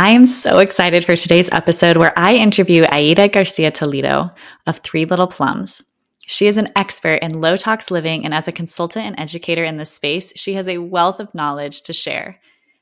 I 0.00 0.12
am 0.12 0.24
so 0.24 0.60
excited 0.60 1.04
for 1.04 1.14
today's 1.14 1.52
episode 1.52 1.98
where 1.98 2.18
I 2.18 2.36
interview 2.36 2.86
Aida 2.90 3.28
Garcia 3.28 3.70
Toledo 3.70 4.30
of 4.66 4.78
Three 4.78 5.04
Little 5.04 5.26
Plums. 5.26 5.84
She 6.20 6.46
is 6.46 6.56
an 6.56 6.70
expert 6.74 7.16
in 7.16 7.42
low 7.42 7.54
tox 7.58 7.90
living, 7.90 8.24
and 8.24 8.32
as 8.32 8.48
a 8.48 8.52
consultant 8.52 9.04
and 9.04 9.20
educator 9.20 9.62
in 9.62 9.76
this 9.76 9.90
space, 9.92 10.32
she 10.36 10.54
has 10.54 10.68
a 10.68 10.78
wealth 10.78 11.20
of 11.20 11.34
knowledge 11.34 11.82
to 11.82 11.92
share. 11.92 12.40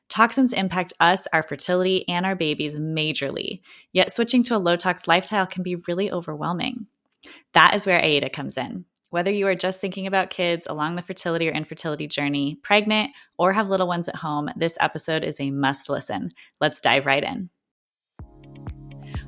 Toxins 0.09 0.53
impact 0.53 0.93
us, 1.01 1.27
our 1.33 1.43
fertility, 1.43 2.09
and 2.09 2.25
our 2.25 2.37
babies 2.37 2.79
majorly, 2.79 3.63
yet 3.93 4.13
switching 4.13 4.45
to 4.45 4.57
a 4.57 4.59
low 4.59 4.77
tox 4.77 5.09
lifestyle 5.09 5.45
can 5.49 5.65
be 5.65 5.75
really 5.89 6.13
overwhelming. 6.13 6.87
That 7.53 7.75
is 7.75 7.85
where 7.85 8.01
Aida 8.01 8.31
comes 8.31 8.57
in. 8.57 8.85
Whether 9.11 9.31
you 9.31 9.47
are 9.47 9.55
just 9.55 9.81
thinking 9.81 10.07
about 10.07 10.29
kids 10.29 10.67
along 10.67 10.97
the 10.97 11.03
fertility 11.03 11.49
or 11.49 11.53
infertility 11.53 12.07
journey, 12.07 12.59
pregnant, 12.63 13.13
or 13.39 13.55
have 13.55 13.71
little 13.71 13.89
ones 13.89 14.07
at 14.07 14.17
home, 14.17 14.51
this 14.55 14.77
episode 14.81 15.25
is 15.25 15.41
a 15.41 15.51
must 15.51 15.89
listen. 15.89 16.31
Let's 16.61 16.79
dive 16.79 17.07
right 17.07 17.25
in. 17.25 17.49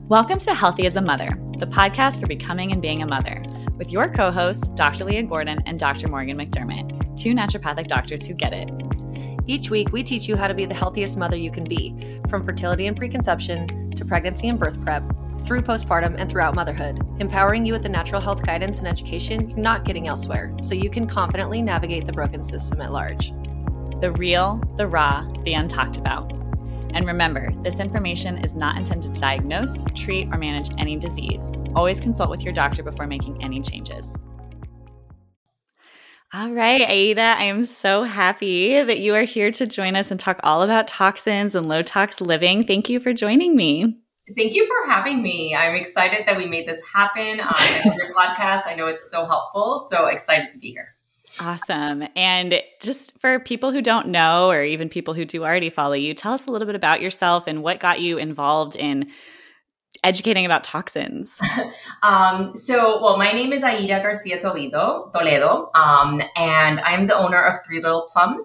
Welcome 0.01 0.39
to 0.41 0.55
Healthy 0.55 0.85
as 0.85 0.97
a 0.97 1.01
Mother, 1.01 1.31
the 1.59 1.67
podcast 1.67 2.21
for 2.21 2.27
becoming 2.27 2.73
and 2.73 2.83
being 2.83 3.01
a 3.01 3.07
mother, 3.07 3.43
with 3.79 3.91
your 3.91 4.11
co 4.11 4.31
hosts, 4.31 4.69
Dr. 4.75 5.07
Leah 5.07 5.23
Gordon 5.23 5.61
and 5.65 5.79
Dr. 5.79 6.09
Morgan 6.09 6.37
MacDermott, 6.37 7.19
two 7.19 7.33
naturopathic 7.33 7.87
doctors 7.87 8.27
who 8.27 8.35
get 8.35 8.53
it. 8.53 8.69
Each 9.47 9.71
week, 9.71 9.93
we 9.93 10.03
teach 10.03 10.29
you 10.29 10.37
how 10.37 10.47
to 10.47 10.53
be 10.53 10.67
the 10.67 10.75
healthiest 10.75 11.17
mother 11.17 11.39
you 11.39 11.51
can 11.51 11.65
be, 11.65 12.21
from 12.29 12.45
fertility 12.45 12.87
and 12.87 12.99
preconception 12.99 13.93
to 13.93 14.05
pregnancy 14.05 14.47
and 14.47 14.59
birth 14.59 14.79
prep 14.83 15.11
through 15.45 15.63
postpartum 15.63 16.17
and 16.19 16.31
throughout 16.31 16.55
motherhood, 16.55 17.01
empowering 17.19 17.65
you 17.65 17.73
with 17.73 17.83
the 17.83 17.89
natural 17.89 18.21
health 18.21 18.45
guidance 18.45 18.79
and 18.79 18.89
education 18.89 19.51
you're 19.51 19.59
not 19.59 19.85
getting 19.85 20.09
elsewhere 20.09 20.55
so 20.61 20.75
you 20.75 20.91
can 20.91 21.07
confidently 21.07 21.63
navigate 21.63 22.07
the 22.07 22.13
broken 22.13 22.45
system 22.45 22.81
at 22.81 22.93
large. 22.93 23.33
The 24.01 24.13
real, 24.17 24.63
the 24.77 24.87
raw, 24.87 25.23
the 25.45 25.53
untalked 25.53 25.99
about. 25.99 26.33
And 26.95 27.07
remember, 27.07 27.53
this 27.63 27.79
information 27.79 28.43
is 28.45 28.57
not 28.57 28.77
intended 28.77 29.15
to 29.15 29.21
diagnose, 29.21 29.85
treat, 29.95 30.29
or 30.33 30.39
manage 30.39 30.71
any 30.79 30.97
disease. 30.97 31.53
Always 31.75 32.01
consult 32.01 32.31
with 32.31 32.43
your 32.43 32.53
doctor 32.53 32.83
before 32.83 33.07
making 33.07 33.43
any 33.43 33.61
changes. 33.61 34.19
All 36.33 36.53
right, 36.53 36.81
Aida, 36.81 37.35
I 37.39 37.45
am 37.45 37.65
so 37.65 38.05
happy 38.05 38.81
that 38.81 39.01
you 39.01 39.15
are 39.15 39.23
here 39.23 39.51
to 39.51 39.67
join 39.67 39.97
us 39.97 40.13
and 40.13 40.21
talk 40.21 40.39
all 40.45 40.63
about 40.63 40.87
toxins 40.87 41.57
and 41.57 41.67
low 41.67 41.83
tox 41.83 42.21
living. 42.21 42.65
Thank 42.65 42.89
you 42.89 43.01
for 43.01 43.13
joining 43.13 43.57
me. 43.57 44.00
Thank 44.37 44.55
you 44.55 44.67
for 44.67 44.91
having 44.91 45.23
me. 45.23 45.55
I'm 45.55 45.75
excited 45.75 46.27
that 46.27 46.37
we 46.37 46.47
made 46.47 46.69
this 46.69 46.83
happen 46.93 47.41
on 47.41 47.97
your 47.97 48.15
podcast. 48.15 48.67
I 48.67 48.75
know 48.77 48.87
it's 48.87 49.11
so 49.11 49.27
helpful. 49.27 49.87
So 49.91 50.07
excited 50.07 50.51
to 50.51 50.59
be 50.59 50.71
here. 50.71 50.95
Awesome. 51.41 52.05
And 52.17 52.61
just 52.81 53.19
for 53.21 53.39
people 53.39 53.71
who 53.71 53.81
don't 53.81 54.09
know, 54.09 54.51
or 54.51 54.65
even 54.65 54.89
people 54.89 55.15
who 55.15 55.25
do 55.25 55.45
already 55.45 55.71
follow 55.71 55.95
you, 55.95 56.13
tell 56.13 56.33
us 56.33 56.47
a 56.47 56.51
little 56.51 56.67
bit 56.67 56.75
about 56.75 57.01
yourself 57.01 57.47
and 57.47 57.63
what 57.63 57.79
got 57.79 58.01
you 58.01 58.19
involved 58.19 58.75
in 58.75 59.11
educating 60.03 60.45
about 60.45 60.65
toxins. 60.65 61.41
um, 62.03 62.55
so, 62.57 63.01
well, 63.03 63.17
my 63.17 63.33
name 63.33 63.53
is 63.53 63.63
Aida 63.63 64.01
Garcia 64.01 64.41
Toledo, 64.41 65.11
Toledo, 65.15 65.71
um, 65.75 66.23
and 66.37 66.81
I'm 66.81 67.07
the 67.07 67.17
owner 67.17 67.43
of 67.43 67.59
Three 67.65 67.81
Little 67.81 68.09
Plums. 68.13 68.45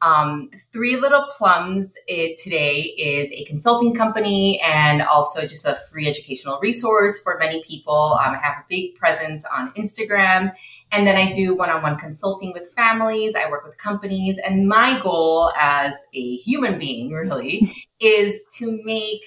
Um, 0.00 0.50
Three 0.72 0.96
Little 0.96 1.26
Plums 1.36 1.94
it, 2.06 2.38
today 2.38 2.80
is 2.98 3.30
a 3.32 3.44
consulting 3.44 3.94
company 3.94 4.60
and 4.64 5.02
also 5.02 5.46
just 5.46 5.66
a 5.66 5.74
free 5.90 6.06
educational 6.08 6.60
resource 6.60 7.18
for 7.18 7.36
many 7.38 7.62
people. 7.64 8.18
Um, 8.24 8.34
I 8.34 8.38
have 8.38 8.58
a 8.58 8.64
big 8.68 8.94
presence 8.94 9.44
on 9.56 9.72
Instagram, 9.74 10.56
and 10.92 11.06
then 11.06 11.16
I 11.16 11.32
do 11.32 11.56
one 11.56 11.70
on 11.70 11.82
one 11.82 11.96
consulting 11.96 12.52
with 12.52 12.72
families. 12.72 13.34
I 13.34 13.50
work 13.50 13.64
with 13.64 13.76
companies, 13.78 14.38
and 14.38 14.68
my 14.68 15.00
goal 15.00 15.52
as 15.58 15.94
a 16.14 16.36
human 16.36 16.78
being 16.78 17.10
really 17.10 17.72
is 18.00 18.44
to 18.58 18.80
make 18.84 19.22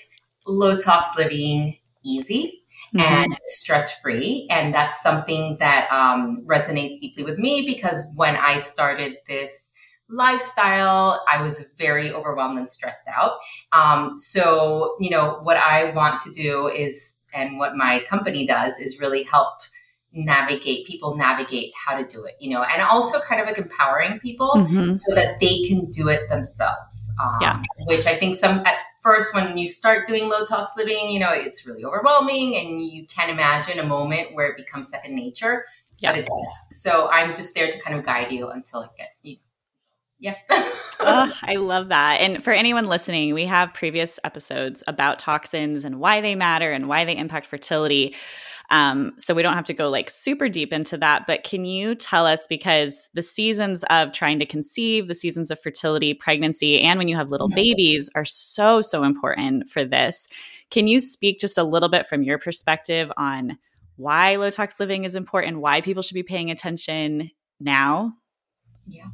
low 0.45 0.78
tox 0.80 1.09
living 1.17 1.78
easy 2.03 2.58
Mm-hmm. 2.95 3.23
and 3.23 3.38
stress 3.45 4.01
free. 4.01 4.47
And 4.50 4.74
that's 4.74 5.01
something 5.01 5.56
that 5.62 5.90
um, 5.94 6.44
resonates 6.45 7.00
deeply 7.00 7.24
with 7.24 7.38
me 7.38 7.66
because 7.66 8.06
when 8.16 8.35
I 8.35 8.57
started 8.57 9.16
this 9.29 9.70
lifestyle. 10.11 11.23
I 11.31 11.41
was 11.41 11.66
very 11.77 12.11
overwhelmed 12.11 12.59
and 12.59 12.69
stressed 12.69 13.07
out. 13.07 13.39
Um, 13.72 14.17
so, 14.17 14.95
you 14.99 15.09
know, 15.09 15.39
what 15.44 15.57
I 15.57 15.91
want 15.94 16.19
to 16.22 16.31
do 16.31 16.67
is, 16.67 17.17
and 17.33 17.57
what 17.57 17.75
my 17.75 18.03
company 18.09 18.45
does 18.45 18.77
is 18.77 19.00
really 19.00 19.23
help 19.23 19.61
navigate 20.13 20.85
people 20.85 21.16
navigate 21.16 21.71
how 21.73 21.97
to 21.97 22.05
do 22.05 22.25
it 22.25 22.33
you 22.39 22.50
know 22.50 22.63
and 22.63 22.81
also 22.81 23.19
kind 23.21 23.39
of 23.39 23.47
like 23.47 23.57
empowering 23.57 24.19
people 24.19 24.51
mm-hmm. 24.55 24.91
so 24.91 25.16
that 25.16 25.39
they 25.39 25.63
can 25.63 25.85
do 25.89 26.09
it 26.09 26.27
themselves 26.29 27.13
um, 27.23 27.38
yeah. 27.39 27.61
which 27.85 28.05
i 28.05 28.16
think 28.16 28.35
some 28.35 28.59
at 28.66 28.75
first 29.01 29.33
when 29.33 29.57
you 29.57 29.69
start 29.69 30.07
doing 30.07 30.27
low 30.27 30.44
tox 30.44 30.73
living 30.75 31.09
you 31.09 31.17
know 31.17 31.31
it's 31.31 31.66
really 31.66 31.85
overwhelming 31.85 32.57
and 32.57 32.83
you 32.83 33.05
can't 33.05 33.31
imagine 33.31 33.79
a 33.79 33.85
moment 33.85 34.33
where 34.33 34.47
it 34.47 34.57
becomes 34.57 34.89
second 34.89 35.16
nature 35.16 35.63
yeah. 36.00 36.11
but 36.11 36.19
it 36.19 36.27
does 36.27 36.81
so 36.81 37.09
i'm 37.11 37.33
just 37.33 37.55
there 37.55 37.71
to 37.71 37.79
kind 37.79 37.97
of 37.97 38.03
guide 38.03 38.33
you 38.33 38.50
until 38.50 38.81
it 38.81 38.89
get 38.97 39.11
you 39.23 39.38
yeah. 40.21 40.35
oh, 40.49 41.33
I 41.41 41.55
love 41.55 41.89
that. 41.89 42.21
And 42.21 42.43
for 42.43 42.51
anyone 42.51 42.85
listening, 42.85 43.33
we 43.33 43.45
have 43.45 43.73
previous 43.73 44.19
episodes 44.23 44.83
about 44.87 45.19
toxins 45.19 45.83
and 45.83 45.99
why 45.99 46.21
they 46.21 46.35
matter 46.35 46.71
and 46.71 46.87
why 46.87 47.05
they 47.05 47.17
impact 47.17 47.47
fertility. 47.47 48.15
Um, 48.69 49.13
so 49.17 49.33
we 49.33 49.41
don't 49.41 49.55
have 49.55 49.65
to 49.65 49.73
go 49.73 49.89
like 49.89 50.09
super 50.11 50.47
deep 50.47 50.71
into 50.71 50.95
that. 50.99 51.25
But 51.25 51.43
can 51.43 51.65
you 51.65 51.95
tell 51.95 52.27
us 52.27 52.45
because 52.47 53.09
the 53.15 53.23
seasons 53.23 53.83
of 53.89 54.13
trying 54.13 54.37
to 54.39 54.45
conceive, 54.45 55.07
the 55.07 55.15
seasons 55.15 55.49
of 55.49 55.59
fertility, 55.59 56.13
pregnancy, 56.13 56.79
and 56.79 56.99
when 56.99 57.07
you 57.07 57.17
have 57.17 57.31
little 57.31 57.49
babies 57.49 58.09
are 58.15 58.23
so, 58.23 58.79
so 58.79 59.03
important 59.03 59.69
for 59.69 59.83
this. 59.83 60.27
Can 60.69 60.88
you 60.88 60.99
speak 60.99 61.39
just 61.39 61.57
a 61.57 61.63
little 61.63 61.89
bit 61.89 62.05
from 62.05 62.21
your 62.23 62.38
perspective 62.38 63.11
on 63.17 63.57
why 63.97 64.35
low 64.35 64.51
tox 64.51 64.79
living 64.79 65.03
is 65.03 65.15
important, 65.15 65.59
why 65.59 65.81
people 65.81 66.03
should 66.03 66.15
be 66.15 66.23
paying 66.23 66.51
attention 66.51 67.31
now? 67.59 68.13
Yeah. 68.88 69.07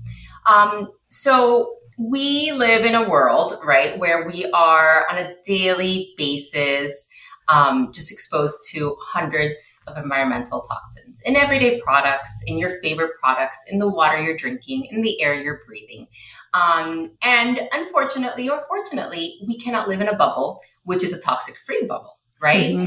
Um, 0.48 0.92
so 1.10 1.76
we 1.98 2.52
live 2.52 2.86
in 2.86 2.96
a 2.96 3.10
world, 3.10 3.60
right, 3.64 3.98
where 4.00 4.28
we 4.28 4.46
are 4.52 5.08
on 5.10 5.18
a 5.18 5.34
daily 5.46 6.14
basis 6.18 7.08
um, 7.50 7.92
just 7.94 8.12
exposed 8.12 8.70
to 8.72 8.96
hundreds 9.02 9.82
of 9.88 9.98
environmental 9.98 10.62
toxins 10.62 11.22
in 11.26 11.36
everyday 11.36 11.80
products, 11.82 12.30
in 12.46 12.58
your 12.58 12.82
favorite 12.82 13.12
products, 13.22 13.64
in 13.70 13.80
the 13.80 13.88
water 13.88 14.22
you're 14.22 14.36
drinking, 14.36 14.86
in 14.92 15.02
the 15.02 15.22
air 15.22 15.34
you're 15.34 15.62
breathing. 15.66 16.08
Um, 16.54 17.12
and 17.22 17.62
unfortunately 17.72 18.50
or 18.50 18.62
fortunately, 18.68 19.40
we 19.48 19.58
cannot 19.58 19.88
live 19.88 20.02
in 20.02 20.10
a 20.10 20.16
bubble, 20.16 20.60
which 20.84 21.04
is 21.04 21.14
a 21.14 21.22
toxic 21.22 21.56
free 21.66 21.86
bubble, 21.88 22.20
right? 22.42 22.76
Mm-hmm. 22.76 22.86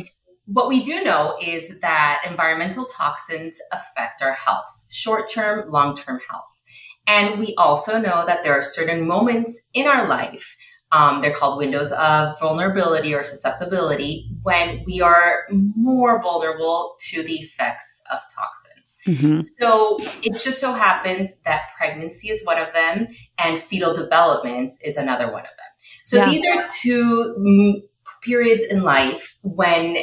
What 0.52 0.68
we 0.68 0.82
do 0.82 1.02
know 1.04 1.36
is 1.40 1.80
that 1.80 2.22
environmental 2.28 2.84
toxins 2.84 3.60
affect 3.72 4.20
our 4.20 4.32
health, 4.32 4.66
short 4.88 5.30
term, 5.30 5.70
long 5.70 5.96
term 5.96 6.20
health. 6.28 6.56
And 7.06 7.40
we 7.40 7.54
also 7.56 8.00
know 8.00 8.24
that 8.26 8.44
there 8.44 8.52
are 8.52 8.62
certain 8.62 9.06
moments 9.06 9.68
in 9.74 9.86
our 9.86 10.08
life, 10.08 10.56
um, 10.92 11.20
they're 11.20 11.34
called 11.34 11.58
windows 11.58 11.92
of 11.92 12.38
vulnerability 12.38 13.14
or 13.14 13.24
susceptibility, 13.24 14.28
when 14.42 14.82
we 14.86 15.00
are 15.00 15.46
more 15.50 16.20
vulnerable 16.20 16.96
to 17.10 17.22
the 17.22 17.36
effects 17.36 18.02
of 18.10 18.18
toxins. 18.34 18.96
Mm-hmm. 19.06 19.40
So 19.40 19.98
it 20.22 20.40
just 20.40 20.60
so 20.60 20.72
happens 20.72 21.38
that 21.44 21.70
pregnancy 21.76 22.28
is 22.30 22.44
one 22.44 22.58
of 22.58 22.72
them, 22.72 23.08
and 23.38 23.60
fetal 23.60 23.94
development 23.94 24.74
is 24.82 24.96
another 24.96 25.30
one 25.30 25.42
of 25.42 25.50
them. 25.50 25.70
So 26.02 26.16
yeah. 26.16 26.24
these 26.26 26.46
are 26.46 26.66
two 26.68 27.34
m- 27.38 27.82
periods 28.22 28.64
in 28.64 28.82
life 28.82 29.38
when 29.42 29.96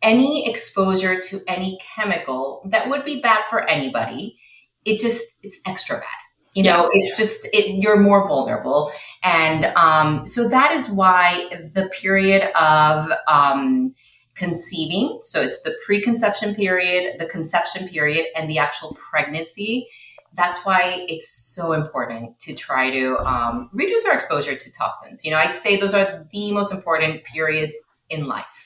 any 0.00 0.48
exposure 0.48 1.20
to 1.20 1.42
any 1.46 1.78
chemical 1.94 2.66
that 2.70 2.88
would 2.88 3.04
be 3.04 3.20
bad 3.20 3.42
for 3.48 3.68
anybody, 3.68 4.36
it 4.84 4.98
just, 4.98 5.38
it's 5.42 5.60
extra 5.64 5.98
bad 5.98 6.06
you 6.54 6.62
know 6.62 6.90
yeah. 6.92 7.00
it's 7.00 7.16
just 7.16 7.46
it, 7.52 7.82
you're 7.82 7.98
more 7.98 8.26
vulnerable. 8.26 8.92
And 9.22 9.66
um, 9.76 10.26
so 10.26 10.48
that 10.48 10.72
is 10.72 10.88
why 10.90 11.48
the 11.74 11.88
period 11.88 12.50
of 12.54 13.08
um, 13.28 13.94
conceiving 14.34 15.20
so 15.22 15.42
it's 15.42 15.60
the 15.62 15.76
preconception 15.84 16.54
period 16.54 17.18
the 17.18 17.26
conception 17.26 17.86
period 17.86 18.26
and 18.34 18.48
the 18.48 18.58
actual 18.58 18.94
pregnancy 18.94 19.86
that's 20.34 20.64
why 20.64 21.04
it's 21.08 21.28
so 21.28 21.72
important 21.72 22.40
to 22.40 22.54
try 22.54 22.90
to 22.90 23.18
um, 23.18 23.68
reduce 23.74 24.06
our 24.06 24.14
exposure 24.14 24.56
to 24.56 24.72
toxins. 24.72 25.22
You 25.22 25.32
know 25.32 25.36
i'd 25.36 25.54
say 25.54 25.76
those 25.76 25.92
are 25.92 26.26
the 26.32 26.50
most 26.50 26.72
important 26.72 27.24
periods 27.24 27.76
in 28.08 28.26
life 28.26 28.61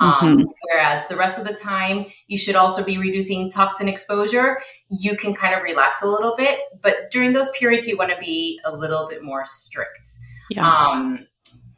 um, 0.00 0.12
mm-hmm. 0.38 0.42
Whereas 0.62 1.06
the 1.08 1.16
rest 1.16 1.38
of 1.38 1.46
the 1.46 1.54
time, 1.54 2.06
you 2.26 2.38
should 2.38 2.56
also 2.56 2.84
be 2.84 2.98
reducing 2.98 3.50
toxin 3.50 3.88
exposure. 3.88 4.60
You 4.88 5.16
can 5.16 5.34
kind 5.34 5.54
of 5.54 5.62
relax 5.62 6.02
a 6.02 6.06
little 6.06 6.34
bit, 6.36 6.58
but 6.82 7.10
during 7.10 7.32
those 7.32 7.50
periods, 7.50 7.86
you 7.86 7.96
want 7.96 8.10
to 8.10 8.18
be 8.18 8.60
a 8.64 8.76
little 8.76 9.08
bit 9.08 9.22
more 9.22 9.44
strict. 9.44 10.08
Yeah. 10.50 10.68
Um, 10.68 11.26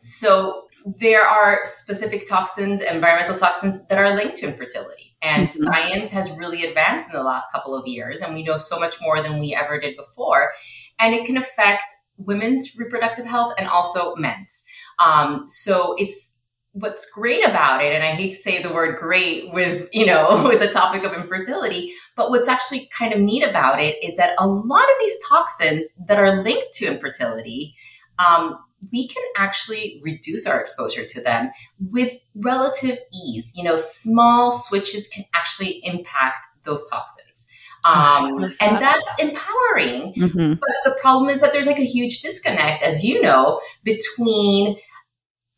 so 0.03 0.65
there 0.99 1.23
are 1.23 1.61
specific 1.65 2.29
toxins, 2.29 2.81
environmental 2.81 3.37
toxins 3.37 3.87
that 3.87 3.99
are 3.99 4.15
linked 4.15 4.37
to 4.38 4.49
infertility. 4.49 5.17
And 5.23 5.49
mm-hmm. 5.49 5.64
science 5.64 6.11
has 6.11 6.31
really 6.32 6.64
advanced 6.64 7.09
in 7.11 7.17
the 7.17 7.23
last 7.23 7.53
couple 7.53 7.75
of 7.75 7.87
years, 7.87 8.21
and 8.21 8.35
we 8.35 8.43
know 8.43 8.56
so 8.56 8.79
much 8.79 8.97
more 9.00 9.23
than 9.23 9.38
we 9.38 9.55
ever 9.55 9.81
did 9.81 9.97
before. 9.97 10.53
And 10.99 11.14
it 11.14 11.26
can 11.26 11.37
affect 11.37 11.85
women's 12.17 12.76
reproductive 12.76 13.26
health 13.26 13.55
and 13.59 13.69
also 13.69 14.14
men's. 14.17 14.64
Um, 15.05 15.44
so 15.49 15.94
it's 15.99 16.38
what's 16.81 17.11
great 17.11 17.45
about 17.47 17.83
it, 17.83 17.93
and 17.93 18.03
I 18.03 18.09
hate 18.09 18.33
to 18.33 18.37
say 18.37 18.63
the 18.63 18.73
word 18.73 18.99
great 18.99 19.53
with, 19.53 19.89
you 19.93 20.07
know, 20.07 20.43
with 20.49 20.61
the 20.61 20.69
topic 20.69 21.05
of 21.05 21.13
infertility, 21.13 21.93
but 22.17 22.31
what's 22.31 22.49
actually 22.49 22.89
kind 22.97 23.13
of 23.13 23.21
neat 23.21 23.43
about 23.43 23.81
it 23.81 24.03
is 24.03 24.17
that 24.17 24.35
a 24.39 24.47
lot 24.47 24.83
of 24.83 24.97
these 25.01 25.19
toxins 25.29 25.87
that 26.07 26.19
are 26.19 26.43
linked 26.43 26.73
to 26.75 26.87
infertility, 26.87 27.75
um, 28.19 28.59
we 28.93 29.09
can 29.09 29.23
actually 29.37 30.01
reduce 30.05 30.47
our 30.47 30.61
exposure 30.61 31.05
to 31.05 31.21
them 31.21 31.51
with 31.91 32.13
relative 32.37 32.99
ease. 33.13 33.53
You 33.57 33.65
know, 33.65 33.77
small 33.77 34.53
switches 34.53 35.09
can 35.09 35.25
actually 35.35 35.81
impact 35.85 36.41
those 36.65 36.89
toxins. 36.89 37.49
Um, 37.85 38.45
and 38.61 38.83
that's 38.83 39.11
empowering. 39.21 40.13
Mm-hmm. 40.15 40.55
But 40.55 40.71
the 40.85 40.97
problem 41.01 41.31
is 41.31 41.41
that 41.41 41.53
there's 41.53 41.67
like 41.67 41.79
a 41.79 41.85
huge 41.85 42.21
disconnect, 42.21 42.83
as 42.83 43.05
you 43.05 43.23
know, 43.23 43.61
between 43.85 44.77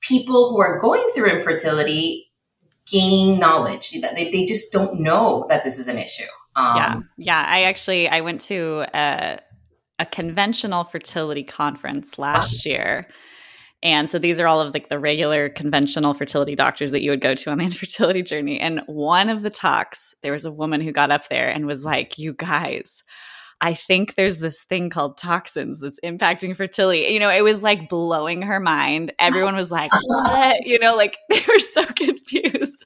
people 0.01 0.51
who 0.51 0.61
are 0.61 0.79
going 0.79 1.09
through 1.15 1.31
infertility 1.31 2.31
gaining 2.91 3.39
knowledge 3.39 3.93
that 4.01 4.17
they, 4.17 4.31
they 4.31 4.47
just 4.47 4.73
don't 4.73 5.01
know 5.01 5.47
that 5.49 5.65
this 5.65 5.79
is 5.79 5.89
an 5.89 5.99
issue. 5.99 6.25
Um, 6.57 6.77
yeah. 6.77 6.95
Yeah. 7.17 7.45
I 7.47 7.63
actually, 7.63 8.09
I 8.09 8.21
went 8.21 8.41
to 8.43 8.85
a, 8.95 9.39
a 9.99 10.07
conventional 10.07 10.85
fertility 10.85 11.45
conference 11.45 12.19
last 12.19 12.67
year. 12.67 13.09
And 13.83 14.11
so 14.11 14.19
these 14.19 14.41
are 14.41 14.47
all 14.47 14.61
of 14.61 14.75
like 14.75 14.89
the 14.89 14.99
regular 14.99 15.49
conventional 15.49 16.13
fertility 16.13 16.55
doctors 16.55 16.91
that 16.91 17.03
you 17.03 17.11
would 17.11 17.21
go 17.21 17.35
to 17.35 17.51
on 17.51 17.59
the 17.59 17.65
infertility 17.67 18.23
journey. 18.23 18.59
And 18.59 18.83
one 18.87 19.29
of 19.29 19.43
the 19.43 19.51
talks, 19.51 20.15
there 20.23 20.33
was 20.33 20.45
a 20.45 20.53
woman 20.53 20.81
who 20.81 20.93
got 20.93 21.11
up 21.11 21.29
there 21.29 21.49
and 21.49 21.67
was 21.67 21.85
like, 21.85 22.19
You 22.19 22.35
guys, 22.35 23.05
I 23.63 23.75
think 23.75 24.15
there's 24.15 24.41
this 24.41 24.63
thing 24.63 24.89
called 24.89 25.19
toxins 25.19 25.81
that's 25.81 26.01
impacting 26.01 26.57
fertility. 26.57 27.13
You 27.13 27.21
know, 27.21 27.31
it 27.31 27.43
was 27.43 27.63
like 27.63 27.91
blowing 27.91 28.43
her 28.43 28.59
mind. 28.59 29.13
Everyone 29.19 29.55
was 29.55 29.71
like, 29.71 29.91
what? 29.93 30.67
You 30.67 30.79
know, 30.79 30.97
like 30.97 31.17
they 31.29 31.41
were 31.47 31.59
so 31.59 31.85
confused. 31.85 32.85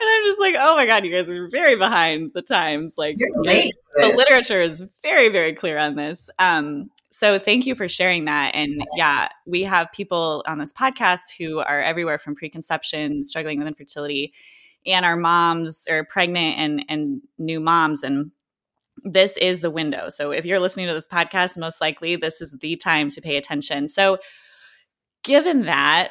And 0.00 0.08
I'm 0.08 0.24
just 0.24 0.40
like, 0.40 0.54
oh 0.58 0.74
my 0.76 0.84
God, 0.84 1.04
you 1.04 1.14
guys 1.14 1.30
are 1.30 1.48
very 1.48 1.76
behind 1.76 2.32
the 2.34 2.42
times. 2.42 2.94
Like 2.98 3.16
the 3.16 3.72
literature 4.14 4.60
is 4.60 4.82
very, 5.02 5.30
very 5.30 5.54
clear 5.54 5.78
on 5.78 5.96
this. 5.96 6.28
Um, 6.38 6.90
so 7.10 7.38
thank 7.38 7.66
you 7.66 7.74
for 7.74 7.88
sharing 7.88 8.24
that. 8.26 8.54
And 8.54 8.84
yeah, 8.96 9.28
we 9.46 9.62
have 9.62 9.92
people 9.92 10.42
on 10.46 10.58
this 10.58 10.72
podcast 10.72 11.36
who 11.38 11.58
are 11.60 11.80
everywhere 11.80 12.18
from 12.18 12.34
preconception, 12.34 13.22
struggling 13.22 13.58
with 13.58 13.68
infertility, 13.68 14.32
and 14.86 15.06
our 15.06 15.16
moms 15.16 15.86
are 15.88 16.04
pregnant 16.04 16.58
and 16.58 16.84
and 16.88 17.20
new 17.38 17.60
moms 17.60 18.02
and 18.02 18.32
this 19.04 19.36
is 19.38 19.60
the 19.60 19.70
window. 19.70 20.08
So 20.08 20.30
if 20.30 20.44
you're 20.44 20.60
listening 20.60 20.88
to 20.88 20.94
this 20.94 21.06
podcast, 21.06 21.58
most 21.58 21.80
likely 21.80 22.16
this 22.16 22.40
is 22.40 22.56
the 22.60 22.76
time 22.76 23.08
to 23.10 23.20
pay 23.20 23.36
attention. 23.36 23.88
So, 23.88 24.18
given 25.24 25.62
that, 25.62 26.10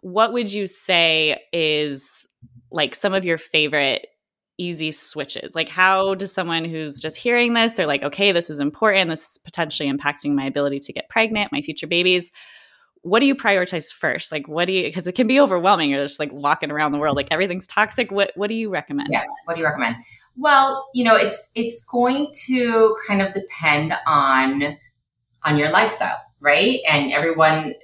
what 0.00 0.32
would 0.32 0.52
you 0.52 0.66
say 0.66 1.40
is 1.52 2.26
like 2.70 2.94
some 2.94 3.14
of 3.14 3.24
your 3.24 3.38
favorite 3.38 4.06
easy 4.58 4.90
switches? 4.92 5.54
Like, 5.54 5.68
how 5.68 6.14
does 6.14 6.32
someone 6.32 6.64
who's 6.64 7.00
just 7.00 7.16
hearing 7.16 7.54
this, 7.54 7.74
they're 7.74 7.86
like, 7.86 8.02
okay, 8.02 8.32
this 8.32 8.50
is 8.50 8.58
important. 8.58 9.10
This 9.10 9.30
is 9.30 9.38
potentially 9.38 9.90
impacting 9.90 10.34
my 10.34 10.44
ability 10.44 10.80
to 10.80 10.92
get 10.92 11.08
pregnant, 11.08 11.52
my 11.52 11.62
future 11.62 11.86
babies 11.86 12.30
what 13.02 13.20
do 13.20 13.26
you 13.26 13.34
prioritize 13.34 13.92
first? 13.92 14.32
Like, 14.32 14.48
what 14.48 14.66
do 14.66 14.72
you, 14.72 14.84
because 14.84 15.06
it 15.06 15.12
can 15.12 15.26
be 15.26 15.40
overwhelming. 15.40 15.90
You're 15.90 16.02
just 16.02 16.18
like 16.20 16.32
walking 16.32 16.70
around 16.70 16.92
the 16.92 16.98
world, 16.98 17.16
like 17.16 17.28
everything's 17.30 17.66
toxic. 17.66 18.10
What, 18.10 18.32
what 18.36 18.48
do 18.48 18.54
you 18.54 18.70
recommend? 18.70 19.08
Yeah. 19.10 19.24
What 19.44 19.54
do 19.54 19.60
you 19.60 19.66
recommend? 19.66 19.96
Well, 20.36 20.88
you 20.94 21.04
know, 21.04 21.16
it's, 21.16 21.50
it's 21.54 21.84
going 21.84 22.32
to 22.46 22.96
kind 23.06 23.20
of 23.20 23.34
depend 23.34 23.92
on, 24.06 24.78
on 25.44 25.58
your 25.58 25.70
lifestyle, 25.70 26.20
right? 26.40 26.78
And 26.88 27.12
everyone, 27.12 27.74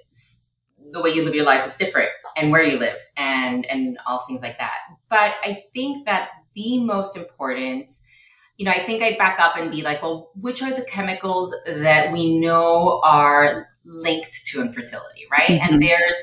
the 0.93 1.03
way 1.03 1.11
you 1.11 1.25
live 1.25 1.35
your 1.35 1.44
life 1.44 1.67
is 1.67 1.76
different 1.76 2.09
and 2.37 2.50
where 2.50 2.62
you 2.62 2.79
live 2.79 2.97
and, 3.17 3.67
and 3.67 3.99
all 4.06 4.25
things 4.26 4.41
like 4.41 4.56
that. 4.59 4.79
But 5.11 5.35
I 5.43 5.64
think 5.75 6.06
that 6.06 6.31
the 6.55 6.82
most 6.82 7.17
important, 7.17 7.93
you 8.56 8.64
know, 8.64 8.71
I 8.71 8.79
think 8.79 9.03
I'd 9.03 9.19
back 9.19 9.38
up 9.41 9.56
and 9.56 9.71
be 9.71 9.82
like, 9.82 10.00
well, 10.00 10.31
which 10.35 10.62
are 10.62 10.73
the 10.73 10.85
chemicals 10.85 11.55
that 11.67 12.12
we 12.12 12.38
know 12.38 13.00
are 13.05 13.69
linked 13.88 14.46
to 14.46 14.61
infertility, 14.61 15.26
right? 15.31 15.49
Mm-hmm. 15.49 15.75
And 15.75 15.82
there's 15.82 16.20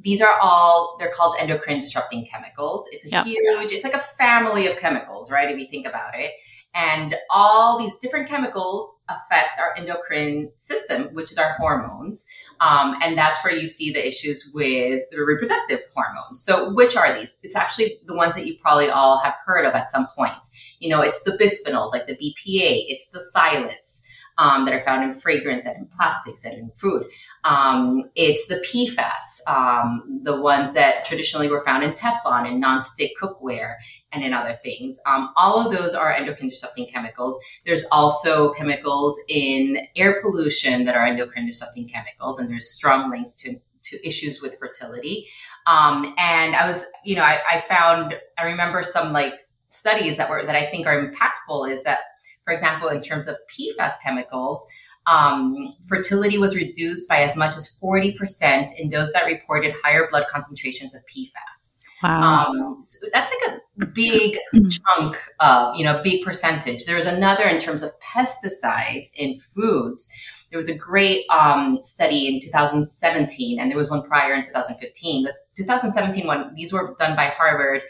these 0.00 0.20
are 0.20 0.36
all 0.42 0.96
they're 0.98 1.12
called 1.12 1.36
endocrine 1.38 1.80
disrupting 1.80 2.26
chemicals. 2.26 2.86
It's 2.92 3.06
a 3.06 3.10
yep. 3.10 3.26
huge, 3.26 3.72
it's 3.72 3.84
like 3.84 3.94
a 3.94 3.98
family 3.98 4.66
of 4.66 4.76
chemicals, 4.76 5.30
right? 5.30 5.50
If 5.50 5.58
you 5.58 5.66
think 5.68 5.86
about 5.86 6.14
it. 6.14 6.32
And 6.76 7.14
all 7.30 7.78
these 7.78 7.96
different 7.98 8.28
chemicals 8.28 8.84
affect 9.08 9.60
our 9.60 9.76
endocrine 9.76 10.50
system, 10.58 11.04
which 11.14 11.30
is 11.30 11.38
our 11.38 11.52
hormones. 11.52 12.26
Um, 12.60 12.96
and 13.00 13.16
that's 13.16 13.42
where 13.44 13.54
you 13.54 13.68
see 13.68 13.92
the 13.92 14.04
issues 14.04 14.50
with 14.52 15.04
the 15.12 15.22
reproductive 15.22 15.78
hormones. 15.94 16.42
So, 16.42 16.72
which 16.72 16.96
are 16.96 17.16
these? 17.16 17.38
It's 17.44 17.54
actually 17.54 18.00
the 18.06 18.16
ones 18.16 18.34
that 18.34 18.46
you 18.46 18.56
probably 18.60 18.88
all 18.90 19.20
have 19.20 19.34
heard 19.46 19.64
of 19.64 19.74
at 19.74 19.88
some 19.88 20.08
point. 20.16 20.34
You 20.80 20.88
know, 20.88 21.00
it's 21.00 21.22
the 21.22 21.38
bisphenols, 21.38 21.92
like 21.92 22.08
the 22.08 22.16
BPA, 22.16 22.86
it's 22.88 23.08
the 23.10 23.24
phthalates 23.32 24.02
um, 24.38 24.64
that 24.64 24.74
are 24.74 24.82
found 24.82 25.04
in 25.04 25.14
fragrance 25.14 25.66
and 25.66 25.76
in 25.76 25.86
plastics 25.86 26.44
and 26.44 26.54
in 26.54 26.70
food. 26.70 27.06
Um, 27.44 28.10
it's 28.14 28.46
the 28.46 28.56
PFAS, 28.56 29.48
um, 29.48 30.20
the 30.22 30.40
ones 30.40 30.74
that 30.74 31.04
traditionally 31.04 31.48
were 31.48 31.64
found 31.64 31.84
in 31.84 31.92
Teflon 31.92 32.48
and 32.48 32.62
nonstick 32.62 33.10
cookware 33.20 33.74
and 34.12 34.24
in 34.24 34.32
other 34.32 34.58
things. 34.62 35.00
Um, 35.06 35.30
all 35.36 35.64
of 35.64 35.72
those 35.72 35.94
are 35.94 36.12
endocrine 36.12 36.48
disrupting 36.48 36.86
chemicals. 36.86 37.38
There's 37.64 37.84
also 37.92 38.52
chemicals 38.52 39.18
in 39.28 39.86
air 39.96 40.20
pollution 40.22 40.84
that 40.84 40.96
are 40.96 41.04
endocrine 41.04 41.46
disrupting 41.46 41.88
chemicals, 41.88 42.38
and 42.38 42.48
there's 42.48 42.70
strong 42.70 43.10
links 43.10 43.34
to 43.36 43.60
to 43.84 44.06
issues 44.06 44.40
with 44.40 44.58
fertility. 44.58 45.26
Um, 45.66 46.14
and 46.18 46.56
I 46.56 46.66
was, 46.66 46.86
you 47.04 47.16
know, 47.16 47.22
I, 47.22 47.38
I 47.50 47.60
found, 47.60 48.14
I 48.38 48.44
remember 48.44 48.82
some 48.82 49.12
like 49.12 49.34
studies 49.68 50.16
that 50.16 50.30
were 50.30 50.44
that 50.44 50.56
I 50.56 50.66
think 50.66 50.86
are 50.86 51.10
impactful 51.10 51.70
is 51.70 51.82
that 51.82 51.98
for 52.44 52.52
example, 52.52 52.88
in 52.88 53.00
terms 53.00 53.26
of 53.26 53.36
PFAS 53.48 53.94
chemicals, 54.02 54.64
um, 55.06 55.74
fertility 55.86 56.38
was 56.38 56.56
reduced 56.56 57.08
by 57.08 57.22
as 57.22 57.36
much 57.36 57.56
as 57.56 57.78
40% 57.82 58.68
in 58.78 58.88
those 58.88 59.12
that 59.12 59.26
reported 59.26 59.74
higher 59.82 60.08
blood 60.10 60.26
concentrations 60.30 60.94
of 60.94 61.02
PFAS. 61.06 61.78
Wow. 62.02 62.46
Um, 62.46 62.78
so 62.82 63.06
that's 63.12 63.30
like 63.30 63.60
a 63.80 63.86
big 63.86 64.36
chunk 64.52 65.16
of, 65.40 65.74
you 65.76 65.84
know, 65.84 66.02
big 66.02 66.24
percentage. 66.24 66.84
There 66.84 66.96
was 66.96 67.06
another 67.06 67.44
in 67.44 67.58
terms 67.58 67.82
of 67.82 67.92
pesticides 68.00 69.10
in 69.16 69.38
foods. 69.38 70.08
There 70.50 70.58
was 70.58 70.68
a 70.68 70.76
great 70.76 71.24
um, 71.30 71.78
study 71.82 72.28
in 72.28 72.40
2017, 72.40 73.58
and 73.58 73.70
there 73.70 73.78
was 73.78 73.90
one 73.90 74.02
prior 74.02 74.34
in 74.34 74.44
2015. 74.44 75.24
The 75.24 75.32
2017 75.56 76.26
one, 76.26 76.54
these 76.54 76.72
were 76.72 76.94
done 76.98 77.16
by 77.16 77.26
Harvard 77.26 77.82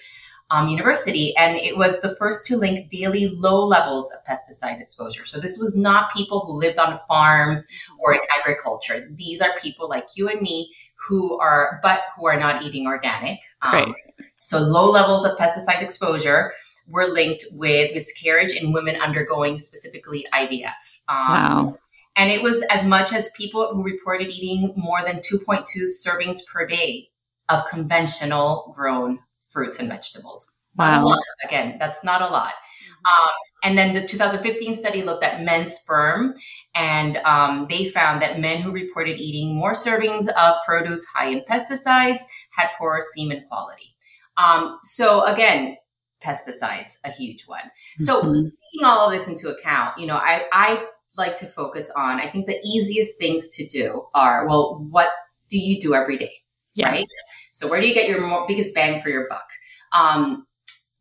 um, 0.55 0.69
University, 0.69 1.37
and 1.37 1.57
it 1.57 1.77
was 1.77 2.01
the 2.01 2.15
first 2.15 2.47
to 2.47 2.57
link 2.57 2.89
daily 2.89 3.29
low 3.29 3.65
levels 3.65 4.13
of 4.13 4.25
pesticide 4.25 4.81
exposure. 4.81 5.25
So 5.25 5.41
this 5.41 5.59
was 5.59 5.77
not 5.77 6.13
people 6.13 6.41
who 6.41 6.53
lived 6.53 6.79
on 6.79 6.99
farms 7.09 7.67
or 7.99 8.15
in 8.15 8.21
agriculture. 8.39 9.09
These 9.17 9.41
are 9.41 9.51
people 9.61 9.89
like 9.89 10.07
you 10.15 10.29
and 10.29 10.41
me 10.41 10.73
who 10.95 11.39
are, 11.41 11.81
but 11.83 12.03
who 12.17 12.27
are 12.27 12.39
not 12.39 12.63
eating 12.63 12.87
organic. 12.87 13.41
Um, 13.63 13.95
So 14.43 14.59
low 14.59 14.91
levels 14.91 15.25
of 15.25 15.37
pesticide 15.39 15.83
exposure 15.83 16.53
were 16.87 17.07
linked 17.07 17.47
with 17.53 17.95
miscarriage 17.95 18.55
in 18.55 18.73
women 18.73 18.95
undergoing 18.97 19.59
specifically 19.59 20.27
IVF. 20.35 21.01
Um, 21.09 21.17
wow. 21.17 21.79
And 22.17 22.31
it 22.31 22.43
was 22.43 22.63
as 22.71 22.85
much 22.85 23.13
as 23.13 23.31
people 23.31 23.75
who 23.75 23.83
reported 23.83 24.29
eating 24.29 24.73
more 24.77 25.03
than 25.03 25.17
2.2 25.17 25.65
servings 26.07 26.47
per 26.47 26.67
day 26.67 27.09
of 27.49 27.67
conventional 27.67 28.73
grown 28.77 29.19
fruits 29.55 29.79
and 29.79 29.89
vegetables. 29.89 30.53
Wow. 30.77 31.17
Again, 31.47 31.77
that's 31.79 32.05
not 32.05 32.21
a 32.21 32.27
lot. 32.27 32.53
Mm-hmm. 32.53 33.23
Um, 33.23 33.29
and 33.63 33.79
then 33.79 33.95
the 33.95 34.07
2015 34.07 34.75
study 34.75 35.03
looked 35.03 35.25
at 35.25 35.43
men's 35.43 35.73
sperm, 35.73 36.35
and 36.75 37.17
um, 37.19 37.67
they 37.71 37.89
found 37.89 38.21
that 38.21 38.41
men 38.41 38.61
who 38.61 38.73
reported 38.73 39.19
eating 39.19 39.57
more 39.57 39.73
servings 39.73 40.29
of 40.29 40.57
produce 40.67 41.07
high 41.07 41.29
in 41.29 41.43
pesticides 41.49 42.25
had 42.51 42.69
poorer 42.77 43.01
semen 43.15 43.45
quality. 43.49 43.95
Um, 44.37 44.79
so 44.83 45.25
again, 45.25 45.77
pesticides, 46.23 46.99
a 47.05 47.11
huge 47.11 47.45
one. 47.47 47.71
So 47.99 48.23
mm-hmm. 48.23 48.49
taking 48.49 48.85
all 48.85 49.07
of 49.07 49.13
this 49.13 49.29
into 49.29 49.49
account, 49.49 49.99
you 49.99 50.07
know, 50.07 50.17
I, 50.17 50.45
I 50.53 50.87
like 51.17 51.37
to 51.37 51.47
focus 51.47 51.91
on, 51.97 52.21
I 52.21 52.29
think 52.29 52.47
the 52.47 52.61
easiest 52.65 53.19
things 53.19 53.49
to 53.57 53.67
do 53.67 54.07
are, 54.15 54.47
well, 54.49 54.87
what 54.91 55.09
do 55.49 55.59
you 55.59 55.81
do 55.81 55.95
every 55.95 56.19
day? 56.19 56.33
Yeah. 56.75 56.90
Right? 56.90 57.07
So 57.52 57.69
where 57.69 57.81
do 57.81 57.88
you 57.88 57.95
get 57.95 58.09
your 58.09 58.26
more, 58.26 58.47
biggest 58.49 58.75
bang 58.75 59.02
for 59.02 59.09
your 59.09 59.28
buck? 59.28 59.49
Um, 59.93 60.47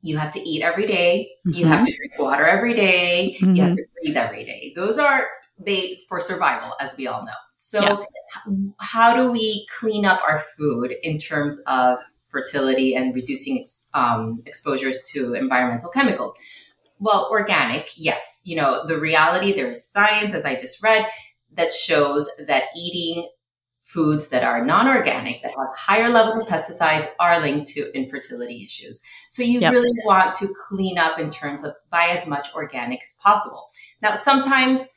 you 0.01 0.17
have 0.17 0.31
to 0.33 0.39
eat 0.39 0.61
every 0.61 0.85
day, 0.85 1.29
mm-hmm. 1.47 1.57
You 1.57 1.65
have 1.65 1.77
mm-hmm. 1.77 1.85
to 1.85 1.95
drink 1.95 2.19
water 2.19 2.45
every 2.45 2.73
day, 2.73 3.37
mm-hmm. 3.39 3.55
You 3.55 3.61
have 3.61 3.71
mm-hmm. 3.71 3.77
to 3.77 3.85
breathe 4.01 4.17
every 4.17 4.43
day. 4.43 4.73
Those 4.75 4.99
are 4.99 5.27
they 5.57 5.97
for 6.09 6.19
survival, 6.19 6.73
as 6.79 6.95
we 6.97 7.07
all 7.07 7.23
know. 7.23 7.31
So, 7.57 7.81
yeah. 7.81 8.53
how 8.79 9.15
do 9.15 9.31
we 9.31 9.65
clean 9.79 10.05
up 10.05 10.21
our 10.27 10.39
food 10.57 10.93
in 11.03 11.17
terms 11.17 11.59
of 11.65 11.99
fertility 12.29 12.95
and 12.95 13.15
reducing 13.15 13.65
um, 13.93 14.41
exposures 14.45 15.01
to 15.13 15.33
environmental 15.33 15.89
chemicals? 15.89 16.33
Well, 16.99 17.29
organic, 17.31 17.91
yes. 17.95 18.41
You 18.43 18.57
know, 18.57 18.85
the 18.85 18.99
reality, 18.99 19.53
there 19.53 19.69
is 19.69 19.89
science, 19.89 20.33
as 20.33 20.43
I 20.43 20.55
just 20.55 20.83
read, 20.83 21.05
that 21.53 21.71
shows 21.71 22.29
that 22.47 22.65
eating 22.75 23.29
foods 23.93 24.29
that 24.29 24.43
are 24.43 24.65
non-organic 24.65 25.43
that 25.43 25.51
have 25.51 25.77
higher 25.77 26.09
levels 26.09 26.37
of 26.37 26.47
pesticides 26.47 27.07
are 27.19 27.39
linked 27.39 27.69
to 27.71 27.95
infertility 27.95 28.63
issues. 28.63 29.01
So 29.29 29.43
you 29.43 29.59
yep. 29.59 29.71
really 29.71 29.95
want 30.03 30.35
to 30.35 30.53
clean 30.67 30.97
up 30.97 31.19
in 31.19 31.29
terms 31.29 31.63
of 31.63 31.73
buy 31.91 32.07
as 32.07 32.27
much 32.27 32.53
organic 32.55 33.01
as 33.01 33.15
possible. 33.21 33.67
Now 34.01 34.15
sometimes 34.15 34.89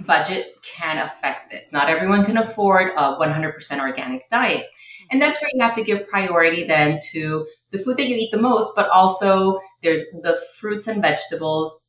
budget 0.00 0.46
can 0.62 0.98
affect 0.98 1.50
this. 1.50 1.70
Not 1.72 1.88
everyone 1.88 2.24
can 2.24 2.38
afford 2.38 2.92
a 2.96 3.16
100% 3.16 3.80
organic 3.80 4.28
diet. 4.30 4.66
And 5.10 5.20
that's 5.20 5.40
where 5.40 5.50
you 5.52 5.62
have 5.62 5.74
to 5.74 5.84
give 5.84 6.08
priority 6.08 6.64
then 6.64 6.98
to 7.12 7.46
the 7.70 7.78
food 7.78 7.98
that 7.98 8.08
you 8.08 8.16
eat 8.16 8.30
the 8.30 8.40
most 8.40 8.74
but 8.76 8.88
also 8.88 9.58
there's 9.82 10.04
the 10.22 10.40
fruits 10.58 10.86
and 10.86 11.02
vegetables 11.02 11.83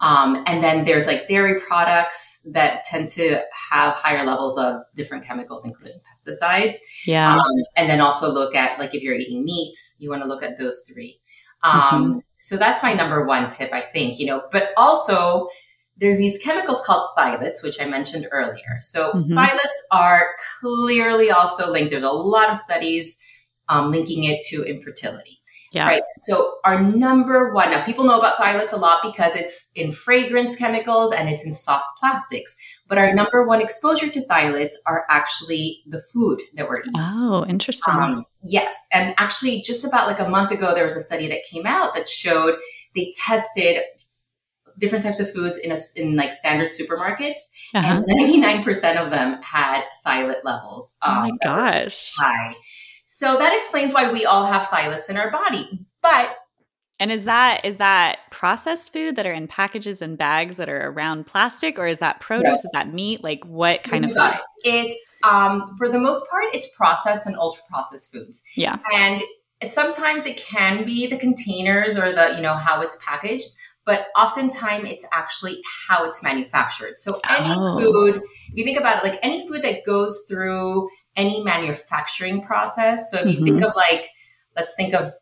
um, 0.00 0.42
and 0.46 0.62
then 0.62 0.84
there's 0.84 1.06
like 1.06 1.26
dairy 1.26 1.60
products 1.60 2.40
that 2.52 2.84
tend 2.84 3.08
to 3.10 3.40
have 3.70 3.94
higher 3.94 4.24
levels 4.24 4.58
of 4.58 4.82
different 4.94 5.24
chemicals, 5.24 5.64
including 5.64 5.98
pesticides. 6.00 6.76
Yeah. 7.06 7.32
Um, 7.32 7.54
and 7.76 7.88
then 7.88 8.00
also 8.00 8.30
look 8.30 8.54
at 8.54 8.78
like 8.78 8.94
if 8.94 9.02
you're 9.02 9.14
eating 9.14 9.44
meat, 9.44 9.76
you 9.98 10.10
want 10.10 10.22
to 10.22 10.28
look 10.28 10.42
at 10.42 10.58
those 10.58 10.84
three. 10.92 11.20
Um, 11.62 11.72
mm-hmm. 11.72 12.18
So 12.36 12.56
that's 12.56 12.82
my 12.82 12.92
number 12.92 13.24
one 13.24 13.48
tip, 13.50 13.72
I 13.72 13.80
think, 13.80 14.18
you 14.18 14.26
know, 14.26 14.42
but 14.52 14.70
also 14.76 15.48
there's 15.96 16.18
these 16.18 16.38
chemicals 16.38 16.82
called 16.84 17.08
phthalates, 17.16 17.62
which 17.62 17.80
I 17.80 17.86
mentioned 17.86 18.26
earlier. 18.30 18.80
So 18.80 19.12
mm-hmm. 19.12 19.32
phthalates 19.32 19.78
are 19.92 20.34
clearly 20.60 21.30
also 21.30 21.70
linked. 21.70 21.92
There's 21.92 22.02
a 22.02 22.10
lot 22.10 22.50
of 22.50 22.56
studies 22.56 23.18
um, 23.68 23.92
linking 23.92 24.24
it 24.24 24.44
to 24.48 24.64
infertility. 24.64 25.38
Yeah. 25.74 25.86
Right. 25.88 26.02
So 26.22 26.58
our 26.64 26.80
number 26.80 27.52
one, 27.52 27.70
now 27.70 27.84
people 27.84 28.04
know 28.04 28.16
about 28.16 28.36
phthalates 28.36 28.72
a 28.72 28.76
lot 28.76 29.00
because 29.02 29.34
it's 29.34 29.70
in 29.74 29.90
fragrance 29.90 30.54
chemicals 30.54 31.12
and 31.12 31.28
it's 31.28 31.44
in 31.44 31.52
soft 31.52 31.98
plastics. 31.98 32.56
But 32.86 32.98
our 32.98 33.12
number 33.12 33.44
one 33.44 33.60
exposure 33.60 34.08
to 34.08 34.20
phthalates 34.26 34.74
are 34.86 35.04
actually 35.10 35.82
the 35.86 36.00
food 36.00 36.40
that 36.54 36.68
we're 36.68 36.78
eating. 36.78 36.92
Oh, 36.96 37.44
interesting. 37.48 37.92
Um, 37.92 38.24
yes. 38.44 38.76
And 38.92 39.14
actually, 39.18 39.62
just 39.62 39.84
about 39.84 40.06
like 40.06 40.20
a 40.20 40.28
month 40.28 40.52
ago, 40.52 40.74
there 40.74 40.84
was 40.84 40.94
a 40.94 41.00
study 41.00 41.26
that 41.28 41.40
came 41.50 41.66
out 41.66 41.94
that 41.96 42.08
showed 42.08 42.56
they 42.94 43.12
tested 43.18 43.82
different 44.78 45.04
types 45.04 45.18
of 45.18 45.32
foods 45.32 45.58
in 45.58 45.72
a, 45.72 45.78
in 45.96 46.16
like 46.16 46.32
standard 46.32 46.68
supermarkets, 46.68 47.40
uh-huh. 47.74 47.86
and 47.86 48.04
ninety 48.06 48.38
nine 48.38 48.62
percent 48.62 48.98
of 48.98 49.10
them 49.10 49.40
had 49.42 49.82
phthalate 50.06 50.44
levels. 50.44 50.96
Um, 51.02 51.16
oh 51.16 51.20
my 51.20 51.26
um, 51.26 51.32
gosh! 51.42 52.14
High. 52.16 52.54
So 53.24 53.38
that 53.38 53.56
explains 53.56 53.94
why 53.94 54.12
we 54.12 54.26
all 54.26 54.44
have 54.44 54.66
phthalates 54.66 55.08
in 55.08 55.16
our 55.16 55.30
body. 55.30 55.86
But 56.02 56.36
and 57.00 57.10
is 57.10 57.24
that 57.24 57.64
is 57.64 57.78
that 57.78 58.18
processed 58.30 58.92
food 58.92 59.16
that 59.16 59.26
are 59.26 59.32
in 59.32 59.48
packages 59.48 60.02
and 60.02 60.18
bags 60.18 60.58
that 60.58 60.68
are 60.68 60.90
around 60.90 61.26
plastic, 61.26 61.78
or 61.78 61.86
is 61.86 62.00
that 62.00 62.20
produce? 62.20 62.48
Yes. 62.48 62.64
Is 62.66 62.70
that 62.74 62.92
meat? 62.92 63.24
Like 63.24 63.42
what 63.46 63.80
so 63.80 63.90
kind 63.90 64.04
of 64.04 64.12
food? 64.12 64.38
It's 64.64 65.16
um, 65.22 65.74
for 65.78 65.88
the 65.88 65.98
most 65.98 66.28
part, 66.30 66.44
it's 66.52 66.68
processed 66.76 67.26
and 67.26 67.34
ultra 67.36 67.62
processed 67.70 68.12
foods. 68.12 68.42
Yeah, 68.56 68.76
and 68.94 69.22
sometimes 69.64 70.26
it 70.26 70.36
can 70.36 70.84
be 70.84 71.06
the 71.06 71.16
containers 71.16 71.96
or 71.96 72.12
the 72.12 72.34
you 72.36 72.42
know 72.42 72.54
how 72.54 72.82
it's 72.82 72.98
packaged, 73.02 73.48
but 73.86 74.08
oftentimes 74.16 74.90
it's 74.90 75.06
actually 75.14 75.62
how 75.88 76.04
it's 76.04 76.22
manufactured. 76.22 76.98
So 76.98 77.20
any 77.26 77.54
oh. 77.56 77.78
food, 77.78 78.16
if 78.22 78.52
you 78.54 78.64
think 78.64 78.78
about 78.78 78.98
it, 78.98 79.08
like 79.08 79.18
any 79.22 79.48
food 79.48 79.62
that 79.62 79.86
goes 79.86 80.26
through 80.28 80.90
any 81.16 81.42
manufacturing 81.42 82.42
process. 82.42 83.10
So 83.10 83.18
if 83.18 83.26
you 83.26 83.32
mm-hmm. 83.32 83.44
think 83.44 83.64
of 83.64 83.74
like, 83.74 84.08
let's 84.56 84.74
think 84.74 84.94
of 84.94 85.12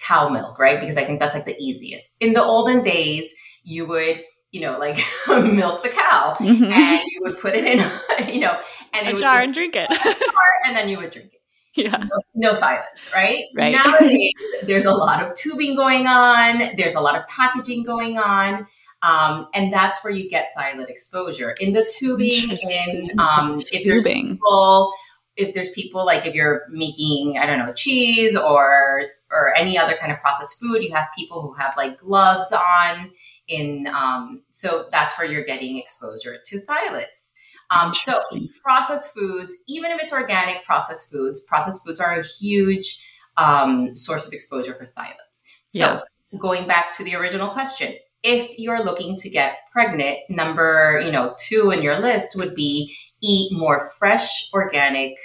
cow 0.00 0.28
milk, 0.28 0.58
right? 0.58 0.80
Because 0.80 0.96
I 0.96 1.04
think 1.04 1.20
that's 1.20 1.34
like 1.34 1.44
the 1.44 1.56
easiest. 1.58 2.12
In 2.20 2.32
the 2.32 2.42
olden 2.42 2.82
days, 2.82 3.32
you 3.62 3.86
would, 3.86 4.22
you 4.50 4.60
know, 4.60 4.78
like 4.78 4.96
milk 5.28 5.82
the 5.82 5.90
cow 5.90 6.34
mm-hmm. 6.38 6.64
and 6.64 7.02
you 7.06 7.20
would 7.22 7.38
put 7.38 7.54
it 7.54 7.64
in, 7.64 8.32
you 8.34 8.40
know, 8.40 8.58
and 8.94 9.08
a 9.08 9.14
jar 9.14 9.40
and 9.40 9.52
drink 9.52 9.74
it. 9.76 9.90
and 10.66 10.76
then 10.76 10.88
you 10.88 10.98
would 10.98 11.10
drink 11.10 11.32
it. 11.32 11.38
Yeah. 11.76 11.96
No, 11.96 12.08
no 12.34 12.52
phthalates, 12.54 13.12
right? 13.14 13.44
Right. 13.54 13.72
Nowadays, 13.72 14.32
there's 14.64 14.84
a 14.84 14.92
lot 14.92 15.24
of 15.24 15.34
tubing 15.36 15.76
going 15.76 16.06
on. 16.06 16.76
There's 16.76 16.96
a 16.96 17.00
lot 17.00 17.14
of 17.14 17.26
packaging 17.28 17.84
going 17.84 18.18
on. 18.18 18.66
Um, 19.02 19.46
and 19.54 19.72
that's 19.72 20.02
where 20.02 20.12
you 20.12 20.28
get 20.28 20.48
phthalate 20.56 20.88
exposure 20.88 21.54
in 21.60 21.72
the 21.72 21.88
tubing. 21.98 22.50
In 22.50 23.20
um, 23.20 23.54
if 23.70 23.84
there's 23.84 24.02
people 24.02 24.92
if 25.38 25.54
there's 25.54 25.70
people 25.70 26.04
like 26.04 26.26
if 26.26 26.34
you're 26.34 26.66
making 26.68 27.38
I 27.38 27.46
don't 27.46 27.58
know 27.58 27.72
cheese 27.72 28.36
or 28.36 29.02
or 29.30 29.56
any 29.56 29.78
other 29.78 29.96
kind 29.96 30.12
of 30.12 30.20
processed 30.20 30.60
food, 30.60 30.82
you 30.82 30.92
have 30.92 31.08
people 31.16 31.40
who 31.40 31.54
have 31.54 31.74
like 31.76 31.98
gloves 31.98 32.52
on. 32.52 33.10
In 33.46 33.86
um, 33.86 34.42
so 34.50 34.88
that's 34.92 35.16
where 35.16 35.26
you're 35.26 35.44
getting 35.44 35.78
exposure 35.78 36.36
to 36.44 36.60
phthalates. 36.60 37.32
Um, 37.70 37.94
so 37.94 38.14
processed 38.62 39.14
foods, 39.14 39.54
even 39.68 39.90
if 39.90 40.02
it's 40.02 40.12
organic 40.12 40.64
processed 40.64 41.10
foods, 41.10 41.40
processed 41.40 41.84
foods 41.84 42.00
are 42.00 42.18
a 42.18 42.24
huge 42.24 43.02
um, 43.36 43.94
source 43.94 44.26
of 44.26 44.32
exposure 44.32 44.74
for 44.74 44.86
phthalates. 44.86 45.42
So 45.68 45.78
yeah. 45.78 46.00
going 46.38 46.66
back 46.66 46.94
to 46.96 47.04
the 47.04 47.14
original 47.14 47.50
question, 47.50 47.94
if 48.22 48.58
you're 48.58 48.82
looking 48.82 49.16
to 49.16 49.30
get 49.30 49.58
pregnant, 49.72 50.18
number 50.28 51.00
you 51.04 51.12
know 51.12 51.34
two 51.38 51.70
in 51.70 51.80
your 51.80 51.98
list 52.00 52.36
would 52.36 52.54
be 52.54 52.94
eat 53.22 53.52
more 53.52 53.90
fresh, 53.98 54.50
organic 54.52 55.16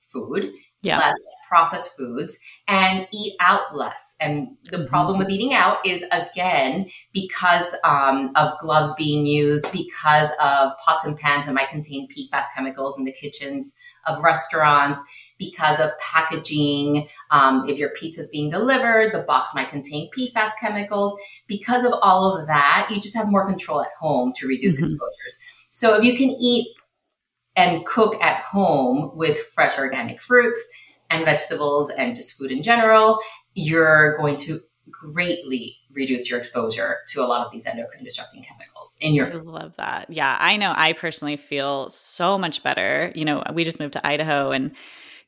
food, 0.00 0.50
yeah. 0.82 0.98
less 0.98 1.18
processed 1.48 1.96
foods, 1.96 2.38
and 2.68 3.06
eat 3.12 3.34
out 3.40 3.76
less. 3.76 4.16
And 4.20 4.56
the 4.64 4.78
mm-hmm. 4.78 4.86
problem 4.86 5.18
with 5.18 5.30
eating 5.30 5.54
out 5.54 5.84
is 5.84 6.04
again 6.12 6.88
because 7.12 7.74
um, 7.84 8.32
of 8.36 8.52
gloves 8.60 8.94
being 8.94 9.26
used, 9.26 9.70
because 9.72 10.30
of 10.40 10.72
pots 10.78 11.04
and 11.04 11.18
pans 11.18 11.46
that 11.46 11.54
might 11.54 11.68
contain 11.68 12.08
PFAS 12.08 12.44
chemicals 12.54 12.96
in 12.98 13.04
the 13.04 13.12
kitchens 13.12 13.76
of 14.06 14.22
restaurants. 14.22 15.02
Because 15.38 15.78
of 15.78 15.96
packaging, 16.00 17.06
um, 17.30 17.64
if 17.68 17.78
your 17.78 17.90
pizza 17.90 18.22
is 18.22 18.28
being 18.28 18.50
delivered, 18.50 19.14
the 19.14 19.20
box 19.20 19.54
might 19.54 19.70
contain 19.70 20.10
PFAS 20.10 20.50
chemicals. 20.58 21.16
Because 21.46 21.84
of 21.84 21.92
all 22.02 22.36
of 22.36 22.48
that, 22.48 22.88
you 22.90 23.00
just 23.00 23.16
have 23.16 23.28
more 23.28 23.46
control 23.46 23.80
at 23.80 23.92
home 24.00 24.32
to 24.34 24.48
reduce 24.48 24.74
mm-hmm. 24.74 24.84
exposures. 24.84 25.38
So 25.70 25.96
if 25.96 26.02
you 26.02 26.16
can 26.16 26.30
eat 26.40 26.74
and 27.58 27.84
cook 27.84 28.14
at 28.22 28.40
home 28.40 29.10
with 29.14 29.36
fresh 29.36 29.78
organic 29.78 30.22
fruits 30.22 30.64
and 31.10 31.24
vegetables 31.24 31.90
and 31.90 32.14
just 32.14 32.38
food 32.38 32.52
in 32.52 32.62
general, 32.62 33.18
you're 33.54 34.16
going 34.16 34.36
to 34.36 34.60
greatly 34.88 35.76
reduce 35.90 36.30
your 36.30 36.38
exposure 36.38 36.98
to 37.08 37.20
a 37.20 37.26
lot 37.26 37.44
of 37.44 37.50
these 37.50 37.66
endocrine 37.66 38.04
disrupting 38.04 38.44
chemicals 38.44 38.96
in 39.00 39.12
your 39.12 39.26
food. 39.26 39.42
I 39.44 39.50
love 39.50 39.76
that. 39.76 40.06
Yeah, 40.08 40.36
I 40.38 40.56
know 40.56 40.72
I 40.76 40.92
personally 40.92 41.36
feel 41.36 41.90
so 41.90 42.38
much 42.38 42.62
better. 42.62 43.10
You 43.16 43.24
know, 43.24 43.42
we 43.52 43.64
just 43.64 43.80
moved 43.80 43.94
to 43.94 44.06
Idaho 44.06 44.52
and 44.52 44.76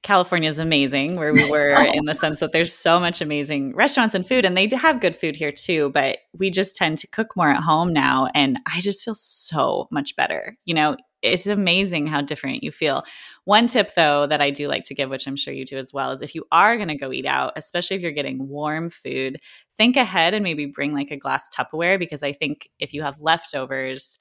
California 0.02 0.48
is 0.48 0.60
amazing 0.60 1.16
where 1.16 1.34
we 1.34 1.50
were 1.50 1.72
in 1.94 2.04
the 2.04 2.14
sense 2.14 2.38
that 2.40 2.52
there's 2.52 2.72
so 2.72 3.00
much 3.00 3.20
amazing 3.20 3.74
restaurants 3.74 4.14
and 4.14 4.26
food 4.26 4.44
and 4.44 4.56
they 4.56 4.68
have 4.68 5.00
good 5.00 5.16
food 5.16 5.34
here 5.34 5.52
too, 5.52 5.90
but 5.90 6.18
we 6.38 6.48
just 6.48 6.76
tend 6.76 6.98
to 6.98 7.08
cook 7.08 7.36
more 7.36 7.50
at 7.50 7.62
home 7.62 7.92
now 7.92 8.28
and 8.34 8.56
I 8.72 8.80
just 8.80 9.04
feel 9.04 9.16
so 9.16 9.88
much 9.90 10.14
better. 10.14 10.56
You 10.64 10.74
know, 10.74 10.96
it's 11.22 11.46
amazing 11.46 12.06
how 12.06 12.20
different 12.20 12.62
you 12.62 12.72
feel. 12.72 13.04
One 13.44 13.66
tip, 13.66 13.94
though, 13.94 14.26
that 14.26 14.40
I 14.40 14.50
do 14.50 14.68
like 14.68 14.84
to 14.84 14.94
give, 14.94 15.10
which 15.10 15.26
I'm 15.26 15.36
sure 15.36 15.52
you 15.54 15.64
do 15.64 15.76
as 15.76 15.92
well, 15.92 16.10
is 16.12 16.22
if 16.22 16.34
you 16.34 16.44
are 16.50 16.76
going 16.76 16.88
to 16.88 16.94
go 16.96 17.12
eat 17.12 17.26
out, 17.26 17.52
especially 17.56 17.96
if 17.96 18.02
you're 18.02 18.12
getting 18.12 18.48
warm 18.48 18.90
food, 18.90 19.38
think 19.76 19.96
ahead 19.96 20.34
and 20.34 20.42
maybe 20.42 20.66
bring 20.66 20.92
like 20.92 21.10
a 21.10 21.16
glass 21.16 21.48
Tupperware 21.50 21.98
because 21.98 22.22
I 22.22 22.32
think 22.32 22.68
if 22.78 22.94
you 22.94 23.02
have 23.02 23.20
leftovers, 23.20 24.18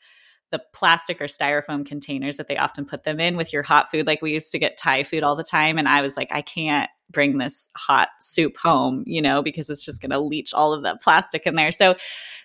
the 0.51 0.61
plastic 0.73 1.21
or 1.21 1.25
styrofoam 1.25 1.85
containers 1.85 2.37
that 2.37 2.47
they 2.47 2.57
often 2.57 2.85
put 2.85 3.03
them 3.03 3.19
in 3.19 3.37
with 3.37 3.53
your 3.53 3.63
hot 3.63 3.91
food. 3.91 4.07
Like 4.07 4.21
we 4.21 4.33
used 4.33 4.51
to 4.51 4.59
get 4.59 4.77
Thai 4.77 5.03
food 5.03 5.23
all 5.23 5.35
the 5.35 5.43
time. 5.43 5.77
And 5.77 5.87
I 5.87 6.01
was 6.01 6.17
like, 6.17 6.29
I 6.31 6.41
can't 6.41 6.89
bring 7.09 7.37
this 7.37 7.69
hot 7.75 8.09
soup 8.21 8.57
home, 8.57 9.03
you 9.05 9.21
know, 9.21 9.41
because 9.41 9.69
it's 9.69 9.83
just 9.83 10.01
going 10.01 10.11
to 10.11 10.19
leach 10.19 10.53
all 10.53 10.73
of 10.73 10.83
that 10.83 11.01
plastic 11.01 11.45
in 11.45 11.55
there. 11.55 11.71
So 11.71 11.95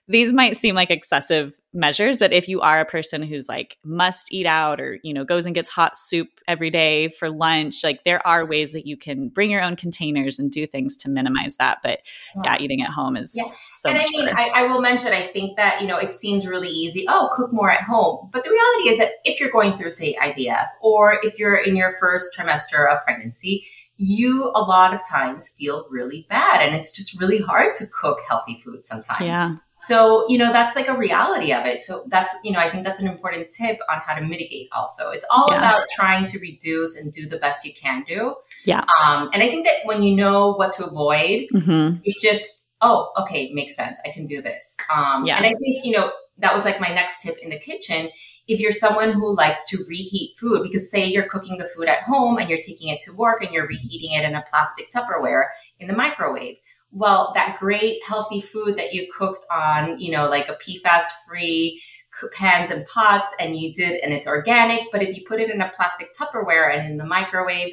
these 0.07 0.33
might 0.35 0.57
seem 0.57 0.75
like 0.75 0.91
excessive 0.91 1.59
measures, 1.73 2.19
but 2.19 2.33
if 2.33 2.47
you 2.47 2.61
are 2.61 2.79
a 2.81 2.85
person 2.85 3.23
who's 3.23 3.49
like 3.49 3.79
must 3.85 4.33
eat 4.33 4.47
out 4.47 4.79
or, 4.79 4.99
you 5.03 5.15
know, 5.15 5.25
goes 5.25 5.47
and 5.47 5.55
gets 5.55 5.71
hot 5.71 5.97
soup 5.97 6.29
every 6.47 6.69
day 6.69 7.09
for 7.09 7.31
lunch, 7.31 7.83
like 7.83 8.05
there 8.05 8.25
are 8.27 8.45
ways 8.45 8.73
that 8.73 8.87
you 8.87 8.99
can 8.99 9.29
bring 9.29 9.51
your 9.51 9.63
own 9.63 9.77
containers 9.77 10.39
and 10.39 10.51
do 10.51 10.67
things 10.67 10.97
to 10.99 11.09
minimize 11.09 11.57
that. 11.57 11.79
But 11.83 12.01
yeah, 12.45 12.59
eating 12.59 12.83
at 12.83 12.91
home 12.91 13.17
is 13.17 13.35
yeah. 13.35 13.45
so 13.67 13.89
And 13.89 13.99
I 13.99 14.05
mean, 14.11 14.29
I, 14.29 14.51
I 14.55 14.63
will 14.67 14.83
mention, 14.83 15.13
I 15.13 15.27
think 15.27 15.57
that, 15.57 15.81
you 15.81 15.87
know, 15.87 15.97
it 15.97 16.13
seems 16.13 16.47
really 16.47 16.69
easy. 16.69 17.07
Oh, 17.09 17.31
cook 17.35 17.51
more 17.53 17.71
at 17.71 17.83
home. 17.83 18.29
But 18.31 18.45
the 18.45 18.51
reality 18.51 18.91
is 18.91 18.99
that 18.99 19.13
if 19.25 19.41
you're 19.41 19.51
going 19.51 19.77
through, 19.79 19.91
say, 19.91 20.15
IVF, 20.15 20.67
or 20.83 21.19
if 21.23 21.39
you're 21.39 21.57
in 21.57 21.77
your 21.77 21.95
first 21.99 22.37
trimester 22.39 22.93
of 22.93 23.03
pregnancy, 23.05 23.67
you 23.97 24.51
a 24.55 24.61
lot 24.61 24.93
of 24.93 25.01
times 25.09 25.55
feel 25.57 25.87
really 25.91 26.27
bad 26.29 26.61
and 26.61 26.75
it's 26.75 26.93
just 26.95 27.21
really 27.21 27.39
hard 27.39 27.75
to 27.77 27.85
cook 28.01 28.19
healthy 28.29 28.61
food 28.65 28.87
sometimes. 28.87 29.21
Yeah. 29.21 29.57
So, 29.77 30.25
you 30.29 30.39
know, 30.39 30.53
that's 30.53 30.77
like 30.77 30.89
a 30.89 30.97
reality 30.97 31.53
of 31.53 31.67
it. 31.67 31.83
So 31.83 32.05
that's, 32.09 32.35
you 32.45 32.53
know, 32.53 32.59
I 32.59 32.71
think 32.71 32.85
that's 32.85 33.01
an 33.01 33.09
important 33.09 33.51
tip 33.51 33.79
on 33.91 34.01
how 34.05 34.15
to 34.15 34.21
mitigate 34.23 34.69
also. 34.73 35.11
It's 35.11 35.27
all 35.31 35.49
yeah. 35.51 35.59
about 35.59 35.87
trying 35.95 36.25
to 36.27 36.39
reduce 36.39 36.97
and 36.97 37.13
do 37.13 37.29
the 37.29 37.39
best 37.39 37.65
you 37.65 37.73
can 37.75 38.05
do. 38.07 38.37
Yeah. 38.65 38.85
Um, 39.03 39.31
and 39.33 39.43
I 39.43 39.49
think 39.49 39.67
that 39.67 39.85
when 39.85 40.03
you 40.03 40.17
know 40.17 40.55
what 40.55 40.73
to 40.75 40.87
avoid, 40.87 41.47
mm-hmm. 41.53 41.99
it 42.05 42.17
just, 42.21 42.65
oh, 42.81 43.13
okay, 43.19 43.53
makes 43.53 43.75
sense. 43.75 43.99
I 44.05 44.11
can 44.11 44.27
do 44.27 44.41
this. 44.41 44.77
Um, 44.95 45.27
yeah. 45.27 45.37
And 45.37 45.47
I 45.47 45.51
think, 45.51 45.85
you 45.85 45.93
know, 45.93 46.13
that 46.39 46.55
was 46.55 46.65
like 46.65 46.81
my 46.81 46.89
next 46.89 47.23
tip 47.23 47.39
in 47.39 47.51
the 47.51 47.59
kitchen. 47.59 48.11
If 48.47 48.61
you're 48.61 48.73
someone 48.73 49.13
who 49.13 49.35
likes 49.35 49.69
to 49.71 49.85
reheat 49.89 50.37
food, 50.37 50.63
because 50.63 50.91
say 50.91 51.07
you're 51.07 51.29
cooking 51.29 51.59
the 51.59 51.69
food 51.69 51.89
at 51.89 52.03
home 52.03 52.39
and 52.39 52.49
you're 52.51 52.59
taking 52.59 52.89
it 52.89 53.01
to 53.01 53.13
work 53.13 53.43
and 53.43 53.53
you're 53.53 53.69
reheating 53.69 54.13
it 54.13 54.25
in 54.25 54.35
a 54.35 54.45
plastic 54.51 54.93
Tupperware 54.93 55.47
in 55.79 55.89
the 55.89 55.97
microwave. 55.97 56.57
Well, 56.91 57.33
that 57.35 57.59
great 57.59 58.05
healthy 58.05 58.41
food 58.41 58.77
that 58.77 58.93
you 58.93 59.09
cooked 59.17 59.45
on, 59.51 59.99
you 59.99 60.13
know, 60.13 60.29
like 60.29 60.49
a 60.49 60.57
PFAS 60.57 61.05
free 61.27 61.83
pans 62.33 62.71
and 62.71 62.87
pots 62.87 63.35
and 63.41 63.59
you 63.59 63.73
did, 63.73 64.01
and 64.01 64.13
it's 64.13 64.29
organic, 64.29 64.83
but 64.93 65.03
if 65.03 65.17
you 65.17 65.25
put 65.27 65.41
it 65.41 65.51
in 65.51 65.61
a 65.61 65.73
plastic 65.75 66.15
Tupperware 66.17 66.73
and 66.73 66.87
in 66.87 66.97
the 66.97 67.05
microwave, 67.05 67.73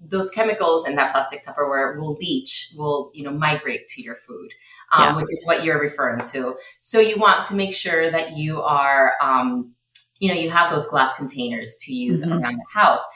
those 0.00 0.30
chemicals 0.30 0.88
in 0.88 0.94
that 0.96 1.12
plastic 1.12 1.44
Tupperware 1.44 1.98
will 1.98 2.14
leach, 2.14 2.72
will 2.76 3.10
you 3.14 3.24
know 3.24 3.32
migrate 3.32 3.88
to 3.88 4.02
your 4.02 4.16
food, 4.16 4.50
um, 4.92 5.04
yeah. 5.04 5.16
which 5.16 5.24
is 5.24 5.42
what 5.44 5.64
you're 5.64 5.80
referring 5.80 6.20
to. 6.28 6.56
So 6.80 7.00
you 7.00 7.18
want 7.18 7.46
to 7.46 7.54
make 7.54 7.74
sure 7.74 8.10
that 8.10 8.36
you 8.36 8.62
are, 8.62 9.14
um, 9.20 9.72
you 10.18 10.28
know, 10.28 10.38
you 10.38 10.50
have 10.50 10.72
those 10.72 10.86
glass 10.86 11.14
containers 11.14 11.78
to 11.82 11.92
use 11.92 12.22
mm-hmm. 12.22 12.32
around 12.32 12.56
the 12.56 12.64
house. 12.72 13.06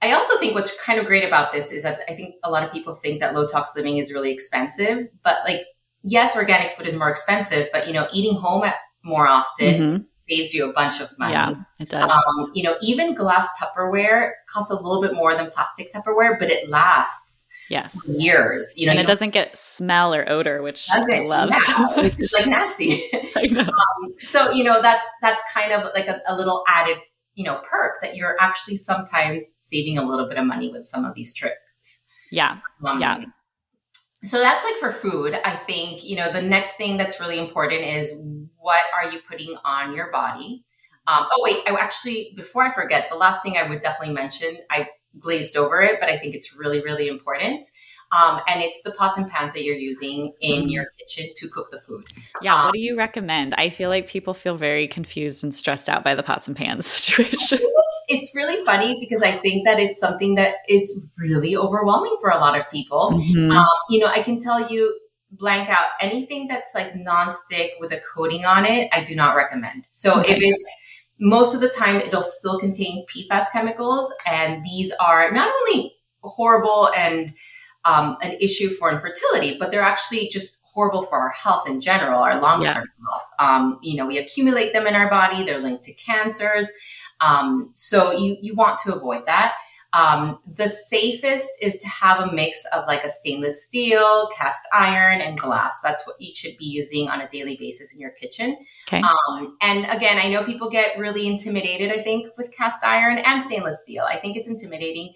I 0.00 0.12
also 0.12 0.38
think 0.38 0.54
what's 0.54 0.74
kind 0.82 1.00
of 1.00 1.06
great 1.06 1.24
about 1.24 1.52
this 1.52 1.72
is 1.72 1.82
that 1.82 2.00
I 2.08 2.14
think 2.14 2.36
a 2.44 2.50
lot 2.50 2.62
of 2.62 2.72
people 2.72 2.94
think 2.94 3.20
that 3.20 3.34
low 3.34 3.46
tox 3.46 3.72
living 3.74 3.98
is 3.98 4.12
really 4.12 4.32
expensive, 4.32 5.08
but 5.22 5.38
like 5.44 5.62
yes, 6.02 6.36
organic 6.36 6.76
food 6.76 6.86
is 6.86 6.94
more 6.94 7.10
expensive, 7.10 7.68
but 7.72 7.86
you 7.86 7.92
know, 7.92 8.06
eating 8.12 8.38
home 8.38 8.64
at 8.64 8.76
more 9.04 9.28
often 9.28 9.74
mm-hmm 9.74 10.02
saves 10.28 10.54
you 10.54 10.68
a 10.68 10.72
bunch 10.72 11.00
of 11.00 11.16
money. 11.18 11.32
Yeah, 11.32 11.54
it 11.80 11.88
does. 11.88 12.10
Um, 12.10 12.50
you 12.54 12.62
know, 12.62 12.76
even 12.82 13.14
glass 13.14 13.48
Tupperware 13.60 14.32
costs 14.50 14.70
a 14.70 14.74
little 14.74 15.02
bit 15.02 15.14
more 15.14 15.34
than 15.34 15.50
plastic 15.50 15.92
Tupperware, 15.92 16.38
but 16.38 16.50
it 16.50 16.68
lasts. 16.68 17.46
Yes, 17.70 18.08
years. 18.18 18.74
You 18.78 18.86
know, 18.86 18.92
and 18.92 19.00
it 19.00 19.06
doesn't 19.06 19.30
get 19.30 19.56
smell 19.56 20.14
or 20.14 20.26
odor, 20.28 20.62
which 20.62 20.88
I 20.90 21.18
love. 21.20 21.50
Yeah, 21.52 21.58
so 21.58 22.02
which 22.02 22.20
is 22.20 22.32
like 22.32 22.46
nasty. 22.46 23.02
Um, 23.38 24.14
so 24.20 24.50
you 24.50 24.64
know, 24.64 24.82
that's 24.82 25.06
that's 25.22 25.42
kind 25.52 25.72
of 25.72 25.90
like 25.94 26.06
a, 26.06 26.20
a 26.26 26.34
little 26.34 26.64
added, 26.66 26.96
you 27.34 27.44
know, 27.44 27.60
perk 27.70 28.00
that 28.02 28.16
you're 28.16 28.36
actually 28.40 28.76
sometimes 28.76 29.44
saving 29.58 29.98
a 29.98 30.02
little 30.02 30.28
bit 30.28 30.38
of 30.38 30.46
money 30.46 30.72
with 30.72 30.86
some 30.86 31.04
of 31.04 31.14
these 31.14 31.34
tricks. 31.34 32.02
Yeah, 32.30 32.58
um, 32.84 33.00
yeah 33.00 33.24
so 34.22 34.38
that's 34.38 34.64
like 34.64 34.74
for 34.76 34.92
food 34.92 35.34
i 35.44 35.54
think 35.54 36.04
you 36.04 36.16
know 36.16 36.32
the 36.32 36.42
next 36.42 36.72
thing 36.76 36.96
that's 36.96 37.20
really 37.20 37.38
important 37.38 37.82
is 37.82 38.12
what 38.58 38.82
are 38.94 39.10
you 39.10 39.20
putting 39.28 39.56
on 39.64 39.94
your 39.94 40.10
body 40.10 40.64
um, 41.06 41.26
oh 41.32 41.40
wait 41.42 41.58
i 41.66 41.74
actually 41.76 42.32
before 42.36 42.64
i 42.64 42.72
forget 42.72 43.08
the 43.10 43.16
last 43.16 43.42
thing 43.42 43.56
i 43.56 43.68
would 43.68 43.80
definitely 43.80 44.14
mention 44.14 44.56
i 44.70 44.88
glazed 45.18 45.56
over 45.56 45.82
it 45.82 46.00
but 46.00 46.08
i 46.08 46.18
think 46.18 46.34
it's 46.34 46.56
really 46.56 46.82
really 46.82 47.08
important 47.08 47.66
um, 48.10 48.40
and 48.48 48.62
it's 48.62 48.82
the 48.82 48.92
pots 48.92 49.18
and 49.18 49.28
pans 49.28 49.52
that 49.52 49.64
you're 49.64 49.76
using 49.76 50.32
in 50.40 50.68
your 50.70 50.86
kitchen 50.98 51.30
to 51.36 51.48
cook 51.48 51.70
the 51.70 51.78
food. 51.78 52.06
Yeah. 52.40 52.54
Um, 52.54 52.64
what 52.66 52.72
do 52.72 52.80
you 52.80 52.96
recommend? 52.96 53.54
I 53.58 53.68
feel 53.68 53.90
like 53.90 54.08
people 54.08 54.32
feel 54.32 54.56
very 54.56 54.88
confused 54.88 55.44
and 55.44 55.54
stressed 55.54 55.88
out 55.88 56.04
by 56.04 56.14
the 56.14 56.22
pots 56.22 56.48
and 56.48 56.56
pans 56.56 56.86
situation. 56.86 57.58
It's, 58.08 58.34
really 58.34 58.64
funny 58.64 58.98
because 59.00 59.22
I 59.22 59.32
think 59.32 59.64
that 59.64 59.80
it's 59.80 59.98
something 59.98 60.34
that 60.36 60.56
is 60.68 61.02
really 61.18 61.56
overwhelming 61.56 62.16
for 62.20 62.30
a 62.30 62.38
lot 62.38 62.58
of 62.58 62.70
people. 62.70 63.12
Mm-hmm. 63.14 63.50
Um, 63.50 63.66
you 63.90 63.98
know, 63.98 64.06
I 64.06 64.22
can 64.22 64.38
tell 64.38 64.70
you 64.70 64.96
blank 65.32 65.68
out 65.68 65.86
anything 66.00 66.46
that's 66.46 66.74
like 66.74 66.94
non-stick 66.94 67.72
with 67.80 67.92
a 67.92 68.00
coating 68.14 68.44
on 68.44 68.64
it. 68.64 68.88
I 68.92 69.02
do 69.02 69.14
not 69.14 69.34
recommend. 69.36 69.86
So 69.90 70.20
okay. 70.20 70.34
if 70.34 70.42
it's 70.42 70.66
most 71.18 71.54
of 71.54 71.60
the 71.60 71.68
time, 71.68 71.96
it'll 71.96 72.22
still 72.22 72.58
contain 72.60 73.04
PFAS 73.06 73.46
chemicals, 73.52 74.12
and 74.26 74.64
these 74.64 74.92
are 75.00 75.32
not 75.32 75.52
only 75.62 75.96
horrible 76.20 76.90
and 76.96 77.34
um, 77.84 78.16
an 78.22 78.36
issue 78.40 78.68
for 78.70 78.90
infertility, 78.90 79.56
but 79.58 79.70
they're 79.70 79.82
actually 79.82 80.28
just 80.28 80.62
horrible 80.72 81.02
for 81.02 81.18
our 81.18 81.30
health 81.30 81.68
in 81.68 81.80
general, 81.80 82.20
our 82.20 82.40
long 82.40 82.64
term 82.64 82.84
yeah. 82.86 83.04
health. 83.08 83.22
Um, 83.40 83.78
you 83.82 83.96
know, 83.96 84.06
we 84.06 84.18
accumulate 84.18 84.72
them 84.72 84.86
in 84.86 84.94
our 84.94 85.10
body, 85.10 85.44
they're 85.44 85.58
linked 85.58 85.84
to 85.84 85.94
cancers. 85.94 86.70
Um, 87.20 87.70
so 87.74 88.12
you, 88.12 88.36
you 88.40 88.54
want 88.54 88.78
to 88.80 88.94
avoid 88.94 89.24
that. 89.26 89.54
Um, 89.94 90.38
the 90.46 90.68
safest 90.68 91.48
is 91.62 91.78
to 91.78 91.88
have 91.88 92.20
a 92.20 92.32
mix 92.32 92.62
of 92.74 92.86
like 92.86 93.04
a 93.04 93.10
stainless 93.10 93.64
steel, 93.64 94.28
cast 94.36 94.60
iron, 94.72 95.22
and 95.22 95.38
glass. 95.38 95.78
That's 95.82 96.06
what 96.06 96.20
you 96.20 96.34
should 96.34 96.58
be 96.58 96.66
using 96.66 97.08
on 97.08 97.22
a 97.22 97.28
daily 97.28 97.56
basis 97.58 97.94
in 97.94 98.00
your 98.00 98.10
kitchen. 98.10 98.58
Okay. 98.86 99.00
Um, 99.00 99.56
and 99.62 99.86
again, 99.86 100.18
I 100.18 100.28
know 100.28 100.44
people 100.44 100.68
get 100.68 100.98
really 100.98 101.26
intimidated, 101.26 101.90
I 101.90 102.02
think, 102.02 102.26
with 102.36 102.52
cast 102.52 102.84
iron 102.84 103.18
and 103.18 103.42
stainless 103.42 103.80
steel. 103.80 104.04
I 104.04 104.18
think 104.18 104.36
it's 104.36 104.48
intimidating, 104.48 105.14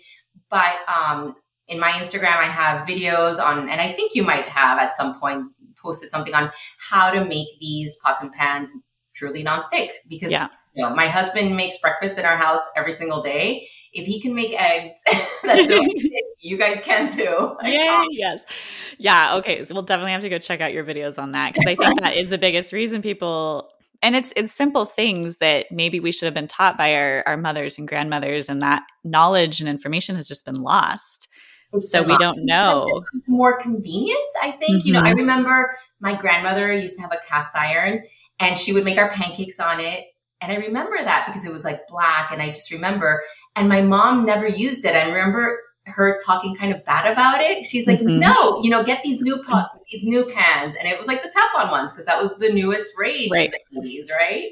but 0.48 0.76
um, 0.88 1.37
in 1.68 1.79
my 1.79 1.90
Instagram, 1.92 2.37
I 2.37 2.46
have 2.46 2.87
videos 2.87 3.38
on, 3.38 3.68
and 3.68 3.81
I 3.81 3.92
think 3.92 4.14
you 4.14 4.22
might 4.22 4.48
have 4.48 4.79
at 4.79 4.94
some 4.94 5.20
point 5.20 5.53
posted 5.76 6.11
something 6.11 6.35
on 6.35 6.50
how 6.79 7.11
to 7.11 7.24
make 7.24 7.48
these 7.61 7.96
pots 7.96 8.22
and 8.22 8.33
pans 8.33 8.70
truly 9.14 9.44
nonstick. 9.44 9.88
Because 10.09 10.31
yeah. 10.31 10.48
you 10.75 10.85
know, 10.85 10.94
my 10.94 11.07
husband 11.07 11.57
makes 11.57 11.79
breakfast 11.79 12.18
in 12.18 12.25
our 12.25 12.37
house 12.37 12.62
every 12.77 12.92
single 12.92 13.22
day. 13.22 13.66
If 13.92 14.07
he 14.07 14.20
can 14.20 14.35
make 14.35 14.59
eggs, 14.59 14.94
that's 15.42 15.70
you 16.40 16.57
guys 16.57 16.81
can 16.81 17.11
too. 17.11 17.57
Yeah, 17.62 18.05
yes, 18.11 18.44
yeah. 18.98 19.35
Okay, 19.37 19.64
so 19.64 19.75
we'll 19.75 19.83
definitely 19.83 20.12
have 20.12 20.22
to 20.22 20.31
go 20.31 20.38
check 20.38 20.61
out 20.61 20.72
your 20.72 20.85
videos 20.85 21.20
on 21.20 21.33
that 21.33 21.53
because 21.53 21.66
I 21.66 21.75
think 21.75 22.01
that 22.01 22.16
is 22.16 22.31
the 22.31 22.38
biggest 22.38 22.72
reason 22.72 23.03
people 23.03 23.70
and 24.03 24.16
it's 24.16 24.33
it's 24.35 24.51
simple 24.51 24.87
things 24.87 25.37
that 25.38 25.70
maybe 25.70 26.01
we 26.01 26.11
should 26.11 26.27
have 26.27 26.35
been 26.35 26.48
taught 26.48 26.79
by 26.79 26.94
our, 26.94 27.22
our 27.27 27.37
mothers 27.37 27.79
and 27.79 27.87
grandmothers 27.87 28.48
and 28.48 28.62
that 28.62 28.83
knowledge 29.05 29.61
and 29.61 29.68
information 29.68 30.16
has 30.16 30.27
just 30.27 30.44
been 30.44 30.59
lost 30.59 31.29
so 31.81 32.03
we 32.03 32.16
don't 32.18 32.44
know. 32.44 32.87
It's 33.14 33.29
more 33.29 33.59
convenient, 33.59 34.20
I 34.42 34.51
think. 34.51 34.79
Mm-hmm. 34.79 34.87
You 34.87 34.92
know, 34.92 35.01
I 35.01 35.11
mm-hmm. 35.11 35.18
remember 35.18 35.77
my 36.01 36.14
grandmother 36.14 36.72
used 36.77 36.96
to 36.96 37.03
have 37.03 37.12
a 37.12 37.18
cast 37.27 37.57
iron 37.57 38.03
and 38.42 38.59
she 38.59 38.72
would 38.72 38.85
make 38.85 38.98
our 38.98 39.11
pancakes 39.11 39.61
on 39.61 39.81
it. 39.81 40.07
And 40.40 40.50
I 40.50 40.57
remember 40.57 40.98
that 40.98 41.26
because 41.26 41.44
it 41.44 41.52
was 41.52 41.64
like 41.64 41.87
black 41.87 42.33
and 42.33 42.42
I 42.42 42.48
just 42.48 42.70
remember. 42.72 43.22
And 43.55 43.68
my 43.68 43.81
mom 43.81 44.26
never 44.26 44.46
used 44.46 44.85
it. 44.85 44.96
I 44.96 45.07
remember 45.07 45.61
her 45.87 46.20
talking 46.24 46.57
kind 46.57 46.74
of 46.74 46.85
bad 46.85 47.11
about 47.11 47.40
it. 47.40 47.64
She's 47.64 47.87
like, 47.87 48.00
mm-hmm. 48.00 48.18
no, 48.18 48.61
you 48.62 48.70
know, 48.70 48.83
get 48.83 49.02
these 49.05 49.20
new 49.20 49.40
pot, 49.44 49.70
these 49.90 50.05
new 50.05 50.24
pans. 50.24 50.74
And 50.76 50.88
it 50.88 50.98
was 50.98 51.07
like 51.07 51.22
the 51.22 51.28
Teflon 51.28 51.70
ones 51.70 51.92
because 51.92 52.07
that 52.07 52.20
was 52.20 52.37
the 52.38 52.52
newest 52.52 52.94
rage 52.98 53.31
right. 53.33 53.55
in 53.70 53.83
the 53.83 53.88
80s, 53.88 54.11
right? 54.11 54.50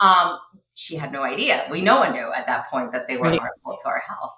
Um, 0.00 0.38
she 0.74 0.96
had 0.96 1.12
no 1.12 1.22
idea. 1.22 1.68
We 1.70 1.82
no 1.82 2.00
one 2.00 2.12
knew 2.12 2.30
at 2.34 2.46
that 2.48 2.68
point 2.68 2.92
that 2.92 3.06
they 3.06 3.16
were 3.16 3.30
right. 3.30 3.40
harmful 3.40 3.76
to 3.82 3.88
our 3.88 4.00
health. 4.00 4.32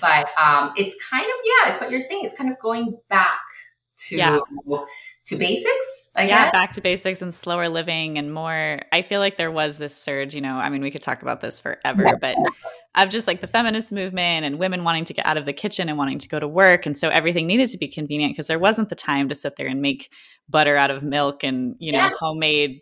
But 0.00 0.28
um, 0.40 0.72
it's 0.76 0.96
kind 1.08 1.24
of 1.24 1.34
yeah, 1.44 1.70
it's 1.70 1.80
what 1.80 1.90
you're 1.90 2.00
saying. 2.00 2.24
It's 2.24 2.36
kind 2.36 2.50
of 2.50 2.58
going 2.58 2.98
back 3.08 3.38
to 4.08 4.16
yeah. 4.16 4.38
To 5.26 5.36
basics. 5.36 6.10
I 6.14 6.26
yeah, 6.26 6.44
guess. 6.44 6.52
back 6.52 6.72
to 6.72 6.80
basics 6.80 7.20
and 7.20 7.34
slower 7.34 7.68
living 7.68 8.16
and 8.16 8.32
more. 8.32 8.80
I 8.92 9.02
feel 9.02 9.20
like 9.20 9.36
there 9.36 9.50
was 9.50 9.78
this 9.78 9.94
surge. 9.94 10.34
You 10.34 10.40
know, 10.40 10.56
I 10.56 10.68
mean, 10.70 10.80
we 10.80 10.90
could 10.90 11.02
talk 11.02 11.22
about 11.22 11.40
this 11.40 11.60
forever, 11.60 12.04
yeah. 12.04 12.14
but 12.20 12.36
of 12.94 13.10
just 13.10 13.26
like 13.26 13.42
the 13.42 13.46
feminist 13.46 13.92
movement 13.92 14.46
and 14.46 14.58
women 14.58 14.82
wanting 14.84 15.04
to 15.06 15.14
get 15.14 15.26
out 15.26 15.36
of 15.36 15.44
the 15.44 15.52
kitchen 15.52 15.88
and 15.88 15.98
wanting 15.98 16.18
to 16.18 16.28
go 16.28 16.40
to 16.40 16.48
work, 16.48 16.86
and 16.86 16.96
so 16.96 17.08
everything 17.08 17.46
needed 17.46 17.68
to 17.70 17.78
be 17.78 17.88
convenient 17.88 18.32
because 18.32 18.46
there 18.46 18.58
wasn't 18.58 18.88
the 18.88 18.94
time 18.94 19.28
to 19.28 19.34
sit 19.34 19.56
there 19.56 19.66
and 19.66 19.82
make 19.82 20.10
butter 20.48 20.76
out 20.76 20.90
of 20.90 21.02
milk 21.02 21.44
and 21.44 21.76
you 21.78 21.92
know 21.92 21.98
yeah. 21.98 22.10
homemade 22.18 22.80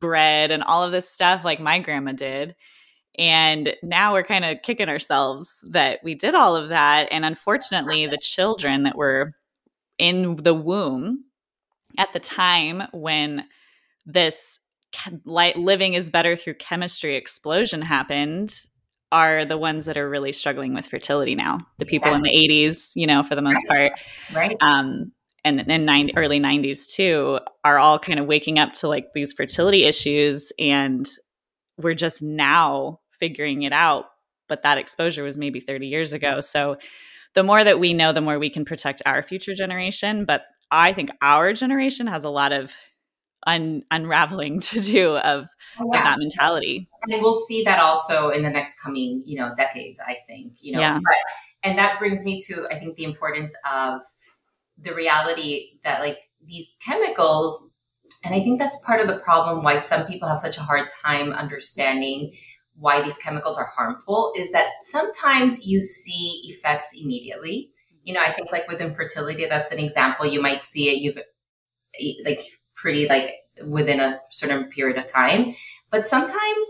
bread 0.00 0.52
and 0.52 0.62
all 0.62 0.82
of 0.82 0.92
this 0.92 1.08
stuff 1.08 1.44
like 1.44 1.60
my 1.60 1.78
grandma 1.78 2.12
did. 2.12 2.54
And 3.18 3.74
now 3.82 4.12
we're 4.12 4.22
kind 4.22 4.44
of 4.44 4.62
kicking 4.62 4.88
ourselves 4.88 5.64
that 5.70 6.00
we 6.04 6.14
did 6.14 6.36
all 6.36 6.54
of 6.54 6.68
that. 6.68 7.08
And 7.10 7.24
unfortunately, 7.24 8.06
the 8.06 8.18
children 8.18 8.84
that 8.84 8.96
were 8.96 9.34
in 9.98 10.36
the 10.36 10.54
womb 10.54 11.24
at 11.96 12.12
the 12.12 12.20
time 12.20 12.82
when 12.92 13.46
this 14.06 14.60
light 15.24 15.56
living 15.56 15.94
is 15.94 16.10
better 16.10 16.36
through 16.36 16.54
chemistry 16.54 17.14
explosion 17.14 17.82
happened 17.82 18.54
are 19.10 19.44
the 19.44 19.56
ones 19.56 19.86
that 19.86 19.96
are 19.96 20.08
really 20.08 20.32
struggling 20.32 20.74
with 20.74 20.86
fertility 20.86 21.34
now. 21.34 21.58
The 21.78 21.86
people 21.86 22.08
exactly. 22.08 22.44
in 22.44 22.48
the 22.48 22.68
80s, 22.68 22.92
you 22.94 23.06
know, 23.06 23.22
for 23.22 23.34
the 23.34 23.42
most 23.42 23.64
right. 23.68 23.90
part. 23.90 24.00
Right. 24.34 24.56
Um, 24.60 25.12
and 25.44 25.60
in 25.60 25.84
90, 25.86 26.12
early 26.16 26.40
90s 26.40 26.92
too, 26.92 27.38
are 27.64 27.78
all 27.78 27.98
kind 27.98 28.20
of 28.20 28.26
waking 28.26 28.58
up 28.58 28.72
to 28.74 28.88
like 28.88 29.12
these 29.14 29.32
fertility 29.32 29.84
issues. 29.84 30.52
And 30.58 31.08
we're 31.78 31.94
just 31.94 32.22
now 32.22 33.00
figuring 33.12 33.62
it 33.62 33.72
out 33.72 34.06
but 34.48 34.62
that 34.62 34.78
exposure 34.78 35.22
was 35.22 35.38
maybe 35.38 35.60
30 35.60 35.86
years 35.86 36.12
ago 36.12 36.40
so 36.40 36.76
the 37.34 37.42
more 37.42 37.62
that 37.62 37.78
we 37.78 37.92
know 37.94 38.12
the 38.12 38.20
more 38.20 38.38
we 38.38 38.50
can 38.50 38.64
protect 38.64 39.02
our 39.06 39.22
future 39.22 39.54
generation 39.54 40.24
but 40.24 40.44
i 40.70 40.92
think 40.92 41.10
our 41.22 41.52
generation 41.52 42.06
has 42.06 42.24
a 42.24 42.30
lot 42.30 42.52
of 42.52 42.74
un- 43.46 43.82
unraveling 43.90 44.60
to 44.72 44.80
do 44.80 45.16
of, 45.18 45.48
oh, 45.80 45.90
yeah. 45.92 45.98
of, 45.98 46.04
that 46.04 46.18
mentality 46.18 46.88
and 47.02 47.22
we'll 47.22 47.40
see 47.46 47.64
that 47.64 47.78
also 47.78 48.30
in 48.30 48.42
the 48.42 48.50
next 48.50 48.80
coming 48.80 49.22
you 49.26 49.38
know 49.38 49.50
decades 49.56 50.00
i 50.06 50.16
think 50.26 50.52
you 50.60 50.72
know 50.72 50.80
yeah. 50.80 50.98
but, 50.98 51.16
and 51.62 51.78
that 51.78 51.98
brings 51.98 52.24
me 52.24 52.40
to 52.40 52.66
i 52.70 52.78
think 52.78 52.96
the 52.96 53.04
importance 53.04 53.54
of 53.70 54.00
the 54.80 54.94
reality 54.94 55.78
that 55.82 56.00
like 56.00 56.18
these 56.44 56.74
chemicals 56.84 57.74
and 58.24 58.34
i 58.34 58.40
think 58.40 58.58
that's 58.58 58.82
part 58.84 59.00
of 59.00 59.08
the 59.08 59.18
problem 59.18 59.62
why 59.62 59.76
some 59.76 60.06
people 60.06 60.28
have 60.28 60.38
such 60.38 60.56
a 60.56 60.62
hard 60.62 60.88
time 61.04 61.32
understanding 61.32 62.32
why 62.78 63.00
these 63.00 63.18
chemicals 63.18 63.56
are 63.56 63.70
harmful 63.76 64.32
is 64.36 64.52
that 64.52 64.70
sometimes 64.82 65.66
you 65.66 65.80
see 65.80 66.40
effects 66.44 66.90
immediately. 66.98 67.72
You 68.08 68.14
know, 68.14 68.20
I 68.20 68.32
think 68.32 68.50
like 68.50 68.66
with 68.68 68.80
infertility, 68.80 69.44
that's 69.44 69.70
an 69.70 69.78
example. 69.78 70.24
You 70.24 70.40
might 70.40 70.62
see 70.62 70.88
it, 70.88 71.02
you've 71.02 71.18
like 72.24 72.42
pretty 72.74 73.06
like 73.06 73.34
within 73.66 74.00
a 74.00 74.18
certain 74.30 74.64
period 74.70 74.96
of 74.96 75.06
time. 75.06 75.54
But 75.90 76.06
sometimes 76.06 76.66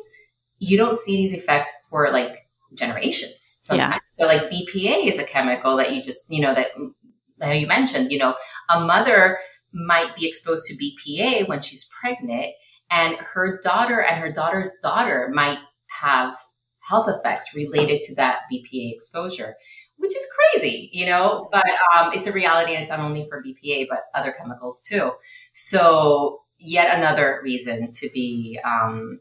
you 0.59 0.77
don't 0.77 0.99
see 0.99 1.15
these 1.15 1.33
effects 1.33 1.69
for 1.89 2.11
like 2.11 2.49
generations. 2.75 3.59
Sometimes. 3.61 4.01
Yeah. 4.19 4.27
So 4.27 4.27
like 4.27 4.51
BPA 4.51 5.07
is 5.07 5.21
a 5.21 5.23
chemical 5.23 5.77
that 5.77 5.93
you 5.93 6.03
just, 6.03 6.29
you 6.29 6.41
know, 6.41 6.55
that, 6.55 6.75
mm, 6.77 6.91
that 7.39 7.61
you 7.61 7.69
mentioned, 7.69 8.11
you 8.11 8.19
know, 8.19 8.35
a 8.69 8.81
mother 8.81 9.39
might 9.73 10.17
be 10.17 10.27
exposed 10.27 10.67
to 10.67 10.75
BPA 10.75 11.47
when 11.47 11.61
she's 11.61 11.85
pregnant 11.85 12.49
and 12.91 13.15
her 13.19 13.61
daughter 13.63 14.03
and 14.03 14.21
her 14.21 14.33
daughter's 14.33 14.73
daughter 14.83 15.31
might 15.33 15.61
have 16.01 16.37
health 16.81 17.09
effects 17.09 17.55
related 17.55 18.03
to 18.03 18.15
that 18.17 18.41
BPA 18.53 18.93
exposure, 18.93 19.55
which 19.99 20.17
is 20.17 20.27
crazy, 20.53 20.91
you 20.93 21.07
know, 21.07 21.49
but 21.53 21.67
um, 21.97 22.13
it's 22.13 22.27
a 22.27 22.33
reality 22.33 22.73
and 22.73 22.83
it's 22.83 22.91
not 22.91 23.01
only 23.01 23.27
for 23.29 23.43
BPA, 23.43 23.87
but 23.91 24.05
other 24.15 24.33
chemicals 24.33 24.83
too. 24.83 25.13
So 25.53 26.43
yet 26.59 26.97
another 26.97 27.41
reason 27.43 27.93
to 27.93 28.09
be 28.13 28.59
um, 28.65 29.21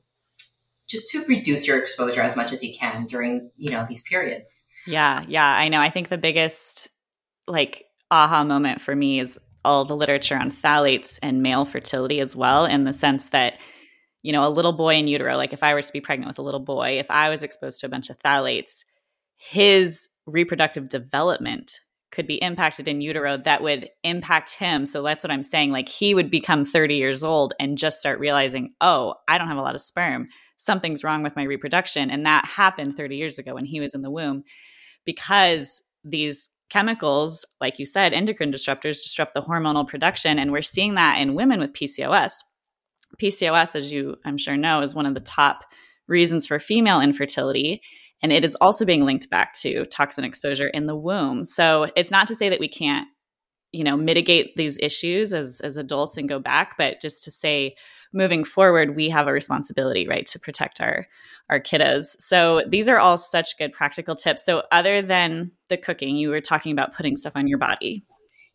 just 0.88 1.12
to 1.12 1.24
reduce 1.26 1.68
your 1.68 1.78
exposure 1.78 2.22
as 2.22 2.36
much 2.36 2.52
as 2.52 2.64
you 2.64 2.74
can 2.76 3.06
during 3.06 3.52
you 3.58 3.70
know 3.70 3.86
these 3.88 4.02
periods 4.04 4.66
yeah 4.86 5.24
yeah 5.28 5.58
i 5.58 5.68
know 5.68 5.80
i 5.80 5.90
think 5.90 6.10
the 6.10 6.18
biggest 6.18 6.88
like 7.48 7.86
aha 8.10 8.44
moment 8.44 8.82
for 8.82 8.96
me 8.96 9.20
is 9.20 9.40
all 9.64 9.86
the 9.86 9.96
literature 9.96 10.38
on 10.38 10.50
phthalates 10.50 11.20
and 11.22 11.44
male 11.44 11.66
fertility 11.66 12.20
as 12.20 12.36
well 12.36 12.66
in 12.66 12.86
the 12.86 12.94
sense 12.94 13.30
that 13.30 13.56
you 14.24 14.32
know 14.32 14.48
a 14.48 14.50
little 14.50 14.74
boy 14.74 14.96
in 14.96 15.08
utero 15.08 15.36
like 15.36 15.54
if 15.54 15.64
i 15.64 15.74
were 15.74 15.82
to 15.82 15.94
be 15.94 16.02
pregnant 16.02 16.28
with 16.28 16.40
a 16.40 16.44
little 16.44 16.60
boy 16.60 16.98
if 17.00 17.12
i 17.12 17.30
was 17.30 17.44
exposed 17.44 17.80
to 17.80 17.86
a 17.86 17.90
bunch 17.90 18.10
of 18.10 18.18
phthalates 18.20 18.84
his 19.36 20.10
reproductive 20.28 20.90
development 20.90 21.80
could 22.12 22.28
be 22.28 22.42
impacted 22.42 22.88
in 22.88 23.02
utero 23.02 23.36
that 23.38 23.62
would 23.62 23.90
impact 24.04 24.54
him. 24.54 24.86
So 24.86 25.02
that's 25.02 25.24
what 25.24 25.32
I'm 25.32 25.44
saying. 25.44 25.72
Like 25.72 25.90
he 25.90 26.14
would 26.14 26.30
become 26.30 26.64
30 26.64 26.96
years 26.96 27.24
old 27.24 27.54
and 27.60 27.78
just 27.78 28.00
start 28.00 28.20
realizing, 28.20 28.74
oh, 28.80 29.16
I 29.28 29.38
don't 29.38 29.50
have 29.50 29.58
a 29.58 29.62
lot 29.62 29.76
of 29.76 29.82
sperm 29.82 30.28
something's 30.58 31.04
wrong 31.04 31.24
with 31.24 31.36
my 31.36 31.44
reproduction. 31.44 32.10
And 32.10 32.26
that 32.26 32.46
happened 32.46 32.96
30 32.96 33.16
years 33.16 33.40
ago 33.40 33.54
when 33.54 33.66
he 33.66 33.80
was 33.80 33.94
in 33.94 34.02
the 34.02 34.12
womb 34.12 34.44
because 35.06 35.84
these 36.04 36.50
chemicals, 36.70 37.46
like 37.62 37.80
you 37.80 37.86
said, 37.86 38.14
endocrine 38.14 38.52
disruptors 38.52 39.02
disrupt 39.02 39.34
the 39.34 39.42
hormonal 39.42 39.88
production. 39.88 40.38
And 40.38 40.52
we're 40.52 40.62
seeing 40.62 40.96
that 40.96 41.20
in 41.20 41.36
women 41.36 41.60
with 41.60 41.74
PCOS. 41.74 42.44
PCOS, 43.22 43.76
as 43.76 43.92
you 43.92 44.18
I'm 44.26 44.38
sure 44.38 44.58
know, 44.58 44.82
is 44.82 44.96
one 44.96 45.06
of 45.06 45.14
the 45.14 45.22
top 45.22 45.64
reasons 46.08 46.46
for 46.46 46.60
female 46.60 47.00
infertility. 47.00 47.82
And 48.22 48.34
it 48.34 48.44
is 48.44 48.56
also 48.56 48.86
being 48.86 49.06
linked 49.06 49.30
back 49.30 49.54
to 49.62 49.86
toxin 49.86 50.24
exposure 50.24 50.68
in 50.68 50.88
the 50.88 50.96
womb. 50.96 51.46
So 51.46 51.88
it's 51.96 52.12
not 52.12 52.28
to 52.28 52.36
say 52.36 52.50
that 52.50 52.60
we 52.60 52.68
can't, 52.68 53.08
you 53.72 53.84
know, 53.84 53.96
mitigate 53.96 54.56
these 54.56 54.80
issues 54.80 55.34
as 55.34 55.62
as 55.62 55.78
adults 55.78 56.18
and 56.18 56.28
go 56.28 56.40
back, 56.40 56.78
but 56.78 57.00
just 57.00 57.24
to 57.26 57.32
say 57.32 57.76
moving 58.14 58.44
forward 58.44 58.96
we 58.96 59.10
have 59.10 59.28
a 59.28 59.34
responsibility 59.34 60.08
right 60.08 60.26
to 60.26 60.40
protect 60.40 60.82
our 60.82 61.06
our 61.50 61.60
kiddos. 61.60 62.16
So 62.20 62.64
these 62.68 62.90
are 62.90 62.98
all 62.98 63.18
such 63.18 63.58
good 63.58 63.72
practical 63.74 64.16
tips. 64.16 64.46
So 64.46 64.64
other 64.72 65.02
than 65.02 65.52
the 65.70 65.78
cooking 65.78 66.16
you 66.16 66.30
were 66.30 66.42
talking 66.42 66.72
about 66.72 66.96
putting 66.96 67.18
stuff 67.18 67.34
on 67.36 67.48
your 67.48 67.60
body. 67.60 68.04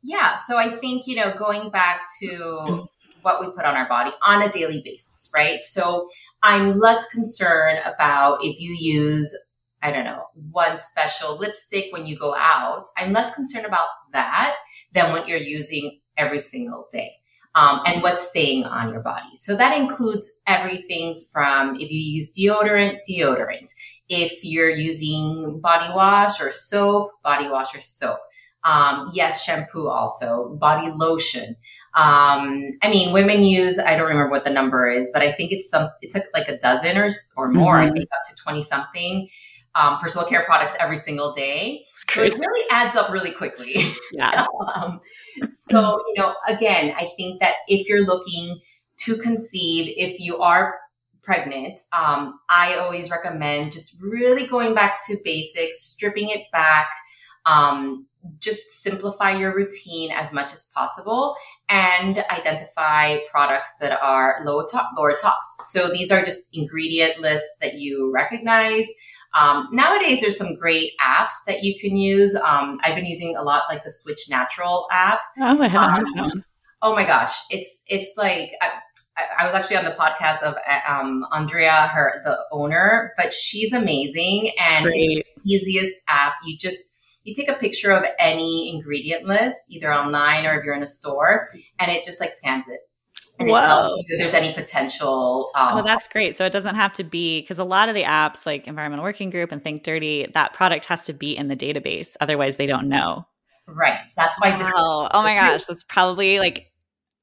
Yeah. 0.03 0.37
So 0.37 0.59
i 0.59 0.69
think 0.69 1.07
you 1.07 1.15
know 1.15 1.35
going 1.39 1.71
back 1.71 2.01
to 2.23 2.87
what 3.23 3.41
we 3.41 3.47
put 3.53 3.65
on 3.65 3.77
our 3.77 3.89
body 3.89 4.11
on 4.23 4.43
a 4.43 4.51
daily 4.51 4.83
basis 4.85 5.31
right? 5.35 5.63
So 5.63 6.09
i'm 6.43 6.73
less 6.73 7.09
concerned 7.11 7.81
about 7.85 8.39
if 8.43 8.59
you 8.59 8.75
use 8.79 9.37
I 9.83 9.91
don't 9.91 10.05
know, 10.05 10.27
one 10.51 10.79
special 10.79 11.37
lipstick 11.37 11.87
when 11.91 12.07
you 12.07 12.19
go 12.19 12.35
out. 12.35 12.85
I'm 12.97 13.13
less 13.13 13.35
concerned 13.35 13.67
about 13.67 13.89
that 14.13 14.55
than 14.93 15.13
what 15.13 15.29
you're 15.29 15.39
using 15.39 16.01
every 16.17 16.41
single 16.41 16.87
day 16.93 17.17
um, 17.55 17.81
and 17.87 18.03
what's 18.03 18.29
staying 18.29 18.65
on 18.65 18.93
your 18.93 19.03
body. 19.03 19.37
So 19.37 19.57
that 19.57 19.77
includes 19.77 20.31
everything 20.47 21.21
from 21.33 21.77
if 21.77 21.91
you 21.91 21.99
use 21.99 22.33
deodorant, 22.33 22.99
deodorant. 23.09 23.71
If 24.09 24.45
you're 24.45 24.71
using 24.71 25.61
body 25.61 25.93
wash 25.95 26.41
or 26.41 26.53
soap, 26.53 27.11
body 27.23 27.49
wash 27.49 27.75
or 27.75 27.81
soap. 27.81 28.19
Um, 28.65 29.11
yes, 29.13 29.43
shampoo 29.43 29.89
also, 29.89 30.55
body 30.55 30.89
lotion. 30.89 31.57
Um, 31.97 32.69
I 32.81 32.91
mean, 32.91 33.13
women 33.13 33.43
use, 33.43 33.77
I 33.77 33.97
don't 33.97 34.09
remember 34.09 34.31
what 34.31 34.45
the 34.45 34.51
number 34.51 34.89
is, 34.89 35.11
but 35.13 35.21
I 35.21 35.33
think 35.33 35.51
it's 35.51 35.69
some, 35.69 35.91
it's 36.01 36.17
like 36.33 36.49
a 36.49 36.59
dozen 36.59 36.97
or, 36.97 37.09
or 37.37 37.51
more, 37.51 37.79
mm-hmm. 37.79 37.91
I 37.91 37.93
think 37.93 38.09
up 38.13 38.31
to 38.31 38.41
20 38.41 38.63
something 38.63 39.29
um, 39.75 39.99
personal 39.99 40.27
care 40.27 40.45
products 40.45 40.75
every 40.79 40.97
single 40.97 41.33
day. 41.33 41.85
So 41.95 42.23
it 42.23 42.35
really 42.39 42.67
adds 42.71 42.97
up 42.97 43.11
really 43.11 43.33
quickly. 43.33 43.93
Yeah. 44.13 44.47
um, 44.75 45.01
so, 45.49 45.99
you 46.07 46.15
know, 46.19 46.35
again, 46.47 46.95
I 46.99 47.11
think 47.17 47.41
that 47.41 47.55
if 47.67 47.89
you're 47.89 48.05
looking 48.05 48.61
to 48.99 49.17
conceive, 49.17 49.95
if 49.97 50.21
you 50.21 50.39
are 50.39 50.79
pregnant, 51.23 51.81
um, 51.97 52.39
I 52.51 52.75
always 52.75 53.11
recommend 53.11 53.73
just 53.73 53.97
really 54.03 54.47
going 54.47 54.75
back 54.75 54.99
to 55.07 55.17
basics, 55.25 55.81
stripping 55.81 56.29
it 56.29 56.43
back, 56.53 56.89
um, 57.47 58.07
just 58.39 58.83
simplify 58.83 59.37
your 59.37 59.55
routine 59.55 60.11
as 60.13 60.33
much 60.33 60.53
as 60.53 60.67
possible 60.75 61.35
and 61.69 62.19
identify 62.31 63.19
products 63.31 63.75
that 63.81 63.99
are 64.01 64.41
low 64.45 64.65
to- 64.67 64.89
lower 64.97 65.17
tox. 65.17 65.57
So 65.65 65.89
these 65.89 66.11
are 66.11 66.23
just 66.23 66.49
ingredient 66.53 67.19
lists 67.19 67.57
that 67.61 67.75
you 67.75 68.13
recognize. 68.13 68.87
Um, 69.35 69.69
nowadays, 69.73 70.21
there's 70.21 70.37
some 70.37 70.57
great 70.57 70.93
apps 71.01 71.35
that 71.47 71.63
you 71.63 71.79
can 71.81 71.97
use. 71.97 72.35
Um, 72.37 72.79
I've 72.83 72.95
been 72.95 73.07
using 73.07 73.37
a 73.37 73.43
lot 73.43 73.65
like 73.69 73.85
the 73.85 73.91
Switch 73.91 74.29
Natural 74.29 74.87
app. 74.91 75.21
Oh, 75.39 75.63
I 75.63 75.69
haven't 75.69 76.19
um, 76.19 76.31
heard. 76.31 76.45
Oh 76.83 76.95
my 76.95 77.05
gosh, 77.05 77.39
it's 77.51 77.83
it's 77.87 78.17
like 78.17 78.53
I, 78.61 78.71
I 79.41 79.45
was 79.45 79.55
actually 79.55 79.77
on 79.77 79.85
the 79.85 79.93
podcast 79.93 80.43
of 80.43 80.55
um, 80.89 81.25
Andrea, 81.33 81.87
her 81.89 82.21
the 82.25 82.39
owner, 82.51 83.13
but 83.17 83.33
she's 83.33 83.73
amazing 83.73 84.51
and 84.59 84.87
great. 84.87 85.25
it's 85.25 85.45
the 85.45 85.53
easiest 85.53 85.97
app. 86.09 86.35
You 86.45 86.57
just 86.59 87.21
you 87.25 87.35
take 87.35 87.49
a 87.49 87.55
picture 87.55 87.93
of 87.93 88.05
any 88.19 88.75
ingredient 88.75 89.25
list, 89.25 89.59
either 89.69 89.93
online 89.93 90.45
or 90.45 90.59
if 90.59 90.65
you're 90.65 90.75
in 90.75 90.83
a 90.83 90.89
store, 90.89 91.49
and 91.79 91.91
it 91.91 92.05
just 92.05 92.21
like 92.21 92.33
scans 92.33 92.69
it 92.69 92.81
and 93.39 93.49
Whoa. 93.49 93.57
it 93.57 93.61
tells 93.61 93.99
you 93.99 94.05
if 94.09 94.21
there's 94.21 94.35
any 94.35 94.55
potential. 94.55 95.51
Um, 95.55 95.79
oh, 95.79 95.83
that's 95.83 96.09
great. 96.09 96.37
So 96.37 96.45
it 96.45 96.53
doesn't 96.53 96.75
have 96.75 96.93
to 96.95 97.05
be 97.05 97.41
because 97.41 97.59
a 97.59 97.65
lot 97.65 97.89
of 97.89 97.95
the 97.95 98.05
apps 98.05 98.47
like 98.47 98.69
Environmental 98.69 99.05
Working 99.05 99.31
Group 99.31 99.53
and 99.53 99.63
Think 99.63 99.83
Dirty, 99.83 100.27
that 100.35 100.53
product 100.53 100.87
has 100.87 101.05
to 101.07 101.13
be 101.13 101.37
in 101.37 101.49
the 101.49 101.57
database. 101.57 102.17
Otherwise, 102.21 102.57
they 102.57 102.67
don't 102.67 102.89
know. 102.89 103.27
Right. 103.67 104.01
That's 104.17 104.41
why. 104.41 104.51
Wow. 104.51 105.09
oh 105.13 105.23
my 105.23 105.35
gosh, 105.41 105.65
that's 105.65 105.85
probably 105.85 106.39
like 106.39 106.73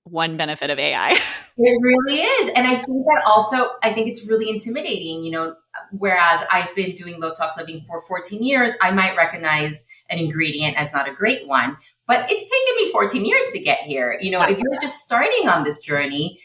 one 0.03 0.37
benefit 0.37 0.69
of 0.69 0.79
AI. 0.79 1.11
it 1.57 1.81
really 1.81 2.21
is. 2.21 2.51
And 2.55 2.67
I 2.67 2.75
think 2.75 3.05
that 3.05 3.23
also, 3.25 3.71
I 3.83 3.93
think 3.93 4.07
it's 4.07 4.27
really 4.27 4.49
intimidating, 4.49 5.23
you 5.23 5.31
know, 5.31 5.55
whereas 5.91 6.43
I've 6.51 6.73
been 6.75 6.93
doing 6.95 7.19
low 7.19 7.31
tox 7.33 7.57
living 7.57 7.83
for 7.87 8.01
14 8.01 8.43
years, 8.43 8.71
I 8.81 8.91
might 8.91 9.15
recognize 9.15 9.85
an 10.09 10.19
ingredient 10.19 10.77
as 10.77 10.91
not 10.93 11.07
a 11.07 11.13
great 11.13 11.47
one. 11.47 11.77
But 12.07 12.29
it's 12.31 12.43
taken 12.43 12.85
me 12.85 12.91
14 12.91 13.25
years 13.25 13.45
to 13.53 13.59
get 13.59 13.79
here. 13.79 14.17
You 14.19 14.31
know, 14.31 14.41
if 14.41 14.57
you're 14.57 14.79
just 14.81 15.03
starting 15.03 15.47
on 15.47 15.63
this 15.63 15.79
journey, 15.79 16.39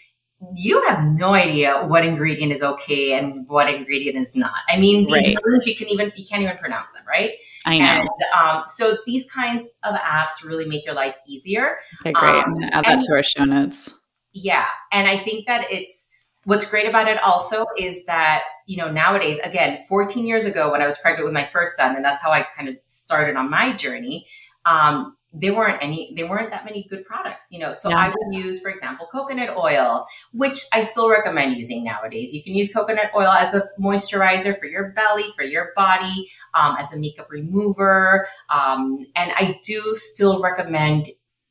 you 0.55 0.83
have 0.83 1.05
no 1.05 1.33
idea 1.33 1.85
what 1.87 2.05
ingredient 2.05 2.53
is 2.53 2.63
okay 2.63 3.17
and 3.17 3.49
what 3.49 3.73
ingredient 3.73 4.17
is 4.19 4.37
not. 4.37 4.61
I 4.69 4.79
mean, 4.79 5.05
these 5.05 5.13
right. 5.13 5.37
names 5.47 5.67
you 5.67 5.75
can 5.75 5.89
even 5.89 6.13
you 6.17 6.25
can't 6.29 6.43
even 6.43 6.57
pronounce 6.59 6.93
them, 6.93 7.03
right? 7.09 7.33
I 7.65 7.77
know. 7.79 7.85
And, 7.85 8.09
um, 8.39 8.63
so 8.67 8.99
these 9.07 9.31
kinds 9.31 9.69
of 9.85 9.95
apps 9.95 10.45
really 10.45 10.67
make 10.67 10.85
your 10.85 10.95
life 10.95 11.15
easier. 11.27 11.79
Okay, 12.01 12.13
great. 12.13 12.35
Um, 12.35 12.55
add 12.73 12.85
that 12.85 12.93
and, 12.93 13.01
to 13.01 13.17
our 13.17 13.23
show 13.23 13.45
notes. 13.45 13.99
Yeah, 14.33 14.67
and 14.93 15.09
I 15.09 15.17
think 15.17 15.47
that 15.47 15.71
it's 15.71 16.04
what's 16.45 16.69
great 16.69 16.89
about 16.89 17.09
it 17.09 17.19
also 17.23 17.67
is 17.79 18.05
that 18.07 18.43
you 18.67 18.77
know 18.77 18.91
nowadays 18.91 19.39
again 19.43 19.83
14 19.89 20.27
years 20.27 20.45
ago 20.45 20.71
when 20.71 20.83
i 20.83 20.87
was 20.87 20.99
pregnant 20.99 21.25
with 21.25 21.35
my 21.35 21.49
first 21.53 21.77
son 21.77 21.97
and 21.97 22.05
that's 22.05 22.21
how 22.21 22.31
i 22.31 22.47
kind 22.57 22.69
of 22.69 22.77
started 22.85 23.37
on 23.37 23.51
my 23.51 23.75
journey 23.75 24.27
um, 24.67 25.17
there 25.35 25.53
weren't 25.53 25.83
any 25.83 26.13
there 26.17 26.29
weren't 26.29 26.51
that 26.51 26.65
many 26.65 26.87
good 26.89 27.05
products 27.05 27.47
you 27.51 27.59
know 27.59 27.73
so 27.73 27.89
yeah. 27.91 27.99
i 27.99 28.09
would 28.09 28.35
use 28.35 28.61
for 28.61 28.71
example 28.71 29.07
coconut 29.11 29.57
oil 29.57 30.07
which 30.33 30.65
i 30.73 30.83
still 30.83 31.11
recommend 31.11 31.57
using 31.57 31.83
nowadays 31.83 32.33
you 32.33 32.43
can 32.43 32.55
use 32.55 32.73
coconut 32.73 33.11
oil 33.17 33.29
as 33.29 33.53
a 33.53 33.69
moisturizer 33.81 34.57
for 34.59 34.67
your 34.67 34.93
belly 34.93 35.27
for 35.35 35.43
your 35.43 35.73
body 35.75 36.31
um, 36.55 36.77
as 36.79 36.93
a 36.93 36.99
makeup 36.99 37.27
remover 37.31 38.29
um, 38.49 39.05
and 39.17 39.33
i 39.37 39.59
do 39.65 39.95
still 39.97 40.41
recommend 40.41 41.09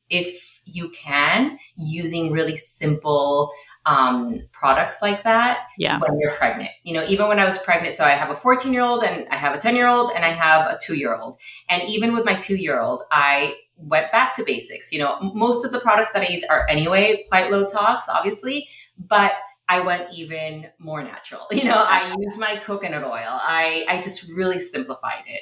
if 0.08 0.62
you 0.64 0.88
can 0.90 1.58
using 1.76 2.32
really 2.32 2.56
simple 2.56 3.52
um, 3.86 4.40
products 4.52 5.02
like 5.02 5.24
that 5.24 5.66
yeah. 5.78 5.98
when 5.98 6.18
you're 6.18 6.32
pregnant. 6.32 6.70
You 6.84 6.94
know, 6.94 7.04
even 7.06 7.28
when 7.28 7.38
I 7.38 7.44
was 7.44 7.58
pregnant, 7.58 7.94
so 7.94 8.04
I 8.04 8.10
have 8.10 8.30
a 8.30 8.34
14 8.34 8.72
year 8.72 8.82
old 8.82 9.04
and 9.04 9.28
I 9.28 9.36
have 9.36 9.54
a 9.54 9.58
10 9.58 9.76
year 9.76 9.88
old 9.88 10.12
and 10.14 10.24
I 10.24 10.30
have 10.30 10.66
a 10.66 10.78
two 10.82 10.96
year 10.96 11.14
old. 11.14 11.38
And 11.68 11.82
even 11.88 12.12
with 12.12 12.24
my 12.24 12.34
two 12.34 12.56
year 12.56 12.80
old, 12.80 13.02
I 13.10 13.56
went 13.76 14.10
back 14.12 14.34
to 14.36 14.44
basics. 14.44 14.92
You 14.92 15.00
know, 15.00 15.18
most 15.34 15.64
of 15.64 15.72
the 15.72 15.80
products 15.80 16.12
that 16.12 16.22
I 16.22 16.32
use 16.32 16.44
are 16.44 16.66
anyway 16.68 17.26
quite 17.28 17.50
low 17.50 17.66
tox, 17.66 18.08
obviously, 18.08 18.68
but 18.98 19.32
I 19.68 19.80
went 19.80 20.12
even 20.12 20.68
more 20.78 21.02
natural. 21.02 21.46
You 21.52 21.64
know, 21.64 21.84
I 21.86 22.14
used 22.18 22.38
my 22.38 22.56
coconut 22.64 23.04
oil. 23.04 23.12
I, 23.12 23.84
I 23.88 24.02
just 24.02 24.30
really 24.32 24.60
simplified 24.60 25.24
it. 25.26 25.40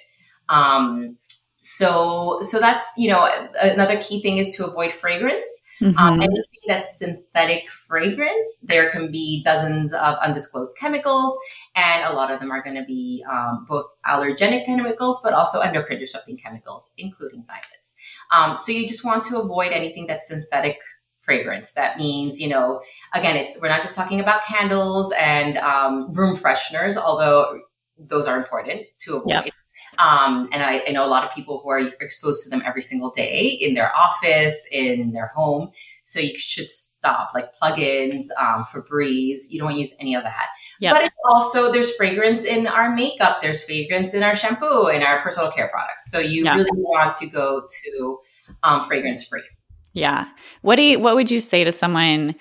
Um, 0.49 1.17
so, 1.61 2.41
so 2.43 2.59
that's, 2.59 2.85
you 2.97 3.09
know, 3.09 3.29
another 3.61 4.01
key 4.01 4.21
thing 4.21 4.39
is 4.39 4.55
to 4.57 4.67
avoid 4.67 4.93
fragrance. 4.93 5.49
Um, 5.83 5.93
mm-hmm. 5.93 5.99
Um, 5.99 6.21
anything 6.21 6.61
that's 6.67 6.99
synthetic 6.99 7.71
fragrance, 7.71 8.61
there 8.63 8.91
can 8.91 9.11
be 9.11 9.43
dozens 9.45 9.93
of 9.93 10.17
undisclosed 10.23 10.77
chemicals, 10.79 11.37
and 11.75 12.05
a 12.05 12.13
lot 12.13 12.31
of 12.31 12.41
them 12.41 12.51
are 12.51 12.63
going 12.63 12.77
to 12.77 12.85
be 12.85 13.25
um, 13.31 13.67
both 13.69 13.87
allergenic 14.07 14.65
chemicals, 14.67 15.21
but 15.23 15.33
also 15.33 15.61
endocrine 15.61 15.99
disrupting 15.99 16.37
chemicals, 16.37 16.91
including 16.99 17.43
phthalates. 17.43 17.95
Um, 18.33 18.59
so 18.59 18.73
you 18.73 18.87
just 18.87 19.05
want 19.05 19.25
to 19.25 19.41
avoid 19.41 19.73
anything 19.73 20.07
that's 20.07 20.29
synthetic 20.29 20.79
fragrance. 21.21 21.73
That 21.73 21.99
means, 21.99 22.41
you 22.41 22.49
know, 22.49 22.83
again, 23.15 23.37
it's 23.37 23.59
we're 23.61 23.69
not 23.69 23.83
just 23.83 23.95
talking 23.95 24.21
about 24.21 24.45
candles 24.45 25.13
and 25.19 25.59
um, 25.59 26.13
room 26.13 26.37
fresheners, 26.37 26.97
although 26.97 27.61
those 27.99 28.27
are 28.27 28.37
important 28.37 28.83
to 29.01 29.17
avoid. 29.17 29.35
Yep. 29.35 29.55
Um, 29.99 30.49
and 30.53 30.63
I, 30.63 30.83
I, 30.87 30.91
know 30.93 31.05
a 31.05 31.09
lot 31.09 31.23
of 31.23 31.33
people 31.33 31.61
who 31.63 31.71
are 31.71 31.81
exposed 32.01 32.43
to 32.45 32.51
them 32.51 32.63
every 32.65 32.81
single 32.81 33.11
day 33.11 33.47
in 33.49 33.75
their 33.75 33.95
office, 33.95 34.67
in 34.73 35.13
their 35.13 35.27
home. 35.29 35.71
So 36.03 36.19
you 36.19 36.39
should 36.39 36.71
stop, 36.71 37.33
like 37.35 37.51
plugins, 37.63 38.27
um, 38.39 38.65
Febreze. 38.65 39.51
You 39.51 39.59
don't 39.59 39.67
want 39.67 39.77
to 39.77 39.81
use 39.81 39.95
any 40.01 40.15
of 40.15 40.25
that. 40.25 40.47
Yep. 40.81 40.95
But 40.95 41.05
it's 41.05 41.17
also 41.29 41.71
there's 41.71 41.95
fragrance 41.95 42.45
in 42.45 42.67
our 42.67 42.95
makeup. 42.95 43.43
There's 43.43 43.65
fragrance 43.65 44.15
in 44.15 44.23
our 44.23 44.35
shampoo 44.35 44.87
and 44.87 45.05
our 45.05 45.21
personal 45.21 45.53
care 45.53 45.69
products. 45.69 46.11
So 46.11 46.19
you 46.19 46.45
yep. 46.45 46.57
really 46.57 46.71
want 46.73 47.15
to 47.17 47.27
go 47.27 47.67
to 47.85 48.19
um, 48.63 48.87
fragrance 48.87 49.27
free. 49.27 49.45
Yeah. 49.93 50.27
What 50.63 50.77
do 50.77 50.83
you, 50.83 51.01
what 51.01 51.17
would 51.17 51.31
you 51.31 51.41
say 51.41 51.65
to 51.65 51.73
someone 51.73 52.35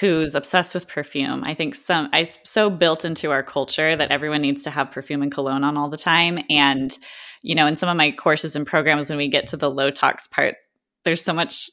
who's 0.00 0.34
obsessed 0.34 0.74
with 0.74 0.88
perfume? 0.88 1.42
I 1.44 1.54
think 1.54 1.74
some 1.74 2.08
it's 2.12 2.38
so 2.44 2.70
built 2.70 3.04
into 3.04 3.30
our 3.30 3.42
culture 3.42 3.94
that 3.96 4.10
everyone 4.10 4.42
needs 4.42 4.64
to 4.64 4.70
have 4.70 4.90
perfume 4.90 5.22
and 5.22 5.32
cologne 5.32 5.64
on 5.64 5.78
all 5.78 5.88
the 5.88 5.96
time. 5.96 6.38
And, 6.50 6.96
you 7.42 7.54
know, 7.54 7.66
in 7.66 7.76
some 7.76 7.88
of 7.88 7.96
my 7.96 8.10
courses 8.10 8.56
and 8.56 8.66
programs, 8.66 9.08
when 9.08 9.18
we 9.18 9.28
get 9.28 9.46
to 9.48 9.56
the 9.56 9.70
low 9.70 9.90
tox 9.90 10.26
part, 10.26 10.56
there's 11.04 11.22
so 11.22 11.32
much 11.32 11.70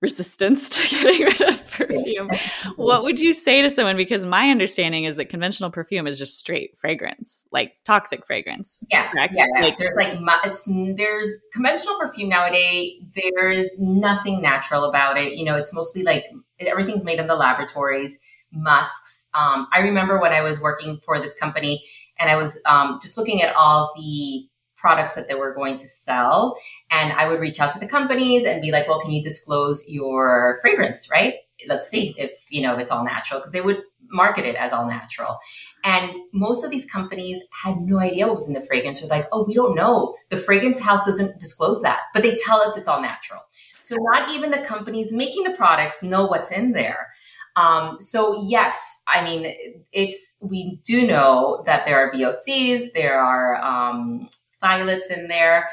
resistance 0.00 0.68
to 0.88 0.88
getting 0.88 1.26
rid 1.26 1.42
of 1.42 1.70
perfume. 1.70 2.30
what 2.76 3.02
would 3.02 3.18
you 3.18 3.32
say 3.32 3.62
to 3.62 3.70
someone? 3.70 3.96
Because 3.96 4.24
my 4.24 4.48
understanding 4.48 5.04
is 5.04 5.16
that 5.16 5.28
conventional 5.28 5.70
perfume 5.70 6.06
is 6.06 6.18
just 6.18 6.38
straight 6.38 6.76
fragrance, 6.78 7.46
like 7.52 7.72
toxic 7.84 8.26
fragrance. 8.26 8.84
Yeah, 8.90 9.10
correct? 9.10 9.34
yeah. 9.36 9.46
yeah. 9.54 9.62
Like, 9.62 9.78
there's 9.78 9.94
like 9.94 10.18
it's 10.44 10.68
there's 10.96 11.30
conventional 11.52 11.98
perfume 11.98 12.28
nowadays. 12.28 12.92
There's 13.14 13.70
nothing 13.78 14.40
natural 14.40 14.84
about 14.84 15.18
it. 15.18 15.34
You 15.34 15.44
know, 15.44 15.56
it's 15.56 15.74
mostly 15.74 16.02
like 16.02 16.24
everything's 16.60 17.04
made 17.04 17.18
in 17.18 17.26
the 17.26 17.36
laboratories, 17.36 18.18
musks. 18.52 19.26
Um, 19.34 19.68
I 19.72 19.80
remember 19.80 20.20
when 20.20 20.32
I 20.32 20.40
was 20.40 20.60
working 20.60 21.00
for 21.04 21.20
this 21.20 21.34
company 21.34 21.84
and 22.18 22.30
I 22.30 22.36
was 22.36 22.60
um, 22.66 22.98
just 23.00 23.16
looking 23.16 23.42
at 23.42 23.54
all 23.54 23.92
the 23.96 24.48
products 24.78 25.14
that 25.14 25.28
they 25.28 25.34
were 25.34 25.54
going 25.54 25.76
to 25.76 25.86
sell. 25.86 26.56
And 26.90 27.12
I 27.12 27.28
would 27.28 27.40
reach 27.40 27.60
out 27.60 27.72
to 27.72 27.78
the 27.78 27.86
companies 27.86 28.44
and 28.44 28.62
be 28.62 28.72
like, 28.72 28.88
well, 28.88 29.00
can 29.00 29.10
you 29.10 29.22
disclose 29.22 29.88
your 29.88 30.58
fragrance, 30.62 31.10
right? 31.10 31.34
Let's 31.66 31.88
see 31.88 32.14
if, 32.16 32.46
you 32.50 32.62
know, 32.62 32.74
if 32.74 32.80
it's 32.80 32.90
all 32.90 33.04
natural 33.04 33.40
because 33.40 33.52
they 33.52 33.60
would 33.60 33.82
market 34.10 34.44
it 34.44 34.56
as 34.56 34.72
all 34.72 34.86
natural. 34.86 35.38
And 35.84 36.12
most 36.32 36.64
of 36.64 36.70
these 36.70 36.86
companies 36.86 37.42
had 37.62 37.76
no 37.78 37.98
idea 37.98 38.26
what 38.26 38.36
was 38.36 38.48
in 38.48 38.54
the 38.54 38.62
fragrance. 38.62 39.00
They're 39.00 39.10
like, 39.10 39.26
oh, 39.32 39.44
we 39.44 39.54
don't 39.54 39.74
know. 39.74 40.14
The 40.30 40.36
fragrance 40.36 40.78
house 40.78 41.04
doesn't 41.04 41.40
disclose 41.40 41.82
that, 41.82 42.02
but 42.14 42.22
they 42.22 42.36
tell 42.36 42.60
us 42.60 42.76
it's 42.76 42.88
all 42.88 43.02
natural. 43.02 43.40
So 43.80 43.96
not 43.98 44.30
even 44.30 44.50
the 44.50 44.58
companies 44.58 45.12
making 45.12 45.44
the 45.44 45.56
products 45.56 46.02
know 46.02 46.26
what's 46.26 46.52
in 46.52 46.72
there. 46.72 47.08
Um, 47.56 47.98
so 47.98 48.40
yes, 48.46 49.02
I 49.08 49.24
mean, 49.24 49.52
it's, 49.92 50.36
we 50.40 50.78
do 50.84 51.06
know 51.06 51.62
that 51.66 51.86
there 51.86 51.98
are 51.98 52.12
VOCs, 52.12 52.92
there 52.94 53.18
are, 53.18 53.56
um, 53.56 54.28
phthalates 54.62 55.10
in 55.10 55.28
there. 55.28 55.68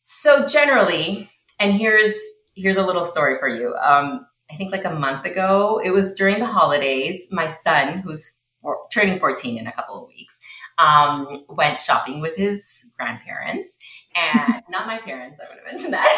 So 0.00 0.46
generally, 0.46 1.28
and 1.60 1.72
here's 1.72 2.14
here's 2.54 2.76
a 2.76 2.86
little 2.86 3.04
story 3.04 3.36
for 3.38 3.48
you. 3.48 3.74
Um, 3.82 4.26
I 4.50 4.54
think 4.54 4.72
like 4.72 4.84
a 4.84 4.94
month 4.94 5.24
ago, 5.24 5.80
it 5.84 5.90
was 5.90 6.14
during 6.14 6.38
the 6.38 6.46
holidays. 6.46 7.28
My 7.30 7.48
son, 7.48 7.98
who's 7.98 8.38
turning 8.92 9.18
14 9.18 9.58
in 9.58 9.66
a 9.66 9.72
couple 9.72 10.02
of 10.02 10.08
weeks, 10.08 10.38
um, 10.78 11.44
went 11.48 11.80
shopping 11.80 12.20
with 12.20 12.36
his 12.36 12.92
grandparents 12.96 13.78
and 14.14 14.62
not 14.70 14.86
my 14.86 14.98
parents. 14.98 15.38
I 15.40 15.48
would 15.48 15.58
have 15.58 15.66
mentioned 15.66 15.92
that 15.92 16.08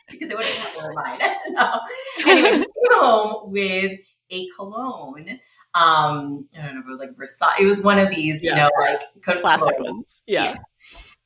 because 0.10 0.28
they 0.28 0.34
wouldn't 0.34 0.54
have 0.54 0.74
to 0.76 0.88
remind. 0.88 1.22
no. 1.50 1.80
Anyway, 2.26 2.58
he 2.58 2.64
came 2.64 3.00
home 3.00 3.52
with 3.52 3.92
a 4.30 4.48
cologne 4.56 5.40
um, 5.74 6.48
I 6.56 6.62
don't 6.62 6.74
know 6.74 6.80
if 6.80 6.86
it 6.86 6.90
was 6.90 7.00
like 7.00 7.16
Versace. 7.16 7.60
It 7.60 7.64
was 7.64 7.82
one 7.82 7.98
of 7.98 8.10
these, 8.10 8.42
you 8.42 8.50
yeah. 8.50 8.56
know, 8.56 8.70
like 8.78 9.02
classic 9.40 9.78
ones. 9.80 10.22
Yeah. 10.26 10.44
yeah. 10.44 10.56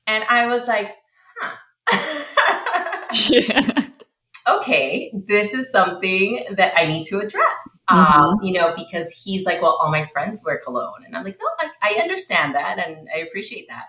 And 0.06 0.24
I 0.28 0.46
was 0.46 0.66
like, 0.66 0.94
huh. 1.38 2.24
yeah. 3.30 3.88
Okay, 4.48 5.12
this 5.26 5.52
is 5.52 5.70
something 5.70 6.42
that 6.56 6.72
I 6.74 6.86
need 6.86 7.04
to 7.06 7.18
address. 7.18 7.80
Mm-hmm. 7.90 8.22
Um, 8.22 8.38
you 8.42 8.54
know, 8.54 8.72
because 8.74 9.12
he's 9.12 9.44
like, 9.44 9.60
well, 9.60 9.78
all 9.80 9.90
my 9.90 10.06
friends 10.06 10.42
wear 10.44 10.58
cologne. 10.64 11.04
And 11.04 11.14
I'm 11.14 11.22
like, 11.22 11.38
no, 11.38 11.46
I, 11.58 11.70
I 11.82 12.00
understand 12.00 12.54
that 12.54 12.78
and 12.78 13.08
I 13.14 13.18
appreciate 13.18 13.68
that. 13.68 13.86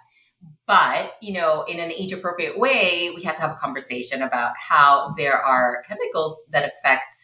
But, 0.67 1.13
you 1.21 1.33
know, 1.33 1.63
in 1.63 1.79
an 1.79 1.91
age 1.91 2.11
appropriate 2.11 2.59
way, 2.59 3.11
we 3.15 3.23
had 3.23 3.35
to 3.35 3.41
have 3.41 3.51
a 3.51 3.55
conversation 3.55 4.21
about 4.21 4.51
how 4.57 5.13
there 5.17 5.33
are 5.33 5.81
chemicals 5.87 6.41
that 6.49 6.65
affect 6.65 7.15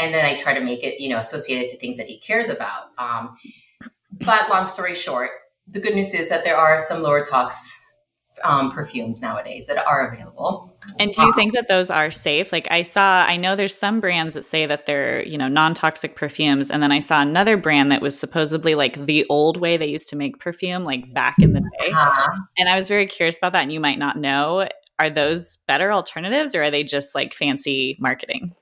and 0.00 0.14
then 0.14 0.24
I 0.24 0.36
try 0.36 0.54
to 0.54 0.60
make 0.60 0.82
it, 0.84 1.00
you 1.00 1.08
know, 1.08 1.18
associated 1.18 1.68
to 1.68 1.76
things 1.76 1.98
that 1.98 2.06
he 2.06 2.18
cares 2.18 2.48
about. 2.48 2.88
Um, 2.98 3.36
but 4.12 4.48
long 4.48 4.68
story 4.68 4.94
short, 4.94 5.30
the 5.68 5.80
good 5.80 5.94
news 5.94 6.14
is 6.14 6.28
that 6.28 6.44
there 6.44 6.56
are 6.56 6.78
some 6.78 7.02
lower 7.02 7.24
tox 7.24 7.76
um, 8.42 8.70
perfumes 8.72 9.20
nowadays 9.20 9.66
that 9.66 9.78
are 9.86 10.12
available. 10.12 10.76
And 10.98 11.12
do 11.12 11.22
you 11.22 11.32
think 11.34 11.52
that 11.52 11.68
those 11.68 11.90
are 11.90 12.10
safe? 12.10 12.52
Like 12.52 12.66
I 12.70 12.82
saw, 12.82 13.24
I 13.26 13.36
know 13.36 13.54
there's 13.54 13.76
some 13.76 14.00
brands 14.00 14.34
that 14.34 14.44
say 14.44 14.66
that 14.66 14.86
they're, 14.86 15.22
you 15.24 15.36
know, 15.36 15.48
non-toxic 15.48 16.16
perfumes. 16.16 16.70
And 16.70 16.82
then 16.82 16.90
I 16.90 17.00
saw 17.00 17.20
another 17.20 17.56
brand 17.56 17.92
that 17.92 18.00
was 18.00 18.18
supposedly 18.18 18.74
like 18.74 19.04
the 19.06 19.26
old 19.28 19.58
way 19.58 19.76
they 19.76 19.86
used 19.86 20.08
to 20.08 20.16
make 20.16 20.40
perfume, 20.40 20.84
like 20.84 21.12
back 21.12 21.36
in 21.38 21.52
the 21.52 21.60
day. 21.60 21.90
Uh-huh. 21.90 22.42
And 22.56 22.68
I 22.68 22.76
was 22.76 22.88
very 22.88 23.06
curious 23.06 23.36
about 23.36 23.52
that. 23.52 23.62
And 23.62 23.72
you 23.72 23.80
might 23.80 23.98
not 23.98 24.16
know. 24.16 24.68
Are 24.98 25.10
those 25.10 25.56
better 25.66 25.92
alternatives 25.92 26.54
or 26.54 26.62
are 26.62 26.70
they 26.70 26.84
just 26.84 27.14
like 27.14 27.32
fancy 27.32 27.96
marketing? 28.00 28.54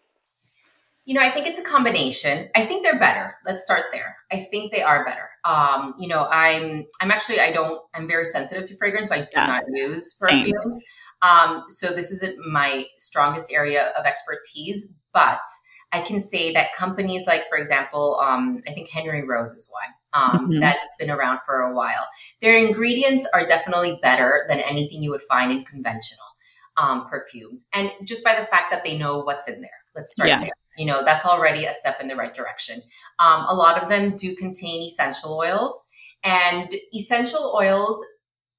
You 1.08 1.14
know, 1.14 1.22
I 1.22 1.30
think 1.30 1.46
it's 1.46 1.58
a 1.58 1.64
combination. 1.64 2.50
I 2.54 2.66
think 2.66 2.84
they're 2.84 2.98
better. 2.98 3.34
Let's 3.46 3.64
start 3.64 3.84
there. 3.92 4.18
I 4.30 4.40
think 4.50 4.70
they 4.70 4.82
are 4.82 5.06
better. 5.06 5.30
Um, 5.42 5.94
you 5.98 6.06
know, 6.06 6.26
I'm 6.30 6.84
I'm 7.00 7.10
actually 7.10 7.40
I 7.40 7.50
don't 7.50 7.80
I'm 7.94 8.06
very 8.06 8.26
sensitive 8.26 8.68
to 8.68 8.76
fragrance, 8.76 9.08
so 9.08 9.14
I 9.14 9.20
do 9.20 9.28
yeah. 9.32 9.46
not 9.46 9.62
use 9.72 10.12
perfumes. 10.20 10.84
Um, 11.22 11.64
so 11.68 11.94
this 11.94 12.10
isn't 12.10 12.36
my 12.46 12.84
strongest 12.98 13.50
area 13.50 13.90
of 13.98 14.04
expertise, 14.04 14.92
but 15.14 15.40
I 15.92 16.02
can 16.02 16.20
say 16.20 16.52
that 16.52 16.74
companies 16.76 17.26
like, 17.26 17.48
for 17.48 17.56
example, 17.56 18.20
um, 18.22 18.62
I 18.68 18.72
think 18.72 18.90
Henry 18.90 19.26
Rose 19.26 19.52
is 19.52 19.72
one. 19.72 19.94
Um, 20.12 20.40
mm-hmm. 20.40 20.60
that's 20.60 20.88
been 20.98 21.10
around 21.10 21.40
for 21.46 21.60
a 21.60 21.74
while. 21.74 22.06
Their 22.42 22.58
ingredients 22.58 23.26
are 23.32 23.46
definitely 23.46 23.98
better 24.02 24.44
than 24.50 24.60
anything 24.60 25.02
you 25.02 25.10
would 25.10 25.22
find 25.22 25.52
in 25.52 25.64
conventional 25.64 26.26
um, 26.76 27.08
perfumes. 27.08 27.66
And 27.72 27.90
just 28.04 28.22
by 28.24 28.38
the 28.38 28.46
fact 28.46 28.70
that 28.72 28.84
they 28.84 28.98
know 28.98 29.20
what's 29.20 29.48
in 29.48 29.62
there. 29.62 29.70
Let's 29.94 30.12
start 30.12 30.28
yeah. 30.28 30.40
there 30.40 30.50
you 30.78 30.86
know 30.86 31.04
that's 31.04 31.26
already 31.26 31.64
a 31.64 31.74
step 31.74 32.00
in 32.00 32.08
the 32.08 32.16
right 32.16 32.34
direction 32.34 32.80
um, 33.18 33.44
a 33.48 33.54
lot 33.54 33.82
of 33.82 33.88
them 33.88 34.16
do 34.16 34.34
contain 34.36 34.82
essential 34.82 35.34
oils 35.34 35.86
and 36.24 36.74
essential 36.94 37.54
oils 37.56 38.02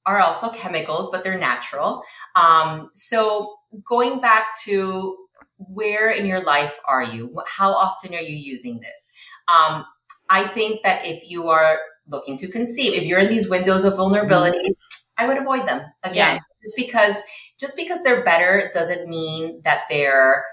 are 0.05 0.19
also 0.19 0.49
chemicals 0.49 1.09
but 1.11 1.23
they're 1.23 1.37
natural 1.37 2.03
um, 2.35 2.89
so 2.93 3.55
going 3.87 4.19
back 4.19 4.47
to 4.63 5.17
where 5.57 6.09
in 6.09 6.25
your 6.25 6.43
life 6.43 6.79
are 6.87 7.03
you 7.03 7.33
how 7.47 7.71
often 7.71 8.13
are 8.13 8.21
you 8.21 8.35
using 8.35 8.79
this 8.79 9.11
um, 9.47 9.85
i 10.29 10.43
think 10.43 10.83
that 10.83 11.05
if 11.05 11.29
you 11.29 11.49
are 11.49 11.79
looking 12.07 12.37
to 12.37 12.49
conceive 12.49 12.93
if 12.93 13.03
you're 13.03 13.19
in 13.19 13.29
these 13.29 13.49
windows 13.49 13.83
of 13.83 13.95
vulnerability 13.95 14.57
mm-hmm. 14.57 15.23
i 15.23 15.27
would 15.27 15.37
avoid 15.37 15.67
them 15.67 15.81
again 16.03 16.35
yeah. 16.35 16.39
just 16.63 16.75
because 16.75 17.15
just 17.59 17.75
because 17.75 18.01
they're 18.03 18.23
better 18.23 18.71
doesn't 18.73 19.07
mean 19.07 19.61
that 19.63 19.81
they're 19.89 20.43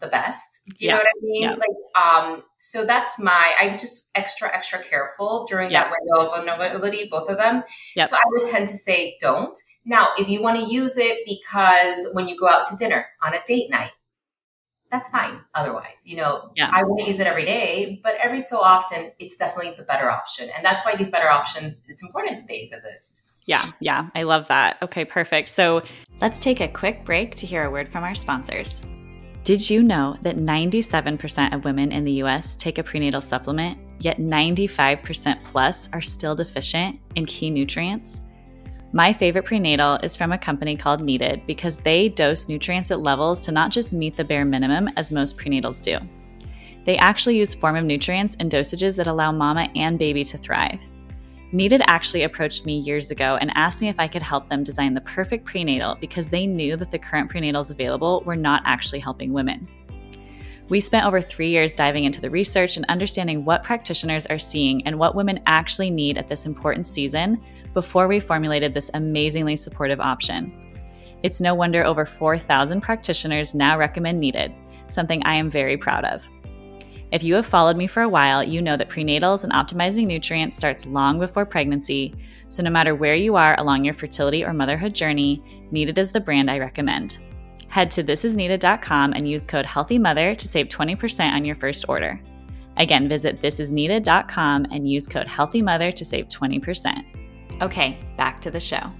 the 0.00 0.08
best. 0.08 0.60
Do 0.76 0.84
you 0.84 0.90
yeah. 0.90 0.94
know 0.94 0.98
what 0.98 1.06
I 1.06 1.20
mean? 1.22 1.42
Yeah. 1.42 1.54
Like, 1.54 2.04
um, 2.04 2.42
so 2.58 2.84
that's 2.84 3.18
my, 3.18 3.52
I'm 3.60 3.78
just 3.78 4.10
extra, 4.14 4.54
extra 4.54 4.82
careful 4.82 5.46
during 5.48 5.70
yeah. 5.70 5.84
that 5.84 5.92
window 5.92 6.30
of 6.30 6.36
vulnerability, 6.46 7.08
both 7.10 7.28
of 7.28 7.36
them. 7.36 7.62
Yep. 7.96 8.08
So 8.08 8.16
I 8.16 8.22
would 8.26 8.46
tend 8.46 8.68
to 8.68 8.74
say 8.74 9.16
don't. 9.20 9.58
Now, 9.84 10.08
if 10.18 10.28
you 10.28 10.42
want 10.42 10.58
to 10.58 10.72
use 10.72 10.96
it 10.96 11.18
because 11.26 12.08
when 12.12 12.28
you 12.28 12.38
go 12.38 12.48
out 12.48 12.66
to 12.68 12.76
dinner 12.76 13.06
on 13.22 13.34
a 13.34 13.38
date 13.46 13.70
night, 13.70 13.92
that's 14.90 15.08
fine. 15.08 15.40
Otherwise, 15.54 16.04
you 16.04 16.16
know. 16.16 16.50
I 16.60 16.84
wouldn't 16.84 17.08
use 17.08 17.18
it 17.18 17.26
every 17.26 17.44
day, 17.44 18.00
but 18.02 18.14
every 18.22 18.40
so 18.40 18.60
often, 18.60 19.10
it's 19.18 19.36
definitely 19.36 19.74
the 19.76 19.82
better 19.82 20.08
option. 20.08 20.50
And 20.54 20.64
that's 20.64 20.84
why 20.84 20.94
these 20.94 21.10
better 21.10 21.28
options, 21.28 21.82
it's 21.88 22.02
important 22.02 22.38
that 22.38 22.48
they 22.48 22.60
exist. 22.60 23.32
Yeah, 23.46 23.64
yeah, 23.80 24.08
I 24.14 24.22
love 24.22 24.48
that. 24.48 24.78
Okay, 24.82 25.04
perfect. 25.04 25.48
So 25.48 25.82
let's 26.20 26.40
take 26.40 26.60
a 26.60 26.68
quick 26.68 27.04
break 27.04 27.34
to 27.36 27.46
hear 27.46 27.64
a 27.64 27.70
word 27.70 27.88
from 27.88 28.04
our 28.04 28.14
sponsors. 28.14 28.86
Did 29.44 29.68
you 29.68 29.82
know 29.82 30.16
that 30.22 30.36
97% 30.36 31.52
of 31.52 31.66
women 31.66 31.92
in 31.92 32.02
the 32.02 32.22
US 32.22 32.56
take 32.56 32.78
a 32.78 32.82
prenatal 32.82 33.20
supplement, 33.20 33.76
yet 34.00 34.16
95% 34.16 35.44
plus 35.44 35.86
are 35.92 36.00
still 36.00 36.34
deficient 36.34 36.98
in 37.14 37.26
key 37.26 37.50
nutrients? 37.50 38.22
My 38.94 39.12
favorite 39.12 39.44
prenatal 39.44 39.96
is 39.96 40.16
from 40.16 40.32
a 40.32 40.38
company 40.38 40.76
called 40.76 41.02
Needed 41.02 41.42
because 41.46 41.76
they 41.76 42.08
dose 42.08 42.48
nutrients 42.48 42.90
at 42.90 43.00
levels 43.00 43.42
to 43.42 43.52
not 43.52 43.70
just 43.70 43.92
meet 43.92 44.16
the 44.16 44.24
bare 44.24 44.46
minimum 44.46 44.88
as 44.96 45.12
most 45.12 45.36
prenatals 45.36 45.82
do. 45.82 45.98
They 46.86 46.96
actually 46.96 47.36
use 47.36 47.54
form 47.54 47.76
of 47.76 47.84
nutrients 47.84 48.38
and 48.40 48.50
dosages 48.50 48.96
that 48.96 49.08
allow 49.08 49.30
mama 49.30 49.68
and 49.76 49.98
baby 49.98 50.24
to 50.24 50.38
thrive. 50.38 50.80
Needed 51.54 51.82
actually 51.86 52.24
approached 52.24 52.66
me 52.66 52.80
years 52.80 53.12
ago 53.12 53.38
and 53.40 53.52
asked 53.54 53.80
me 53.80 53.88
if 53.88 54.00
I 54.00 54.08
could 54.08 54.22
help 54.22 54.48
them 54.48 54.64
design 54.64 54.92
the 54.92 55.00
perfect 55.02 55.44
prenatal 55.44 55.94
because 56.00 56.28
they 56.28 56.48
knew 56.48 56.74
that 56.74 56.90
the 56.90 56.98
current 56.98 57.30
prenatals 57.30 57.70
available 57.70 58.24
were 58.26 58.34
not 58.34 58.62
actually 58.64 58.98
helping 58.98 59.32
women. 59.32 59.68
We 60.68 60.80
spent 60.80 61.06
over 61.06 61.20
three 61.20 61.50
years 61.50 61.76
diving 61.76 62.02
into 62.02 62.20
the 62.20 62.28
research 62.28 62.76
and 62.76 62.84
understanding 62.86 63.44
what 63.44 63.62
practitioners 63.62 64.26
are 64.26 64.38
seeing 64.38 64.84
and 64.84 64.98
what 64.98 65.14
women 65.14 65.38
actually 65.46 65.90
need 65.90 66.18
at 66.18 66.26
this 66.26 66.44
important 66.44 66.88
season 66.88 67.38
before 67.72 68.08
we 68.08 68.18
formulated 68.18 68.74
this 68.74 68.90
amazingly 68.94 69.54
supportive 69.54 70.00
option. 70.00 70.52
It's 71.22 71.40
no 71.40 71.54
wonder 71.54 71.84
over 71.84 72.04
4,000 72.04 72.80
practitioners 72.80 73.54
now 73.54 73.78
recommend 73.78 74.18
Needed, 74.18 74.52
something 74.88 75.24
I 75.24 75.36
am 75.36 75.50
very 75.50 75.76
proud 75.76 76.04
of. 76.04 76.28
If 77.14 77.22
you 77.22 77.36
have 77.36 77.46
followed 77.46 77.76
me 77.76 77.86
for 77.86 78.02
a 78.02 78.08
while, 78.08 78.42
you 78.42 78.60
know 78.60 78.76
that 78.76 78.88
prenatals 78.88 79.44
and 79.44 79.52
optimizing 79.52 80.08
nutrients 80.08 80.56
starts 80.56 80.84
long 80.84 81.20
before 81.20 81.46
pregnancy, 81.46 82.12
so 82.48 82.60
no 82.60 82.70
matter 82.70 82.96
where 82.96 83.14
you 83.14 83.36
are 83.36 83.54
along 83.60 83.84
your 83.84 83.94
fertility 83.94 84.44
or 84.44 84.52
motherhood 84.52 84.96
journey, 84.96 85.40
Needed 85.70 85.96
is 85.96 86.10
the 86.10 86.18
brand 86.18 86.50
I 86.50 86.58
recommend. 86.58 87.18
Head 87.68 87.92
to 87.92 88.02
thisisneeded.com 88.02 89.12
and 89.12 89.30
use 89.30 89.44
code 89.44 89.64
HEALTHYMOTHER 89.64 90.36
to 90.36 90.48
save 90.48 90.66
20% 90.66 91.32
on 91.32 91.44
your 91.44 91.54
first 91.54 91.88
order. 91.88 92.20
Again, 92.78 93.08
visit 93.08 93.40
thisisneeded.com 93.40 94.66
and 94.72 94.90
use 94.90 95.06
code 95.06 95.28
HEALTHYMOTHER 95.28 95.94
to 95.94 96.04
save 96.04 96.26
20%. 96.26 97.62
Okay, 97.62 97.96
back 98.16 98.40
to 98.40 98.50
the 98.50 98.58
show. 98.58 98.90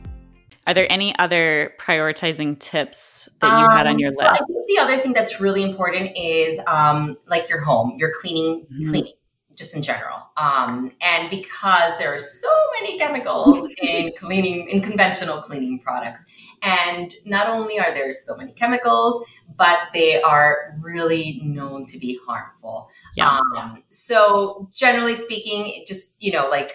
Are 0.66 0.74
there 0.74 0.86
any 0.88 1.16
other 1.18 1.74
prioritizing 1.78 2.58
tips 2.58 3.28
that 3.40 3.48
you 3.48 3.66
um, 3.66 3.70
had 3.72 3.86
on 3.86 3.98
your 3.98 4.12
list? 4.12 4.30
I 4.30 4.38
think 4.38 4.66
the 4.66 4.78
other 4.80 4.96
thing 4.96 5.12
that's 5.12 5.40
really 5.40 5.62
important 5.62 6.16
is 6.16 6.58
um, 6.66 7.18
like 7.26 7.48
your 7.48 7.60
home, 7.60 7.96
your 7.98 8.12
cleaning, 8.18 8.66
mm-hmm. 8.66 8.90
cleaning 8.90 9.12
just 9.56 9.74
in 9.76 9.82
general. 9.82 10.18
Um, 10.36 10.92
and 11.00 11.30
because 11.30 11.96
there 11.98 12.12
are 12.14 12.18
so 12.18 12.48
many 12.80 12.98
chemicals 12.98 13.68
in 13.82 14.12
cleaning, 14.18 14.68
in 14.68 14.80
conventional 14.80 15.42
cleaning 15.42 15.78
products, 15.80 16.24
and 16.62 17.14
not 17.24 17.48
only 17.48 17.78
are 17.78 17.94
there 17.94 18.12
so 18.12 18.36
many 18.36 18.52
chemicals, 18.52 19.26
but 19.56 19.78
they 19.92 20.20
are 20.22 20.76
really 20.80 21.40
known 21.44 21.86
to 21.86 21.98
be 21.98 22.18
harmful. 22.26 22.88
Yeah. 23.16 23.38
Um, 23.56 23.82
so 23.90 24.68
generally 24.74 25.14
speaking, 25.14 25.84
just 25.86 26.22
you 26.22 26.32
know, 26.32 26.48
like 26.48 26.72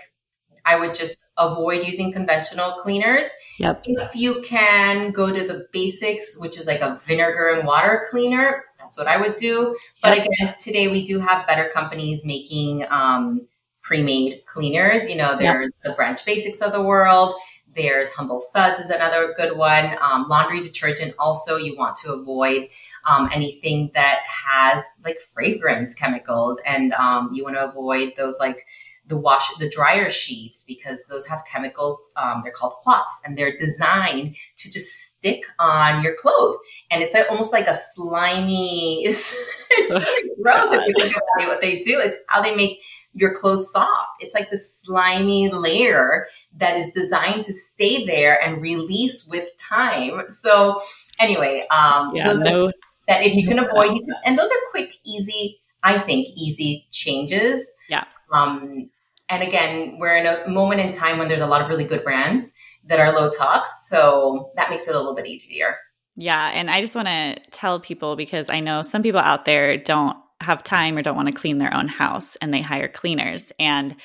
I 0.66 0.80
would 0.80 0.94
just 0.94 1.18
avoid 1.40 1.86
using 1.86 2.12
conventional 2.12 2.74
cleaners. 2.82 3.26
Yep. 3.58 3.84
If 3.86 4.16
you 4.16 4.42
can 4.42 5.12
go 5.12 5.34
to 5.34 5.48
the 5.48 5.68
basics, 5.72 6.38
which 6.38 6.58
is 6.60 6.68
like 6.68 6.82
a 6.82 7.02
vinegar 7.06 7.50
and 7.50 7.66
water 7.68 8.08
cleaner, 8.12 8.66
that's 8.78 8.98
what 8.98 9.08
I 9.08 9.18
would 9.18 9.38
do. 9.38 9.76
But 10.02 10.18
yep. 10.18 10.28
again, 10.28 10.56
today 10.60 10.88
we 10.88 11.06
do 11.06 11.20
have 11.20 11.48
better 11.48 11.70
companies 11.74 12.26
making 12.26 12.86
um, 12.90 13.48
pre-made 13.82 14.42
cleaners. 14.46 15.10
You 15.10 15.16
know, 15.16 15.38
there's 15.40 15.72
yep. 15.72 15.84
the 15.84 15.92
Branch 15.94 16.24
Basics 16.26 16.62
of 16.62 16.72
the 16.72 16.82
world. 16.82 17.36
There's 17.76 18.10
Humble 18.10 18.42
Suds 18.42 18.80
is 18.80 18.90
another 18.90 19.34
good 19.38 19.56
one. 19.56 19.96
Um, 20.02 20.28
laundry 20.28 20.62
detergent 20.62 21.14
also 21.20 21.58
you 21.58 21.78
want 21.78 21.96
to 21.98 22.14
avoid 22.14 22.70
um, 23.08 23.30
anything 23.32 23.92
that 23.94 24.24
has 24.26 24.84
like 25.04 25.20
fragrance 25.20 25.94
chemicals, 25.94 26.60
and 26.66 26.94
um, 26.94 27.30
you 27.32 27.44
want 27.44 27.56
to 27.56 27.70
avoid 27.70 28.14
those 28.18 28.40
like 28.40 28.66
the 29.10 29.18
wash 29.18 29.54
the 29.58 29.70
dryer 29.70 30.10
sheets 30.12 30.64
because 30.64 31.06
those 31.08 31.28
have 31.28 31.44
chemicals 31.52 32.00
um, 32.16 32.42
they're 32.44 32.54
called 32.54 32.74
quats 32.82 33.22
and 33.26 33.38
they're 33.38 33.58
designed 33.58 34.36
to 34.56 34.72
just 34.72 35.10
stick 35.20 35.44
on 35.60 36.02
your 36.04 36.16
clothes. 36.16 36.58
And 36.90 37.04
it's 37.04 37.16
almost 37.30 37.52
like 37.52 37.68
a 37.68 37.74
slimy 37.74 39.04
it's, 39.06 39.36
it's 39.72 39.92
really 39.94 40.30
gross 40.42 40.72
if 40.72 40.88
you 40.88 40.94
think 40.98 41.16
about 41.16 41.50
what 41.50 41.62
they 41.62 41.80
do. 41.80 42.00
It's 42.00 42.18
how 42.28 42.42
they 42.42 42.56
make 42.56 42.82
your 43.14 43.36
clothes 43.36 43.72
soft. 43.72 44.24
It's 44.24 44.34
like 44.34 44.50
the 44.50 44.58
slimy 44.58 45.50
layer 45.50 46.28
that 46.58 46.78
is 46.78 46.92
designed 46.92 47.46
to 47.46 47.54
stay 47.54 48.06
there 48.06 48.42
and 48.42 48.62
release 48.62 49.28
with 49.28 49.50
time. 49.58 50.30
So 50.30 50.80
anyway 51.20 51.66
um 51.70 52.12
yeah, 52.16 52.28
those 52.28 52.40
no, 52.40 52.68
are, 52.68 52.74
that 53.08 53.24
if 53.24 53.36
you 53.36 53.46
can 53.46 53.60
avoid 53.60 53.94
you 53.94 54.02
can, 54.06 54.14
and 54.24 54.40
those 54.40 54.50
are 54.50 54.72
quick 54.72 54.96
easy 55.04 55.60
i 55.84 55.98
think 55.98 56.28
easy 56.36 56.88
changes. 56.92 57.72
Yeah. 57.90 58.06
Um, 58.32 58.90
and 59.30 59.44
again, 59.44 59.98
we're 60.00 60.16
in 60.16 60.26
a 60.26 60.48
moment 60.48 60.82
in 60.82 60.92
time 60.92 61.18
when 61.18 61.28
there's 61.28 61.42
a 61.42 61.48
lot 61.48 61.62
of 61.62 61.70
really 61.70 61.86
good 61.86 62.04
brands 62.04 62.54
that 62.86 63.00
are 63.00 63.12
low 63.14 63.30
tox. 63.30 63.88
So 63.88 64.52
that 64.56 64.70
makes 64.70 64.88
it 64.88 64.96
a 64.96 64.98
little 64.98 65.16
bit 65.16 65.28
easier. 65.28 65.76
Yeah. 66.16 66.50
And 66.54 66.70
I 66.70 66.82
just 66.82 66.96
want 66.96 67.08
to 67.08 67.38
tell 67.52 67.80
people 67.80 68.16
because 68.16 68.50
I 68.50 68.60
know 68.60 68.82
some 68.82 69.04
people 69.04 69.22
out 69.22 69.46
there 69.46 69.78
don't 69.78 70.18
have 70.42 70.64
time 70.64 70.98
or 70.98 71.02
don't 71.02 71.16
want 71.16 71.28
to 71.28 71.34
clean 71.34 71.60
their 71.60 71.74
own 71.74 71.88
house 71.88 72.36
and 72.38 72.54
they 72.54 72.62
hire 72.62 72.88
cleaners. 72.88 73.52
And 73.60 73.96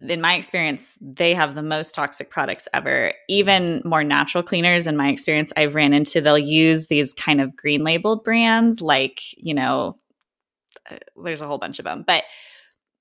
in 0.00 0.20
my 0.20 0.34
experience, 0.34 0.98
they 1.00 1.32
have 1.32 1.54
the 1.54 1.62
most 1.62 1.94
toxic 1.94 2.28
products 2.28 2.66
ever. 2.74 3.12
Even 3.28 3.82
more 3.84 4.02
natural 4.02 4.42
cleaners, 4.42 4.86
in 4.86 4.96
my 4.96 5.08
experience, 5.08 5.52
I've 5.56 5.74
ran 5.74 5.92
into, 5.92 6.20
they'll 6.20 6.36
use 6.38 6.88
these 6.88 7.14
kind 7.14 7.40
of 7.40 7.54
green 7.54 7.84
labeled 7.84 8.24
brands 8.24 8.82
like, 8.82 9.20
you 9.36 9.54
know, 9.54 9.98
uh, 10.90 10.96
there's 11.22 11.40
a 11.40 11.46
whole 11.46 11.58
bunch 11.58 11.78
of 11.78 11.84
them. 11.84 12.02
But 12.04 12.24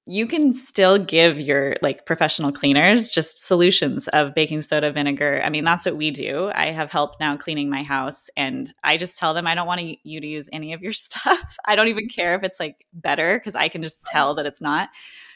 you 0.07 0.25
can 0.25 0.51
still 0.51 0.97
give 0.97 1.39
your 1.39 1.75
like 1.83 2.07
professional 2.07 2.51
cleaners 2.51 3.07
just 3.07 3.45
solutions 3.45 4.07
of 4.09 4.33
baking 4.33 4.61
soda 4.63 4.91
vinegar. 4.91 5.41
I 5.45 5.49
mean 5.49 5.63
that's 5.63 5.85
what 5.85 5.95
we 5.95 6.09
do. 6.09 6.51
I 6.55 6.71
have 6.71 6.91
help 6.91 7.19
now 7.19 7.37
cleaning 7.37 7.69
my 7.69 7.83
house 7.83 8.27
and 8.35 8.73
i 8.83 8.97
just 8.97 9.17
tell 9.17 9.33
them 9.35 9.45
i 9.45 9.53
don't 9.53 9.67
want 9.67 9.81
you 10.03 10.19
to 10.19 10.27
use 10.27 10.49
any 10.51 10.73
of 10.73 10.81
your 10.81 10.91
stuff. 10.91 11.55
I 11.65 11.75
don't 11.75 11.87
even 11.87 12.07
care 12.07 12.35
if 12.35 12.43
it's 12.43 12.59
like 12.59 12.85
better 12.93 13.37
because 13.37 13.55
i 13.55 13.67
can 13.67 13.83
just 13.83 14.03
tell 14.05 14.33
that 14.35 14.45
it's 14.45 14.61
not. 14.61 14.89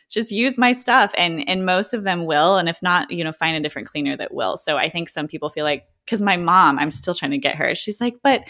Just 0.10 0.32
use 0.32 0.58
my 0.58 0.74
stuff 0.74 1.14
and 1.18 1.48
and 1.48 1.66
most 1.66 1.94
of 1.94 2.04
them 2.04 2.26
will 2.26 2.58
and 2.58 2.68
if 2.68 2.82
not 2.82 3.12
you 3.12 3.24
know 3.24 3.32
find 3.32 3.56
a 3.56 3.60
different 3.60 3.88
cleaner 3.88 4.16
that 4.18 4.34
will. 4.34 4.58
So 4.58 4.78
i 4.78 4.90
think 4.90 5.10
some 5.10 5.28
people 5.28 5.50
feel 5.50 5.66
like 5.66 5.86
because 6.06 6.22
my 6.22 6.38
mom 6.38 6.80
i'm 6.80 6.92
still 6.92 7.14
trying 7.14 7.32
to 7.32 7.38
get 7.38 7.56
her 7.56 7.76
she's 7.76 8.00
like 8.00 8.16
but 8.24 8.48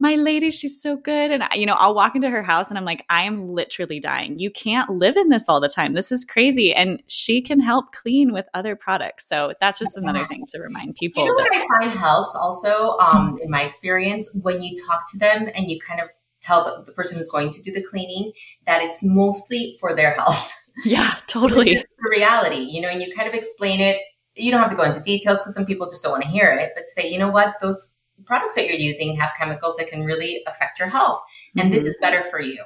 my 0.00 0.14
lady, 0.14 0.50
she's 0.50 0.80
so 0.80 0.96
good. 0.96 1.32
And, 1.32 1.42
you 1.54 1.66
know, 1.66 1.74
I'll 1.74 1.94
walk 1.94 2.14
into 2.14 2.30
her 2.30 2.42
house 2.42 2.70
and 2.70 2.78
I'm 2.78 2.84
like, 2.84 3.04
I 3.10 3.22
am 3.22 3.48
literally 3.48 3.98
dying. 3.98 4.38
You 4.38 4.50
can't 4.50 4.88
live 4.90 5.16
in 5.16 5.28
this 5.28 5.48
all 5.48 5.60
the 5.60 5.68
time. 5.68 5.94
This 5.94 6.12
is 6.12 6.24
crazy. 6.24 6.72
And 6.72 7.02
she 7.08 7.42
can 7.42 7.58
help 7.58 7.92
clean 7.92 8.32
with 8.32 8.46
other 8.54 8.76
products. 8.76 9.28
So 9.28 9.54
that's 9.60 9.78
just 9.78 9.96
another 9.96 10.24
thing 10.24 10.44
to 10.48 10.60
remind 10.60 10.94
people. 10.94 11.24
You 11.24 11.30
know 11.30 11.34
what 11.34 11.52
I 11.52 11.66
find 11.80 11.92
helps 11.92 12.36
also, 12.36 12.96
um, 12.98 13.38
in 13.42 13.50
my 13.50 13.62
experience, 13.62 14.30
when 14.40 14.62
you 14.62 14.76
talk 14.86 15.10
to 15.10 15.18
them 15.18 15.48
and 15.54 15.68
you 15.68 15.80
kind 15.80 16.00
of 16.00 16.08
tell 16.42 16.64
the, 16.64 16.84
the 16.84 16.92
person 16.92 17.18
who's 17.18 17.28
going 17.28 17.50
to 17.50 17.62
do 17.62 17.72
the 17.72 17.82
cleaning 17.82 18.32
that 18.66 18.80
it's 18.82 19.00
mostly 19.02 19.76
for 19.80 19.96
their 19.96 20.12
health. 20.12 20.52
Yeah, 20.84 21.12
totally. 21.26 21.74
the 21.74 21.84
reality, 22.08 22.60
you 22.60 22.80
know, 22.80 22.88
and 22.88 23.02
you 23.02 23.12
kind 23.16 23.28
of 23.28 23.34
explain 23.34 23.80
it. 23.80 24.00
You 24.38 24.50
don't 24.50 24.60
have 24.60 24.70
to 24.70 24.76
go 24.76 24.84
into 24.84 25.00
details 25.00 25.40
because 25.40 25.54
some 25.54 25.66
people 25.66 25.88
just 25.90 26.02
don't 26.02 26.12
want 26.12 26.22
to 26.22 26.28
hear 26.28 26.52
it, 26.52 26.72
but 26.74 26.88
say, 26.88 27.10
you 27.10 27.18
know 27.18 27.30
what, 27.30 27.56
those 27.60 27.98
products 28.24 28.54
that 28.56 28.66
you're 28.66 28.76
using 28.76 29.14
have 29.16 29.30
chemicals 29.38 29.76
that 29.76 29.88
can 29.88 30.04
really 30.04 30.42
affect 30.46 30.78
your 30.78 30.88
health. 30.88 31.22
And 31.56 31.64
mm-hmm. 31.64 31.72
this 31.72 31.84
is 31.84 31.98
better 32.00 32.24
for 32.24 32.40
you. 32.40 32.62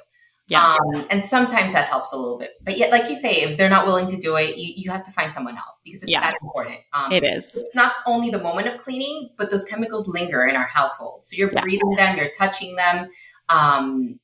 Yeah. 0.48 0.76
Um, 0.76 1.06
and 1.08 1.24
sometimes 1.24 1.72
that 1.72 1.86
helps 1.86 2.12
a 2.12 2.16
little 2.16 2.38
bit. 2.38 2.50
But 2.62 2.76
yet, 2.76 2.90
like 2.90 3.08
you 3.08 3.14
say, 3.14 3.42
if 3.42 3.56
they're 3.56 3.70
not 3.70 3.86
willing 3.86 4.06
to 4.08 4.16
do 4.16 4.36
it, 4.36 4.56
you, 4.56 4.74
you 4.76 4.90
have 4.90 5.04
to 5.04 5.10
find 5.12 5.32
someone 5.32 5.56
else 5.56 5.80
because 5.84 6.02
it's 6.02 6.10
yeah. 6.10 6.20
that 6.20 6.36
important. 6.42 6.80
Um, 6.92 7.12
it 7.12 7.24
is. 7.24 7.54
It's 7.54 7.74
not 7.74 7.92
only 8.06 8.28
the 8.28 8.42
moment 8.42 8.66
of 8.66 8.78
cleaning, 8.78 9.30
but 9.38 9.50
those 9.50 9.64
chemicals 9.64 10.08
linger 10.08 10.44
in 10.44 10.56
our 10.56 10.66
household. 10.66 11.24
So 11.24 11.36
you're 11.36 11.50
yeah. 11.52 11.62
breathing 11.62 11.94
them, 11.96 12.16
you're 12.16 12.30
touching 12.36 12.76
them 12.76 13.08
um, 13.48 14.18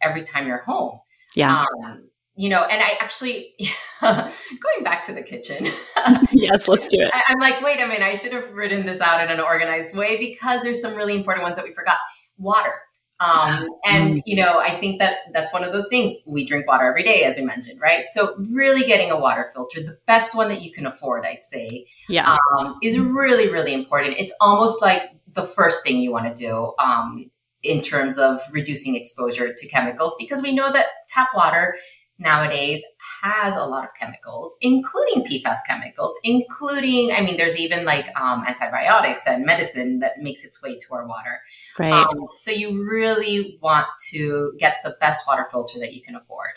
every 0.00 0.22
time 0.22 0.46
you're 0.46 0.62
home. 0.62 1.00
Yeah. 1.34 1.64
Um, 1.84 2.10
you 2.42 2.48
know, 2.48 2.64
and 2.64 2.82
I 2.82 2.96
actually, 2.98 3.54
going 4.00 4.82
back 4.82 5.04
to 5.04 5.12
the 5.12 5.22
kitchen. 5.22 5.64
yes, 6.32 6.66
let's 6.66 6.88
do 6.88 7.00
it. 7.00 7.08
I, 7.14 7.22
I'm 7.28 7.38
like, 7.38 7.62
wait 7.62 7.78
a 7.78 7.86
minute, 7.86 8.02
I 8.02 8.16
should 8.16 8.32
have 8.32 8.50
written 8.50 8.84
this 8.84 9.00
out 9.00 9.22
in 9.22 9.30
an 9.30 9.38
organized 9.38 9.96
way 9.96 10.16
because 10.16 10.60
there's 10.64 10.82
some 10.82 10.96
really 10.96 11.14
important 11.14 11.44
ones 11.44 11.54
that 11.54 11.64
we 11.64 11.72
forgot. 11.72 11.98
Water. 12.38 12.72
Um, 13.20 13.68
and 13.86 14.16
mm. 14.16 14.22
you 14.26 14.34
know, 14.34 14.58
I 14.58 14.70
think 14.70 14.98
that 14.98 15.18
that's 15.32 15.52
one 15.52 15.62
of 15.62 15.72
those 15.72 15.86
things. 15.88 16.16
We 16.26 16.44
drink 16.44 16.66
water 16.66 16.84
every 16.84 17.04
day, 17.04 17.22
as 17.22 17.36
we 17.36 17.44
mentioned, 17.44 17.80
right? 17.80 18.08
So 18.08 18.34
really 18.36 18.82
getting 18.88 19.12
a 19.12 19.20
water 19.20 19.48
filter, 19.54 19.80
the 19.80 19.98
best 20.08 20.34
one 20.34 20.48
that 20.48 20.62
you 20.62 20.72
can 20.72 20.84
afford, 20.84 21.24
I'd 21.24 21.44
say, 21.44 21.86
yeah, 22.08 22.38
um, 22.58 22.76
is 22.82 22.98
really, 22.98 23.52
really 23.52 23.72
important. 23.72 24.16
It's 24.18 24.34
almost 24.40 24.82
like 24.82 25.04
the 25.32 25.44
first 25.44 25.84
thing 25.84 25.98
you 25.98 26.10
want 26.10 26.26
to 26.26 26.34
do 26.34 26.74
um, 26.80 27.30
in 27.62 27.82
terms 27.82 28.18
of 28.18 28.40
reducing 28.50 28.96
exposure 28.96 29.54
to 29.56 29.68
chemicals, 29.68 30.16
because 30.18 30.42
we 30.42 30.50
know 30.50 30.72
that 30.72 30.86
tap 31.08 31.28
water 31.36 31.76
nowadays 32.18 32.82
has 33.22 33.56
a 33.56 33.64
lot 33.64 33.84
of 33.84 33.90
chemicals, 33.98 34.56
including 34.60 35.24
PFAS 35.24 35.58
chemicals, 35.66 36.16
including, 36.24 37.12
I 37.12 37.20
mean, 37.20 37.36
there's 37.36 37.58
even 37.58 37.84
like 37.84 38.06
um, 38.16 38.44
antibiotics 38.46 39.22
and 39.26 39.44
medicine 39.44 40.00
that 40.00 40.18
makes 40.20 40.44
its 40.44 40.62
way 40.62 40.78
to 40.78 40.94
our 40.94 41.06
water. 41.06 41.40
Right. 41.78 41.92
Um, 41.92 42.28
so 42.34 42.50
you 42.50 42.82
really 42.84 43.58
want 43.62 43.86
to 44.10 44.52
get 44.58 44.76
the 44.84 44.96
best 45.00 45.26
water 45.26 45.46
filter 45.50 45.78
that 45.80 45.94
you 45.94 46.02
can 46.02 46.14
afford. 46.14 46.52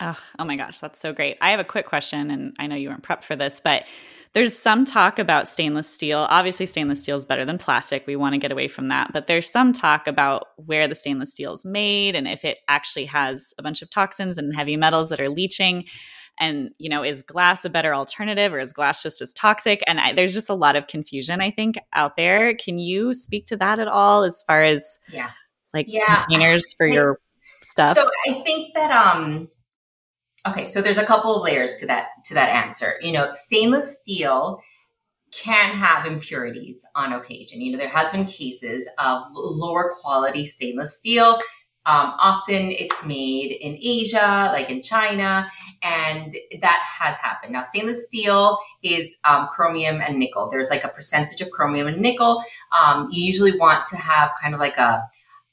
Oh, 0.00 0.18
oh 0.38 0.44
my 0.44 0.56
gosh, 0.56 0.80
that's 0.80 0.98
so 0.98 1.12
great. 1.12 1.38
I 1.40 1.50
have 1.50 1.60
a 1.60 1.64
quick 1.64 1.86
question, 1.86 2.30
and 2.30 2.54
I 2.58 2.66
know 2.66 2.74
you 2.74 2.88
weren't 2.88 3.04
prepped 3.04 3.22
for 3.22 3.36
this, 3.36 3.60
but 3.60 3.86
There's 4.34 4.56
some 4.56 4.84
talk 4.84 5.20
about 5.20 5.46
stainless 5.46 5.88
steel. 5.88 6.26
Obviously, 6.28 6.66
stainless 6.66 7.02
steel 7.02 7.16
is 7.16 7.24
better 7.24 7.44
than 7.44 7.56
plastic. 7.56 8.04
We 8.04 8.16
want 8.16 8.34
to 8.34 8.38
get 8.38 8.50
away 8.50 8.66
from 8.66 8.88
that. 8.88 9.12
But 9.12 9.28
there's 9.28 9.48
some 9.48 9.72
talk 9.72 10.08
about 10.08 10.48
where 10.56 10.88
the 10.88 10.96
stainless 10.96 11.30
steel 11.30 11.54
is 11.54 11.64
made 11.64 12.16
and 12.16 12.26
if 12.26 12.44
it 12.44 12.58
actually 12.66 13.04
has 13.06 13.54
a 13.58 13.62
bunch 13.62 13.80
of 13.80 13.90
toxins 13.90 14.36
and 14.36 14.52
heavy 14.52 14.76
metals 14.76 15.08
that 15.10 15.20
are 15.20 15.28
leaching. 15.28 15.84
And, 16.40 16.70
you 16.78 16.88
know, 16.88 17.04
is 17.04 17.22
glass 17.22 17.64
a 17.64 17.70
better 17.70 17.94
alternative 17.94 18.52
or 18.52 18.58
is 18.58 18.72
glass 18.72 19.04
just 19.04 19.22
as 19.22 19.32
toxic? 19.32 19.84
And 19.86 20.00
I, 20.00 20.12
there's 20.12 20.34
just 20.34 20.50
a 20.50 20.54
lot 20.54 20.74
of 20.74 20.88
confusion, 20.88 21.40
I 21.40 21.52
think, 21.52 21.76
out 21.92 22.16
there. 22.16 22.56
Can 22.56 22.78
you 22.78 23.14
speak 23.14 23.46
to 23.46 23.56
that 23.58 23.78
at 23.78 23.86
all 23.86 24.24
as 24.24 24.42
far 24.48 24.64
as, 24.64 24.98
yeah, 25.12 25.30
like 25.72 25.86
yeah. 25.88 26.24
containers 26.24 26.72
for 26.72 26.88
I, 26.88 26.92
your 26.92 27.20
stuff? 27.62 27.96
So 27.96 28.10
I 28.28 28.42
think 28.42 28.74
that, 28.74 28.90
um, 28.90 29.48
Okay, 30.46 30.66
so 30.66 30.82
there's 30.82 30.98
a 30.98 31.06
couple 31.06 31.34
of 31.34 31.42
layers 31.42 31.76
to 31.80 31.86
that 31.86 32.08
to 32.26 32.34
that 32.34 32.50
answer. 32.50 32.94
You 33.00 33.12
know, 33.12 33.28
stainless 33.30 33.98
steel 33.98 34.60
can 35.32 35.70
have 35.70 36.06
impurities 36.06 36.84
on 36.94 37.12
occasion. 37.12 37.60
You 37.60 37.72
know, 37.72 37.78
there 37.78 37.88
has 37.88 38.10
been 38.10 38.26
cases 38.26 38.88
of 38.98 39.22
lower 39.32 39.94
quality 40.00 40.46
stainless 40.46 40.96
steel. 40.96 41.38
Um, 41.86 42.14
often 42.18 42.70
it's 42.70 43.04
made 43.04 43.52
in 43.60 43.76
Asia, 43.80 44.50
like 44.52 44.70
in 44.70 44.80
China, 44.80 45.50
and 45.82 46.34
that 46.62 46.82
has 46.98 47.16
happened. 47.16 47.52
Now, 47.52 47.62
stainless 47.62 48.06
steel 48.06 48.58
is 48.82 49.10
um, 49.24 49.48
chromium 49.48 50.00
and 50.00 50.18
nickel. 50.18 50.48
There's 50.50 50.70
like 50.70 50.84
a 50.84 50.88
percentage 50.88 51.42
of 51.42 51.50
chromium 51.50 51.86
and 51.86 52.00
nickel. 52.00 52.42
Um, 52.72 53.08
you 53.10 53.24
usually 53.24 53.58
want 53.58 53.86
to 53.88 53.96
have 53.96 54.32
kind 54.40 54.54
of 54.54 54.60
like 54.60 54.78
a 54.78 55.02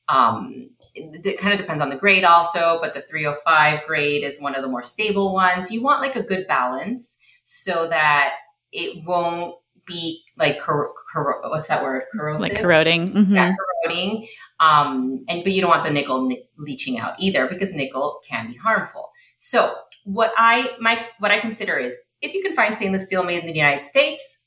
um, 0.07 0.70
it, 0.95 1.37
kind 1.39 1.53
of 1.53 1.59
depends 1.59 1.81
on 1.81 1.89
the 1.89 1.95
grade 1.95 2.23
also, 2.23 2.79
but 2.81 2.93
the 2.93 3.01
305 3.01 3.87
grade 3.87 4.23
is 4.23 4.39
one 4.39 4.55
of 4.55 4.61
the 4.61 4.67
more 4.67 4.83
stable 4.83 5.33
ones. 5.33 5.71
You 5.71 5.81
want 5.81 6.01
like 6.01 6.15
a 6.15 6.23
good 6.23 6.47
balance 6.47 7.17
so 7.45 7.87
that 7.87 8.35
it 8.71 9.03
won't 9.05 9.55
be 9.85 10.23
like 10.37 10.59
cor- 10.61 10.93
cor- 11.11 11.41
what's 11.49 11.67
that 11.69 11.83
word? 11.83 12.03
Corrosive? 12.13 12.41
Like 12.41 12.61
corroding 12.61 13.07
mm-hmm. 13.07 13.35
yeah 13.35 13.53
corroding. 13.83 14.27
Um 14.59 15.25
and 15.27 15.43
but 15.43 15.53
you 15.53 15.61
don't 15.61 15.71
want 15.71 15.83
the 15.83 15.91
nickel 15.91 16.27
ni- 16.27 16.47
leaching 16.57 16.99
out 16.99 17.13
either 17.19 17.47
because 17.47 17.73
nickel 17.73 18.21
can 18.27 18.47
be 18.47 18.55
harmful. 18.55 19.11
So 19.37 19.75
what 20.03 20.33
i 20.35 20.75
my 20.79 21.05
what 21.19 21.29
i 21.29 21.37
consider 21.37 21.77
is 21.77 21.95
if 22.21 22.33
you 22.33 22.41
can 22.41 22.55
find 22.55 22.75
stainless 22.75 23.05
steel 23.05 23.23
made 23.23 23.39
in 23.39 23.45
the 23.45 23.53
united 23.53 23.83
states 23.83 24.45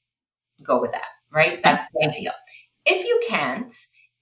go 0.64 0.80
with 0.80 0.90
that 0.90 1.04
right? 1.34 1.60
That's 1.62 1.84
the 1.92 2.08
ideal. 2.08 2.32
If 2.86 3.04
you 3.04 3.20
can't 3.28 3.74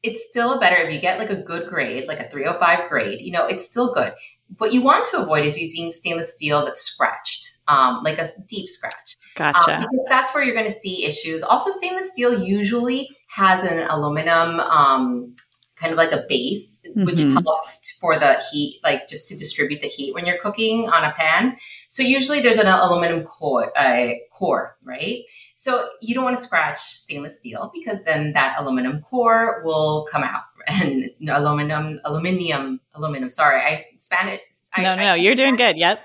it's 0.03 0.25
still 0.29 0.59
better 0.59 0.77
if 0.77 0.93
you 0.93 1.01
get 1.01 1.19
like 1.19 1.31
a 1.31 1.37
good 1.37 1.69
grade, 1.69 2.07
like 2.07 2.19
a 2.19 2.29
305 2.29 2.89
grade, 2.89 3.21
you 3.21 3.33
know, 3.33 3.47
it's 3.47 3.65
still 3.65 3.93
good. 3.93 4.13
What 4.59 4.73
you 4.73 4.83
want 4.83 5.07
to 5.07 5.23
avoid 5.23 5.47
is 5.47 5.59
using 5.59 5.91
stainless 5.93 6.35
steel 6.35 6.65
that's 6.65 6.83
scratched, 6.83 7.59
um, 7.69 8.03
like 8.03 8.19
a 8.19 8.33
deep 8.47 8.69
scratch. 8.69 9.17
Gotcha. 9.37 9.77
Um, 9.77 9.83
because 9.83 10.07
that's 10.09 10.35
where 10.35 10.43
you're 10.45 10.55
going 10.55 10.67
to 10.67 10.73
see 10.73 11.07
issues. 11.07 11.43
Also, 11.43 11.71
stainless 11.71 12.11
steel 12.11 12.43
usually 12.43 13.09
has 13.29 13.65
an 13.65 13.87
aluminum 13.89 14.61
um, 14.61 15.35
kind 15.83 15.93
of 15.93 15.99
like 15.99 16.13
a 16.13 16.25
base, 16.29 16.81
mm-hmm. 16.87 17.05
which 17.05 17.21
helps 17.21 17.99
for 18.01 18.17
the 18.17 18.41
heat, 18.51 18.81
like 18.85 19.09
just 19.09 19.29
to 19.29 19.37
distribute 19.37 19.81
the 19.81 19.89
heat 19.89 20.15
when 20.15 20.25
you're 20.25 20.39
cooking 20.41 20.89
on 20.89 21.05
a 21.05 21.13
pan. 21.13 21.57
So 21.89 22.03
usually 22.03 22.41
there's 22.41 22.59
an 22.59 22.69
aluminum 22.69 23.25
core, 23.25 23.77
uh, 23.77 24.11
core, 24.31 24.77
right? 24.85 25.25
So 25.57 25.89
you 26.01 26.15
don't 26.15 26.25
want 26.25 26.37
to 26.37 26.43
scratch 26.43 26.79
stainless 26.79 27.39
steel 27.39 27.71
because 27.75 27.99
then 28.05 28.33
that 28.35 28.57
aluminum 28.59 29.01
core 29.03 29.63
will 29.65 30.07
come 30.11 30.23
out. 30.23 30.43
And 30.69 31.11
aluminum, 31.29 31.99
aluminium, 32.05 32.79
aluminum. 32.95 33.29
Sorry, 33.29 33.61
I 33.61 33.85
Spanish. 33.99 34.41
No, 34.79 34.93
I, 34.93 34.95
no, 34.95 35.03
no, 35.03 35.15
you're 35.15 35.35
doing 35.35 35.57
good. 35.57 35.77
Yep. 35.77 35.99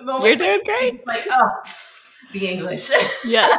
You're 0.00 0.36
doing 0.36 0.60
great. 0.66 1.06
Like, 1.06 1.26
oh, 1.30 1.48
the 2.34 2.46
English. 2.46 2.90
Yes. 3.24 3.58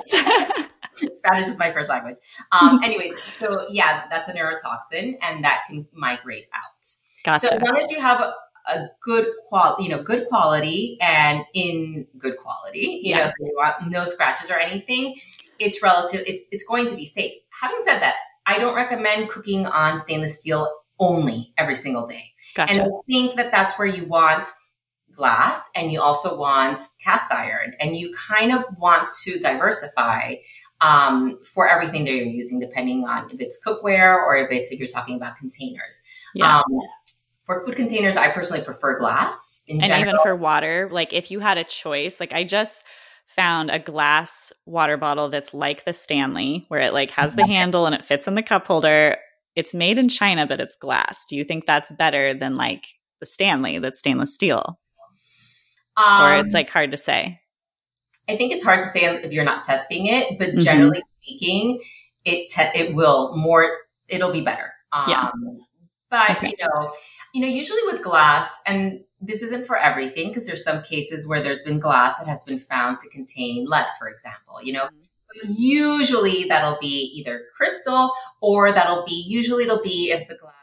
Spanish 1.13 1.47
is 1.47 1.57
my 1.57 1.71
first 1.71 1.89
language. 1.89 2.17
Um, 2.51 2.81
anyways, 2.83 3.13
so 3.23 3.65
yeah, 3.69 4.03
that's 4.09 4.29
a 4.29 4.33
neurotoxin 4.33 5.17
and 5.21 5.43
that 5.43 5.63
can 5.67 5.87
migrate 5.93 6.45
out. 6.53 6.87
Gotcha. 7.23 7.47
So 7.47 7.55
as 7.55 7.61
long 7.61 7.77
as 7.77 7.91
you 7.91 7.99
have 7.99 8.21
a, 8.21 8.33
a 8.67 8.89
good 9.01 9.27
quality, 9.47 9.83
you 9.83 9.89
know, 9.89 10.01
good 10.01 10.27
quality 10.27 10.97
and 11.01 11.43
in 11.53 12.07
good 12.17 12.37
quality, 12.37 12.99
you 13.03 13.11
yeah. 13.11 13.17
know, 13.17 13.25
so 13.25 13.33
you 13.45 13.53
want 13.55 13.89
no 13.89 14.05
scratches 14.05 14.49
or 14.49 14.59
anything, 14.59 15.19
it's 15.59 15.83
relative, 15.83 16.23
it's, 16.25 16.43
it's 16.51 16.63
going 16.63 16.87
to 16.87 16.95
be 16.95 17.05
safe. 17.05 17.33
Having 17.61 17.79
said 17.83 17.99
that, 17.99 18.15
I 18.45 18.57
don't 18.57 18.75
recommend 18.75 19.29
cooking 19.29 19.65
on 19.65 19.97
stainless 19.97 20.39
steel 20.39 20.71
only 20.99 21.53
every 21.57 21.75
single 21.75 22.07
day. 22.07 22.23
Gotcha. 22.55 22.73
And 22.73 22.81
I 22.81 22.87
think 23.07 23.35
that 23.35 23.51
that's 23.51 23.77
where 23.77 23.87
you 23.87 24.05
want 24.05 24.47
glass 25.13 25.69
and 25.75 25.91
you 25.91 26.01
also 26.01 26.37
want 26.37 26.83
cast 27.03 27.31
iron 27.31 27.75
and 27.79 27.95
you 27.95 28.13
kind 28.13 28.53
of 28.53 28.63
want 28.77 29.13
to 29.23 29.37
diversify 29.39 30.35
um, 30.81 31.39
for 31.43 31.67
everything 31.67 32.05
that 32.05 32.13
you're 32.13 32.25
using, 32.25 32.59
depending 32.59 33.05
on 33.05 33.29
if 33.31 33.39
it's 33.39 33.59
cookware 33.65 34.15
or 34.15 34.37
if 34.37 34.51
it's 34.51 34.71
if 34.71 34.79
you're 34.79 34.87
talking 34.87 35.15
about 35.15 35.37
containers. 35.37 36.01
Yeah. 36.33 36.59
Um, 36.59 36.79
for 37.43 37.65
food 37.65 37.75
containers, 37.75 38.15
I 38.15 38.31
personally 38.31 38.63
prefer 38.63 38.99
glass. 38.99 39.63
and 39.67 39.81
general. 39.81 40.01
even 40.01 40.17
for 40.21 40.35
water, 40.35 40.87
like 40.91 41.13
if 41.13 41.31
you 41.31 41.39
had 41.39 41.57
a 41.57 41.63
choice, 41.63 42.19
like 42.19 42.31
I 42.31 42.43
just 42.43 42.85
found 43.25 43.69
a 43.69 43.79
glass 43.79 44.53
water 44.65 44.97
bottle 44.97 45.29
that's 45.29 45.53
like 45.53 45.85
the 45.85 45.93
Stanley, 45.93 46.65
where 46.67 46.81
it 46.81 46.93
like 46.93 47.11
has 47.11 47.35
the 47.35 47.45
handle 47.45 47.85
and 47.85 47.95
it 47.95 48.05
fits 48.05 48.27
in 48.27 48.35
the 48.35 48.43
cup 48.43 48.67
holder. 48.67 49.17
It's 49.55 49.73
made 49.73 49.97
in 49.97 50.09
China, 50.09 50.47
but 50.47 50.61
it's 50.61 50.75
glass. 50.75 51.25
Do 51.27 51.35
you 51.35 51.43
think 51.43 51.65
that's 51.65 51.91
better 51.91 52.33
than 52.33 52.55
like 52.55 52.85
the 53.19 53.25
Stanley 53.25 53.79
that's 53.79 53.99
stainless 53.99 54.33
steel? 54.33 54.79
Um, 55.97 56.21
or 56.23 56.39
it's 56.39 56.51
um, 56.51 56.53
like 56.53 56.69
hard 56.69 56.91
to 56.91 56.97
say. 56.97 57.39
I 58.29 58.37
think 58.37 58.53
it's 58.53 58.63
hard 58.63 58.83
to 58.83 58.87
say 58.87 59.05
if 59.05 59.31
you're 59.31 59.43
not 59.43 59.63
testing 59.63 60.05
it, 60.05 60.37
but 60.37 60.49
mm-hmm. 60.49 60.59
generally 60.59 61.01
speaking, 61.21 61.81
it 62.25 62.49
te- 62.51 62.79
it 62.79 62.95
will 62.95 63.35
more 63.35 63.69
it'll 64.07 64.31
be 64.31 64.41
better. 64.41 64.71
Um, 64.91 65.09
yeah. 65.09 65.31
But 66.09 66.37
okay. 66.37 66.47
you 66.47 66.67
know, 66.67 66.93
you 67.33 67.41
know, 67.41 67.47
usually 67.47 67.81
with 67.85 68.01
glass, 68.01 68.55
and 68.65 69.01
this 69.21 69.41
isn't 69.43 69.65
for 69.65 69.77
everything 69.77 70.29
because 70.29 70.45
there's 70.47 70.63
some 70.63 70.81
cases 70.83 71.27
where 71.27 71.41
there's 71.41 71.61
been 71.61 71.79
glass 71.79 72.17
that 72.17 72.27
has 72.27 72.43
been 72.43 72.59
found 72.59 72.99
to 72.99 73.09
contain 73.09 73.65
lead, 73.67 73.85
for 73.97 74.07
example. 74.07 74.61
You 74.63 74.73
know, 74.73 74.85
mm-hmm. 74.85 75.53
usually 75.57 76.45
that'll 76.45 76.79
be 76.79 77.11
either 77.15 77.43
crystal 77.55 78.11
or 78.41 78.71
that'll 78.71 79.05
be 79.05 79.23
usually 79.27 79.63
it'll 79.63 79.83
be 79.83 80.11
if 80.11 80.27
the 80.27 80.37
glass 80.37 80.53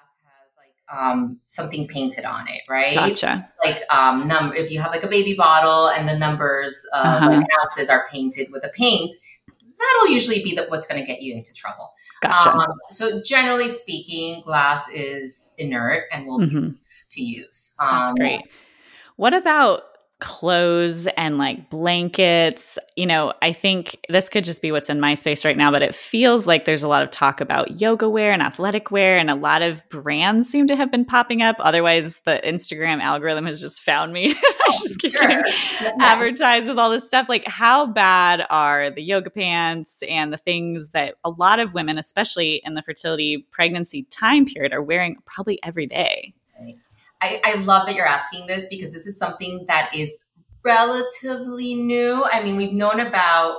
um, 0.92 1.38
something 1.46 1.88
painted 1.88 2.24
on 2.24 2.46
it, 2.48 2.62
right? 2.68 2.94
Gotcha. 2.94 3.48
Like 3.64 3.82
um, 3.90 4.28
number 4.28 4.54
if 4.54 4.70
you 4.70 4.80
have 4.80 4.92
like 4.92 5.02
a 5.02 5.08
baby 5.08 5.34
bottle 5.34 5.88
and 5.88 6.08
the 6.08 6.18
numbers 6.18 6.86
of 6.94 7.06
uh-huh. 7.06 7.30
like 7.30 7.46
ounces 7.60 7.88
are 7.88 8.06
painted 8.10 8.50
with 8.52 8.64
a 8.64 8.70
paint, 8.70 9.14
that'll 9.78 10.12
usually 10.12 10.42
be 10.42 10.54
the, 10.54 10.66
what's 10.68 10.86
going 10.86 11.00
to 11.00 11.06
get 11.06 11.22
you 11.22 11.34
into 11.34 11.52
trouble. 11.54 11.92
Gotcha. 12.22 12.50
Um, 12.50 12.66
so 12.88 13.22
generally 13.22 13.68
speaking, 13.68 14.42
glass 14.42 14.88
is 14.92 15.52
inert 15.58 16.04
and 16.12 16.26
will 16.26 16.38
mm-hmm. 16.38 16.68
be 16.68 16.76
safe 16.88 17.06
to 17.10 17.22
use. 17.22 17.74
That's 17.78 18.10
um, 18.10 18.16
great. 18.16 18.42
What 19.16 19.34
about 19.34 19.84
clothes 20.26 21.06
and 21.16 21.38
like 21.38 21.70
blankets. 21.70 22.78
You 22.96 23.06
know, 23.06 23.32
I 23.42 23.52
think 23.52 23.96
this 24.08 24.28
could 24.28 24.44
just 24.44 24.60
be 24.60 24.72
what's 24.72 24.90
in 24.90 24.98
my 24.98 25.14
space 25.14 25.44
right 25.44 25.56
now, 25.56 25.70
but 25.70 25.82
it 25.82 25.94
feels 25.94 26.48
like 26.48 26.64
there's 26.64 26.82
a 26.82 26.88
lot 26.88 27.04
of 27.04 27.10
talk 27.10 27.40
about 27.40 27.80
yoga 27.80 28.08
wear 28.08 28.32
and 28.32 28.42
athletic 28.42 28.90
wear, 28.90 29.18
and 29.18 29.30
a 29.30 29.36
lot 29.36 29.62
of 29.62 29.88
brands 29.88 30.50
seem 30.50 30.66
to 30.66 30.74
have 30.74 30.90
been 30.90 31.04
popping 31.04 31.42
up. 31.42 31.54
Otherwise, 31.60 32.18
the 32.24 32.40
Instagram 32.44 33.00
algorithm 33.00 33.46
has 33.46 33.60
just 33.60 33.82
found 33.82 34.12
me. 34.12 34.32
I 34.36 34.52
oh, 34.66 34.78
just 34.82 34.98
keep 34.98 35.16
sure. 35.16 35.28
getting 35.28 36.00
advertised 36.00 36.68
with 36.68 36.78
all 36.80 36.90
this 36.90 37.06
stuff. 37.06 37.28
Like, 37.28 37.46
how 37.46 37.86
bad 37.86 38.44
are 38.50 38.90
the 38.90 39.02
yoga 39.02 39.30
pants 39.30 40.02
and 40.08 40.32
the 40.32 40.38
things 40.38 40.90
that 40.90 41.14
a 41.22 41.30
lot 41.30 41.60
of 41.60 41.72
women, 41.72 41.98
especially 41.98 42.60
in 42.64 42.74
the 42.74 42.82
fertility 42.82 43.46
pregnancy 43.52 44.02
time 44.10 44.44
period, 44.44 44.72
are 44.72 44.82
wearing 44.82 45.18
probably 45.24 45.60
every 45.62 45.86
day? 45.86 46.34
I, 47.20 47.40
I 47.44 47.54
love 47.56 47.86
that 47.86 47.94
you're 47.94 48.06
asking 48.06 48.46
this 48.46 48.66
because 48.68 48.92
this 48.92 49.06
is 49.06 49.18
something 49.18 49.64
that 49.68 49.94
is 49.94 50.24
relatively 50.64 51.74
new. 51.74 52.24
I 52.24 52.42
mean, 52.42 52.56
we've 52.56 52.72
known 52.72 53.00
about 53.00 53.58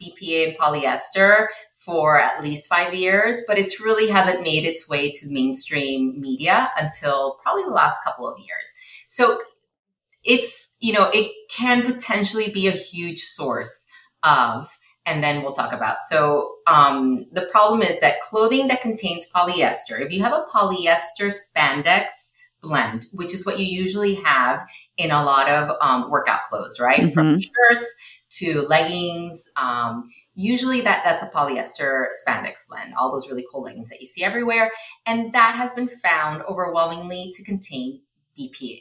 BPA 0.00 0.48
and 0.48 0.58
polyester 0.58 1.48
for 1.76 2.20
at 2.20 2.42
least 2.42 2.68
five 2.68 2.94
years, 2.94 3.42
but 3.46 3.58
it's 3.58 3.80
really 3.80 4.08
hasn't 4.08 4.42
made 4.42 4.64
its 4.64 4.88
way 4.88 5.10
to 5.10 5.30
mainstream 5.30 6.20
media 6.20 6.70
until 6.76 7.38
probably 7.42 7.64
the 7.64 7.70
last 7.70 8.02
couple 8.04 8.28
of 8.28 8.38
years. 8.38 8.72
So 9.06 9.40
it's, 10.22 10.72
you 10.80 10.92
know, 10.92 11.10
it 11.12 11.30
can 11.50 11.82
potentially 11.82 12.50
be 12.50 12.66
a 12.68 12.72
huge 12.72 13.20
source 13.20 13.86
of, 14.22 14.76
and 15.06 15.22
then 15.22 15.42
we'll 15.42 15.52
talk 15.52 15.72
about. 15.72 16.02
So 16.02 16.54
um, 16.66 17.26
the 17.32 17.48
problem 17.52 17.82
is 17.82 18.00
that 18.00 18.22
clothing 18.22 18.68
that 18.68 18.80
contains 18.80 19.30
polyester, 19.30 20.00
if 20.00 20.10
you 20.10 20.22
have 20.22 20.32
a 20.32 20.46
polyester 20.52 21.32
spandex 21.32 22.30
blend, 22.64 23.06
which 23.12 23.32
is 23.32 23.46
what 23.46 23.58
you 23.58 23.66
usually 23.66 24.14
have 24.14 24.66
in 24.96 25.10
a 25.10 25.22
lot 25.22 25.48
of 25.48 25.76
um, 25.80 26.10
workout 26.10 26.44
clothes, 26.44 26.80
right? 26.80 27.00
Mm-hmm. 27.00 27.12
From 27.12 27.40
shirts 27.40 27.96
to 28.38 28.62
leggings. 28.62 29.48
Um, 29.56 30.08
usually 30.34 30.80
that 30.80 31.02
that's 31.04 31.22
a 31.22 31.28
polyester 31.30 32.06
spandex 32.26 32.68
blend, 32.68 32.94
all 32.98 33.12
those 33.12 33.28
really 33.28 33.44
cool 33.52 33.62
leggings 33.62 33.90
that 33.90 34.00
you 34.00 34.06
see 34.06 34.24
everywhere. 34.24 34.70
And 35.06 35.32
that 35.32 35.54
has 35.54 35.72
been 35.72 35.88
found 35.88 36.42
overwhelmingly 36.42 37.30
to 37.32 37.44
contain 37.44 38.00
BPA. 38.38 38.80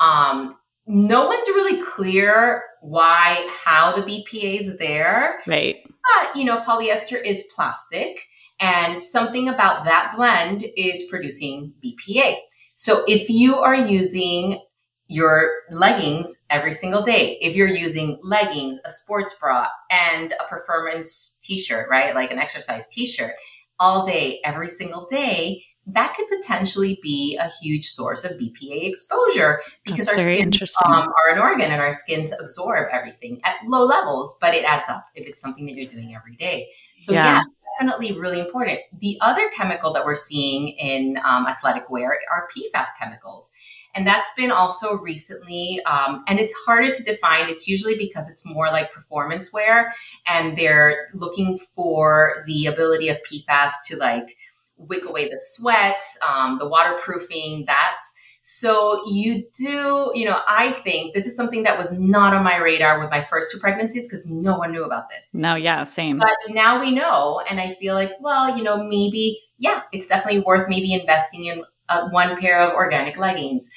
Um, 0.00 0.56
no 0.86 1.26
one's 1.26 1.48
really 1.48 1.82
clear 1.82 2.62
why, 2.82 3.48
how 3.64 3.96
the 3.96 4.02
BPA 4.02 4.60
is 4.60 4.76
there. 4.76 5.40
Right. 5.46 5.76
But, 5.86 6.36
you 6.36 6.44
know, 6.44 6.60
polyester 6.60 7.22
is 7.24 7.44
plastic 7.54 8.26
and 8.60 9.00
something 9.00 9.48
about 9.48 9.84
that 9.84 10.12
blend 10.16 10.64
is 10.76 11.04
producing 11.08 11.72
BPA. 11.84 12.36
So 12.84 13.02
if 13.08 13.30
you 13.30 13.60
are 13.60 13.74
using 13.74 14.60
your 15.06 15.50
leggings 15.70 16.36
every 16.50 16.74
single 16.74 17.02
day, 17.02 17.38
if 17.40 17.56
you're 17.56 17.66
using 17.66 18.18
leggings, 18.22 18.78
a 18.84 18.90
sports 18.90 19.34
bra, 19.40 19.68
and 19.90 20.34
a 20.34 20.46
performance 20.50 21.38
t 21.40 21.56
shirt, 21.56 21.88
right? 21.88 22.14
Like 22.14 22.30
an 22.30 22.38
exercise 22.38 22.86
t 22.88 23.06
shirt 23.06 23.36
all 23.80 24.04
day, 24.04 24.42
every 24.44 24.68
single 24.68 25.06
day, 25.06 25.64
that 25.86 26.14
could 26.14 26.26
potentially 26.28 26.98
be 27.02 27.38
a 27.40 27.48
huge 27.62 27.86
source 27.88 28.22
of 28.22 28.32
BPA 28.32 28.86
exposure 28.86 29.62
because 29.86 30.08
That's 30.08 30.18
our 30.18 30.34
skins 30.34 30.76
um, 30.84 30.92
are 30.92 31.32
an 31.34 31.38
organ 31.38 31.72
and 31.72 31.80
our 31.80 31.92
skins 31.92 32.34
absorb 32.38 32.88
everything 32.92 33.40
at 33.44 33.56
low 33.66 33.86
levels, 33.86 34.36
but 34.42 34.52
it 34.52 34.64
adds 34.64 34.90
up 34.90 35.06
if 35.14 35.26
it's 35.26 35.40
something 35.40 35.64
that 35.64 35.74
you're 35.74 35.90
doing 35.90 36.14
every 36.14 36.36
day. 36.36 36.68
So 36.98 37.14
yeah, 37.14 37.24
yeah 37.24 37.42
definitely 37.78 38.18
really 38.18 38.40
important. 38.40 38.80
The 39.00 39.18
other 39.20 39.48
chemical 39.54 39.92
that 39.92 40.04
we're 40.04 40.14
seeing 40.14 40.68
in 40.68 41.18
um, 41.24 41.46
athletic 41.46 41.90
wear 41.90 42.18
are 42.32 42.48
PFAS 42.56 42.86
chemicals. 42.98 43.50
And 43.94 44.06
that's 44.06 44.32
been 44.36 44.50
also 44.50 44.98
recently, 44.98 45.80
um, 45.86 46.24
and 46.26 46.40
it's 46.40 46.54
harder 46.66 46.92
to 46.92 47.02
define. 47.04 47.48
It's 47.48 47.68
usually 47.68 47.96
because 47.96 48.28
it's 48.28 48.44
more 48.44 48.66
like 48.66 48.92
performance 48.92 49.52
wear, 49.52 49.94
and 50.26 50.58
they're 50.58 51.08
looking 51.14 51.58
for 51.58 52.42
the 52.46 52.66
ability 52.66 53.08
of 53.08 53.18
PFAS 53.22 53.70
to 53.86 53.96
like 53.96 54.36
wick 54.76 55.04
away 55.06 55.28
the 55.28 55.40
sweat, 55.40 56.02
um, 56.28 56.58
the 56.58 56.68
waterproofing, 56.68 57.64
that. 57.66 58.00
So 58.46 59.00
you 59.06 59.46
do, 59.58 60.12
you 60.14 60.26
know, 60.26 60.38
I 60.46 60.72
think 60.84 61.14
this 61.14 61.24
is 61.24 61.34
something 61.34 61.62
that 61.62 61.78
was 61.78 61.92
not 61.92 62.34
on 62.34 62.44
my 62.44 62.58
radar 62.58 63.00
with 63.00 63.10
my 63.10 63.24
first 63.24 63.50
two 63.50 63.58
pregnancies 63.58 64.06
because 64.06 64.26
no 64.26 64.58
one 64.58 64.70
knew 64.70 64.84
about 64.84 65.08
this. 65.08 65.30
No, 65.32 65.54
yeah, 65.54 65.84
same. 65.84 66.18
But 66.18 66.36
now 66.50 66.78
we 66.78 66.90
know, 66.90 67.40
and 67.48 67.58
I 67.58 67.72
feel 67.74 67.94
like, 67.94 68.12
well, 68.20 68.54
you 68.54 68.62
know, 68.62 68.82
maybe, 68.82 69.40
yeah, 69.56 69.80
it's 69.92 70.08
definitely 70.08 70.40
worth 70.40 70.68
maybe 70.68 70.92
investing 70.92 71.46
in 71.46 71.64
uh, 71.88 72.10
one 72.10 72.36
pair 72.38 72.60
of 72.60 72.74
organic 72.74 73.16
leggings. 73.16 73.68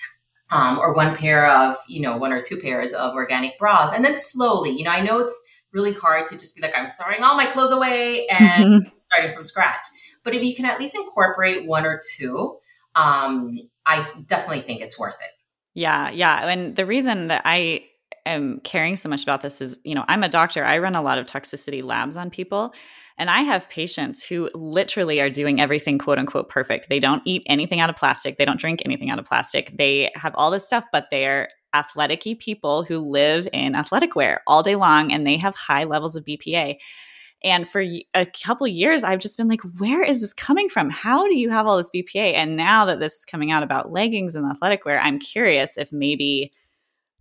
Um, 0.50 0.80
or 0.80 0.94
one 0.94 1.18
pair 1.18 1.46
of, 1.46 1.76
you 1.90 2.00
know, 2.00 2.16
one 2.16 2.32
or 2.32 2.42
two 2.42 2.56
pairs 2.56 2.94
of 2.94 3.16
organic 3.16 3.60
bras. 3.60 3.92
And 3.94 4.06
then 4.06 4.16
slowly, 4.16 4.70
you 4.70 4.86
know, 4.86 4.92
I 4.92 5.02
know 5.02 5.20
it's 5.20 5.44
really 5.74 5.92
hard 5.92 6.26
to 6.30 6.36
just 6.36 6.56
be 6.56 6.62
like, 6.62 6.74
I'm 6.74 6.90
throwing 6.92 7.22
all 7.22 7.36
my 7.36 7.48
clothes 7.48 7.72
away 7.72 8.28
and 8.28 8.90
starting 9.08 9.34
from 9.34 9.44
scratch. 9.44 9.86
But 10.24 10.36
if 10.36 10.44
you 10.44 10.56
can 10.56 10.64
at 10.64 10.80
least 10.80 10.96
incorporate 10.96 11.68
one 11.68 11.86
or 11.86 12.02
two, 12.16 12.60
um, 12.96 13.58
I 13.88 14.08
definitely 14.26 14.62
think 14.62 14.82
it's 14.82 15.00
worth 15.00 15.16
it. 15.16 15.32
Yeah, 15.74 16.10
yeah. 16.10 16.48
And 16.50 16.76
the 16.76 16.86
reason 16.86 17.28
that 17.28 17.44
I 17.46 17.86
am 18.26 18.60
caring 18.60 18.96
so 18.96 19.10
much 19.10 19.24
about 19.24 19.42
this 19.42 19.62
is, 19.62 19.80
you 19.84 19.96
know, 19.96 20.04
I'm 20.08 20.24
a 20.24 20.30
doctor. 20.30 20.66
I 20.66 20.80
run 20.80 20.96
a 20.96 21.02
lot 21.02 21.18
of 21.18 21.26
toxicity 21.26 21.82
labs 21.84 22.16
on 22.16 22.30
people. 22.30 22.74
And 23.18 23.30
I 23.30 23.42
have 23.42 23.70
patients 23.70 24.24
who 24.24 24.50
literally 24.54 25.22
are 25.22 25.30
doing 25.30 25.60
everything 25.60 25.98
quote 25.98 26.20
unquote 26.20 26.50
perfect. 26.50 26.90
They 26.90 27.00
don't 27.00 27.22
eat 27.26 27.44
anything 27.48 27.80
out 27.80 27.90
of 27.90 27.96
plastic. 27.96 28.38
They 28.38 28.46
don't 28.46 28.60
drink 28.60 28.82
anything 28.86 29.10
out 29.10 29.18
of 29.18 29.26
plastic. 29.26 29.76
They 29.76 30.12
have 30.16 30.36
all 30.36 30.52
this 30.52 30.66
stuff, 30.66 30.86
but 30.92 31.08
they're 31.10 31.48
athletic 31.74 32.24
people 32.40 32.84
who 32.84 33.00
live 33.00 33.48
in 33.54 33.76
athletic 33.76 34.16
wear 34.16 34.42
all 34.48 34.64
day 34.64 34.76
long 34.76 35.12
and 35.12 35.26
they 35.26 35.38
have 35.38 35.56
high 35.56 35.84
levels 35.84 36.16
of 36.16 36.26
BPA. 36.26 36.76
And 37.44 37.68
for 37.68 37.82
a 37.82 38.26
couple 38.26 38.68
years, 38.68 39.04
I've 39.04 39.20
just 39.20 39.38
been 39.38 39.48
like, 39.48 39.62
where 39.78 40.04
is 40.04 40.22
this 40.22 40.34
coming 40.34 40.70
from? 40.70 40.90
How 40.90 41.28
do 41.28 41.36
you 41.36 41.50
have 41.50 41.68
all 41.68 41.78
this 41.78 41.92
BPA? 41.94 42.34
And 42.34 42.56
now 42.58 42.86
that 42.86 43.00
this 43.00 43.14
is 43.16 43.26
coming 43.26 43.52
out 43.52 43.64
about 43.64 43.92
leggings 43.92 44.34
and 44.34 44.46
athletic 44.46 44.86
wear, 44.86 45.00
I'm 45.00 45.20
curious 45.20 45.78
if 45.78 45.92
maybe 45.92 46.52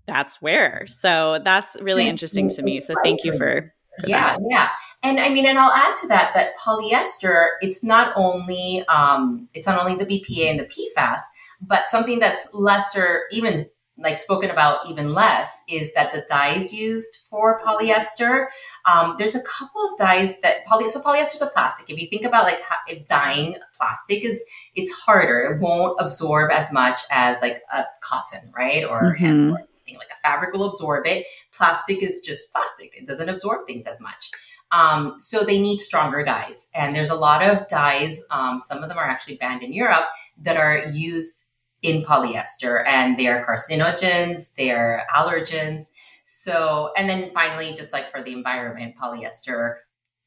that's 0.07 0.41
where. 0.41 0.87
So 0.87 1.41
that's 1.45 1.77
really 1.81 2.09
interesting 2.09 2.49
to 2.51 2.63
me. 2.63 2.81
So 2.81 2.95
thank 3.03 3.25
you 3.25 3.33
for. 3.33 3.73
for 4.01 4.09
yeah, 4.09 4.37
that. 4.37 4.41
yeah, 4.49 4.69
and 5.03 5.19
I 5.21 5.29
mean, 5.29 5.47
and 5.47 5.59
I'll 5.59 5.73
add 5.73 5.95
to 5.97 6.09
that 6.09 6.33
that 6.35 6.57
polyester. 6.59 7.47
It's 7.61 7.85
not 7.85 8.13
only 8.17 8.85
um, 8.89 9.49
it's 9.55 9.67
not 9.67 9.79
only 9.79 9.97
the 9.97 10.07
BPA 10.07 10.51
and 10.51 10.61
the 10.61 10.65
PFAS, 10.65 11.21
but 11.61 11.89
something 11.89 12.19
that's 12.19 12.49
lesser, 12.53 13.23
even 13.31 13.67
like 13.99 14.19
spoken 14.19 14.51
about 14.51 14.89
even 14.89 15.15
less 15.15 15.63
is 15.69 15.93
that 15.95 16.13
the 16.13 16.25
dyes 16.29 16.73
used 16.73 17.27
for 17.31 17.61
polyester 17.63 18.47
um, 18.87 19.17
there's 19.19 19.35
a 19.35 19.43
couple 19.43 19.91
of 19.91 19.99
dyes 19.99 20.35
that 20.43 20.65
poly 20.65 20.89
so 20.89 21.01
polyester 21.01 21.35
is 21.35 21.43
a 21.43 21.47
plastic. 21.49 21.91
If 21.91 22.01
you 22.01 22.09
think 22.09 22.25
about 22.25 22.45
like 22.45 22.61
how, 22.63 22.77
if 22.87 23.07
dyeing 23.09 23.57
plastic 23.77 24.25
is 24.25 24.43
it's 24.75 24.93
harder. 24.93 25.41
It 25.41 25.61
won't 25.61 26.01
absorb 26.01 26.53
as 26.53 26.73
much 26.73 27.01
as 27.11 27.41
like 27.43 27.63
a 27.73 27.85
cotton 28.01 28.53
right? 28.57 28.85
Or, 28.85 29.17
mm-hmm. 29.17 29.53
or 29.53 29.59
anything. 29.59 29.99
Like 29.99 30.11
a 30.11 30.21
fabric 30.23 30.55
will 30.55 30.69
absorb 30.69 31.07
it. 31.07 31.27
Plastic 31.53 32.03
is 32.03 32.21
just 32.21 32.53
plastic. 32.53 32.97
It 32.97 33.07
doesn't 33.07 33.29
absorb 33.29 33.67
things 33.67 33.87
as 33.87 34.01
much. 34.01 34.31
Um, 34.73 35.15
so 35.19 35.45
they 35.45 35.61
need 35.61 35.79
stronger 35.79 36.25
dyes. 36.25 36.69
And 36.75 36.95
there's 36.95 37.11
a 37.11 37.15
lot 37.15 37.43
of 37.43 37.69
dyes 37.69 38.21
um, 38.31 38.61
some 38.61 38.83
of 38.83 38.89
them 38.89 38.99
are 38.99 39.09
actually 39.09 39.37
banned 39.37 39.63
in 39.63 39.73
europe 39.73 40.07
that 40.43 40.57
are 40.57 40.87
used 40.93 41.46
in 41.83 42.03
polyester 42.03 42.85
and 42.87 43.19
they 43.19 43.27
are 43.27 43.45
carcinogens, 43.45 44.55
they 44.55 44.71
are 44.71 45.05
allergens. 45.15 45.91
So, 46.25 46.91
and 46.97 47.09
then 47.09 47.31
finally, 47.33 47.75
just 47.75 47.93
like 47.93 48.11
for 48.11 48.23
the 48.23 48.33
environment, 48.33 48.95
polyester 49.01 49.77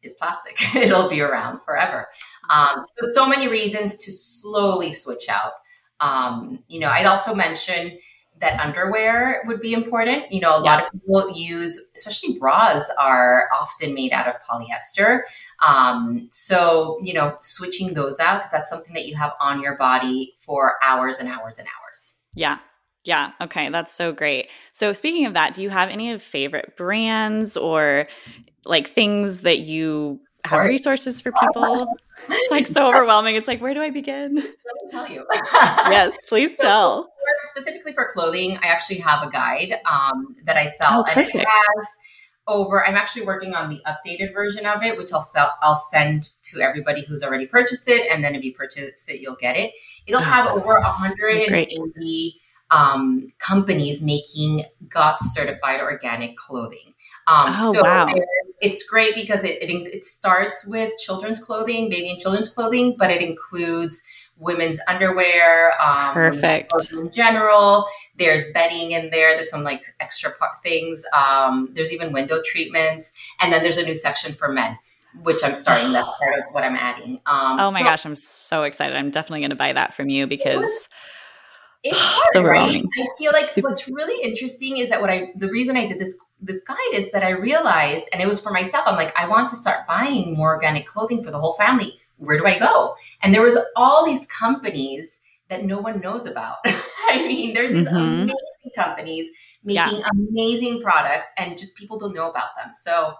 is 0.02 0.16
plastic. 0.16 0.58
It'll 0.76 1.10
be 1.10 1.22
around 1.22 1.62
forever. 1.66 2.08
Um, 2.50 2.86
so, 2.98 3.10
so 3.14 3.28
many 3.28 3.48
reasons 3.48 3.98
to 3.98 4.12
slowly 4.12 4.92
switch 4.92 5.28
out. 5.30 5.54
Um, 6.00 6.64
you 6.68 6.80
know, 6.80 6.90
I'd 6.90 7.06
also 7.06 7.36
mention 7.36 7.98
that 8.40 8.60
underwear 8.60 9.44
would 9.46 9.62
be 9.62 9.74
important. 9.74 10.32
You 10.32 10.42
know, 10.42 10.58
a 10.58 10.64
yeah. 10.64 10.76
lot 10.76 10.86
of 10.86 10.92
people 10.92 11.32
use, 11.36 11.80
especially 11.96 12.40
bras, 12.40 12.90
are 13.00 13.50
often 13.54 13.94
made 13.94 14.12
out 14.12 14.28
of 14.28 14.36
polyester. 14.50 15.22
Um, 15.66 16.28
so, 16.32 17.00
you 17.02 17.14
know, 17.14 17.38
switching 17.42 17.94
those 17.94 18.20
out 18.20 18.40
because 18.40 18.52
that's 18.52 18.70
something 18.70 18.94
that 18.94 19.06
you 19.06 19.16
have 19.16 19.34
on 19.42 19.62
your 19.62 19.78
body 19.78 20.36
for 20.40 20.76
hours 20.84 21.20
and 21.20 21.28
hours 21.30 21.60
and 21.60 21.68
hours. 21.68 22.22
Yeah. 22.34 22.60
Yeah. 23.06 23.32
Okay. 23.42 23.70
That's 23.70 23.94
so 23.94 24.12
great. 24.12 24.50
So, 24.72 24.94
speaking 24.94 25.26
of 25.26 25.34
that, 25.34 25.54
do 25.54 25.64
you 25.64 25.70
have 25.70 25.90
any 25.90 26.12
of 26.12 26.22
favorite 26.22 26.76
brands 26.78 27.58
or 27.58 28.08
like 28.66 28.90
things 28.90 29.42
that 29.42 29.60
you 29.60 30.20
have 30.46 30.66
resources 30.66 31.22
for 31.22 31.32
people? 31.32 31.88
It's 32.32 32.52
like 32.52 32.68
so 32.68 32.88
overwhelming. 32.90 33.36
It's 33.38 33.48
like, 33.48 33.60
where 33.60 33.74
do 33.74 33.82
I 33.82 33.90
begin? 33.90 34.36
Let 34.36 34.44
me 34.44 34.92
tell 34.92 35.10
you. 35.10 35.26
yes, 35.54 36.16
please 36.28 36.56
tell. 36.58 37.04
So, 37.04 37.10
specifically 37.50 37.94
for 37.94 38.10
clothing, 38.12 38.58
I 38.62 38.68
actually 38.68 39.00
have 39.00 39.26
a 39.26 39.32
guide 39.32 39.74
um, 39.90 40.36
that 40.44 40.58
I 40.58 40.66
sell, 40.66 41.06
oh, 41.08 41.10
and 41.10 41.22
it 41.22 41.34
has 41.34 41.88
over. 42.46 42.86
I'm 42.86 42.96
actually 42.96 43.26
working 43.26 43.56
on 43.56 43.70
the 43.70 43.82
updated 43.88 44.34
version 44.34 44.66
of 44.66 44.84
it, 44.84 44.98
which 44.98 45.14
I'll 45.14 45.22
sell. 45.22 45.54
I'll 45.62 45.82
send 45.92 46.30
to 46.44 46.62
everybody 46.62 47.06
who's 47.06 47.24
already 47.24 47.48
purchased 47.48 47.88
it, 47.88 48.12
and 48.12 48.24
then 48.24 48.36
if 48.36 48.44
you 48.44 48.54
purchase 48.54 49.08
it, 49.08 49.22
you'll 49.22 49.38
get 49.38 49.56
it. 49.56 49.72
It'll 50.06 50.20
oh, 50.20 50.24
have 50.24 50.48
over 50.48 50.74
180 50.74 52.36
um, 52.72 53.32
companies 53.40 54.02
making 54.02 54.66
GOTS 54.88 55.34
certified 55.34 55.80
organic 55.80 56.38
clothing. 56.38 56.94
Um, 57.28 57.42
oh, 57.46 57.74
so 57.74 57.82
wow. 57.84 58.08
It's 58.62 58.84
great 58.84 59.16
because 59.16 59.44
it, 59.44 59.62
it, 59.62 59.72
it 59.72 60.06
starts 60.06 60.66
with 60.66 60.92
children's 60.98 61.44
clothing, 61.44 61.90
baby 61.90 62.10
and 62.10 62.20
children's 62.20 62.50
clothing, 62.50 62.96
but 62.98 63.10
it 63.10 63.22
includes 63.22 64.04
women's 64.38 64.80
underwear, 64.88 65.74
um, 65.82 66.14
perfect 66.14 66.74
in 66.92 67.12
general. 67.12 67.86
There's 68.18 68.46
bedding 68.54 68.92
in 68.92 69.10
there. 69.10 69.34
There's 69.34 69.50
some 69.50 69.64
like 69.64 69.86
extra 70.00 70.32
part 70.32 70.62
things. 70.64 71.04
Um, 71.14 71.70
there's 71.74 71.94
even 71.94 72.14
window 72.14 72.42
treatments, 72.46 73.14
and 73.42 73.52
then 73.54 73.64
there's 73.64 73.78
a 73.78 73.86
new 73.86 73.96
section 73.96 74.34
for 74.34 74.50
men. 74.50 74.78
Which 75.24 75.44
I'm 75.44 75.56
starting. 75.56 75.92
That's 75.92 76.08
part 76.20 76.40
of 76.40 76.46
what 76.52 76.64
I'm 76.64 76.76
adding. 76.76 77.20
Um, 77.26 77.60
oh 77.60 77.72
my 77.72 77.80
so, 77.80 77.86
gosh, 77.86 78.06
I'm 78.06 78.16
so 78.16 78.64
excited! 78.64 78.96
I'm 78.96 79.12
definitely 79.12 79.42
going 79.42 79.50
to 79.50 79.56
buy 79.56 79.74
that 79.74 79.94
from 79.94 80.10
you 80.10 80.28
because 80.28 80.88
it's 81.84 81.98
hard, 82.00 82.46
right? 82.46 82.84
I 82.84 83.08
feel 83.18 83.32
like 83.32 83.52
what's 83.58 83.90
really 83.90 84.24
interesting 84.24 84.78
is 84.78 84.90
that 84.90 85.02
what 85.02 85.10
I 85.10 85.32
the 85.36 85.50
reason 85.50 85.78
I 85.78 85.88
did 85.88 86.00
this 86.00 86.18
this 86.42 86.62
guide 86.62 86.78
is 86.94 87.12
that 87.12 87.24
I 87.24 87.32
realized, 87.32 88.08
and 88.14 88.22
it 88.22 88.28
was 88.28 88.42
for 88.42 88.52
myself. 88.52 88.86
I'm 88.88 88.96
like, 88.96 89.14
I 89.18 89.28
want 89.28 89.50
to 89.50 89.56
start 89.56 89.86
buying 89.88 90.38
more 90.38 90.56
organic 90.56 90.88
clothing 90.88 91.24
for 91.24 91.32
the 91.32 91.40
whole 91.40 91.54
family 91.54 92.00
where 92.20 92.38
do 92.38 92.46
I 92.46 92.60
go? 92.60 92.96
And 93.24 93.34
there 93.34 93.42
was 93.42 93.58
all 93.76 94.06
these 94.06 94.26
companies 94.28 95.20
that 95.50 95.66
no 95.66 95.80
one 95.80 96.00
knows 96.00 96.26
about. 96.26 96.58
I 96.66 97.26
mean, 97.28 97.54
there's 97.54 97.74
these 97.74 97.88
mm-hmm. 97.88 97.96
amazing 97.96 98.72
companies 98.76 99.30
making 99.64 100.00
yeah. 100.00 100.10
amazing 100.30 100.82
products 100.82 101.28
and 101.38 101.58
just 101.58 101.76
people 101.76 101.98
don't 101.98 102.14
know 102.14 102.30
about 102.30 102.50
them. 102.58 102.72
So 102.76 103.14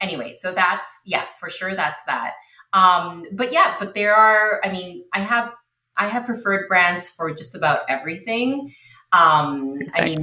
anyway, 0.00 0.32
so 0.32 0.52
that's 0.52 0.88
yeah, 1.04 1.26
for 1.38 1.48
sure 1.48 1.74
that's 1.74 2.00
that. 2.06 2.32
Um, 2.72 3.24
but 3.32 3.52
yeah, 3.52 3.76
but 3.78 3.94
there 3.94 4.14
are, 4.14 4.60
I 4.64 4.72
mean, 4.72 5.04
I 5.12 5.20
have 5.20 5.52
I 5.96 6.08
have 6.08 6.26
preferred 6.26 6.68
brands 6.68 7.08
for 7.08 7.32
just 7.32 7.54
about 7.54 7.80
everything. 7.88 8.74
Um, 9.12 9.78
I 9.94 10.04
mean, 10.04 10.18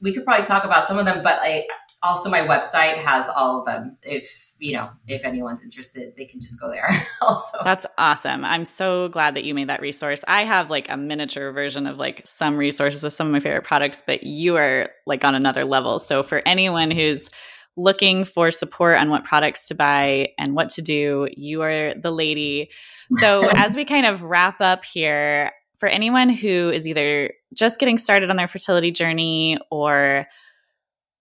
we 0.00 0.12
could 0.12 0.24
probably 0.24 0.46
talk 0.46 0.64
about 0.64 0.86
some 0.86 0.98
of 0.98 1.06
them, 1.06 1.22
but 1.22 1.40
like 1.40 1.66
also 2.02 2.30
my 2.30 2.40
website 2.40 2.96
has 2.96 3.28
all 3.28 3.60
of 3.60 3.66
them. 3.66 3.96
If 4.02 4.54
you 4.58 4.74
know 4.74 4.90
if 5.06 5.24
anyone's 5.24 5.62
interested 5.62 6.14
they 6.16 6.24
can 6.24 6.40
just 6.40 6.60
go 6.60 6.68
there 6.68 6.88
also. 7.20 7.58
That's 7.64 7.86
awesome. 7.96 8.44
I'm 8.44 8.64
so 8.64 9.08
glad 9.08 9.34
that 9.34 9.44
you 9.44 9.54
made 9.54 9.68
that 9.68 9.80
resource. 9.80 10.24
I 10.28 10.44
have 10.44 10.70
like 10.70 10.88
a 10.88 10.96
miniature 10.96 11.52
version 11.52 11.86
of 11.86 11.96
like 11.96 12.22
some 12.24 12.56
resources 12.56 13.04
of 13.04 13.12
some 13.12 13.26
of 13.26 13.32
my 13.32 13.40
favorite 13.40 13.64
products 13.64 14.02
but 14.06 14.22
you 14.22 14.56
are 14.56 14.90
like 15.06 15.24
on 15.24 15.34
another 15.34 15.64
level. 15.64 15.98
So 15.98 16.22
for 16.22 16.42
anyone 16.46 16.90
who's 16.90 17.30
looking 17.78 18.24
for 18.24 18.50
support 18.50 18.98
on 18.98 19.08
what 19.08 19.24
products 19.24 19.68
to 19.68 19.74
buy 19.74 20.28
and 20.38 20.54
what 20.54 20.68
to 20.68 20.82
do 20.82 21.28
you 21.36 21.62
are 21.62 21.94
the 21.94 22.10
lady 22.10 22.68
so 23.12 23.48
as 23.54 23.76
we 23.76 23.84
kind 23.84 24.04
of 24.04 24.22
wrap 24.22 24.60
up 24.60 24.84
here 24.84 25.52
for 25.78 25.88
anyone 25.88 26.28
who 26.28 26.70
is 26.70 26.86
either 26.86 27.32
just 27.54 27.78
getting 27.78 27.98
started 27.98 28.30
on 28.30 28.36
their 28.36 28.48
fertility 28.48 28.90
journey 28.90 29.58
or 29.70 30.26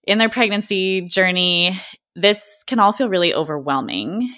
in 0.05 0.17
their 0.17 0.29
pregnancy 0.29 1.01
journey, 1.01 1.79
this 2.15 2.63
can 2.65 2.79
all 2.79 2.91
feel 2.91 3.09
really 3.09 3.33
overwhelming. 3.33 4.33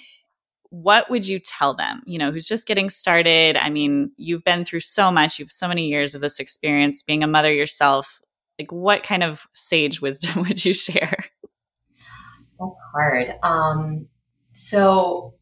What 0.68 1.10
would 1.10 1.26
you 1.26 1.38
tell 1.38 1.74
them, 1.74 2.02
you 2.06 2.18
know, 2.18 2.30
who's 2.30 2.46
just 2.46 2.66
getting 2.66 2.90
started? 2.90 3.56
I 3.56 3.70
mean, 3.70 4.12
you've 4.16 4.44
been 4.44 4.64
through 4.64 4.80
so 4.80 5.10
much, 5.10 5.38
you've 5.38 5.50
so 5.50 5.66
many 5.66 5.88
years 5.88 6.14
of 6.14 6.20
this 6.20 6.38
experience 6.38 7.02
being 7.02 7.24
a 7.24 7.26
mother 7.26 7.52
yourself. 7.52 8.20
Like, 8.58 8.70
what 8.70 9.02
kind 9.02 9.22
of 9.22 9.46
sage 9.54 10.00
wisdom 10.00 10.42
would 10.48 10.64
you 10.64 10.74
share? 10.74 11.24
That's 12.60 12.76
hard. 12.92 13.34
Um, 13.42 14.08
so, 14.52 15.34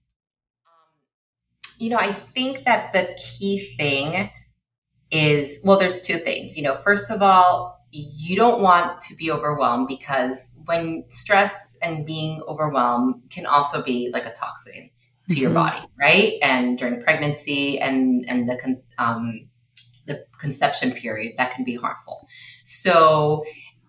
um, 0.67 1.77
you 1.79 1.91
know, 1.91 1.99
I 1.99 2.13
think 2.13 2.65
that 2.65 2.93
the 2.93 3.19
key 3.19 3.75
thing 3.77 4.31
is 5.11 5.61
well, 5.65 5.79
there's 5.79 6.03
two 6.03 6.19
things. 6.19 6.57
You 6.57 6.63
know, 6.63 6.77
first 6.77 7.11
of 7.11 7.23
all, 7.23 7.79
you 7.91 8.37
don't 8.37 8.61
want 8.61 9.01
to 9.01 9.15
be 9.17 9.31
overwhelmed 9.31 9.89
because 9.89 10.59
when 10.67 11.05
stress 11.09 11.79
and 11.83 12.05
being 12.05 12.43
overwhelmed 12.47 13.23
can 13.31 13.47
also 13.47 13.83
be 13.83 14.11
like 14.13 14.27
a 14.27 14.33
toxin 14.33 14.91
to 15.29 15.35
mm-hmm. 15.35 15.43
your 15.43 15.51
body, 15.51 15.81
right? 15.99 16.35
And 16.43 16.77
during 16.79 17.03
pregnancy 17.03 17.79
and 17.81 18.25
and 18.29 18.49
the 18.49 18.81
um, 18.99 19.49
the 20.07 20.25
conception 20.39 20.93
period, 20.93 21.35
that 21.39 21.55
can 21.55 21.65
be 21.65 21.77
harmful. 21.77 22.29
So 22.65 23.45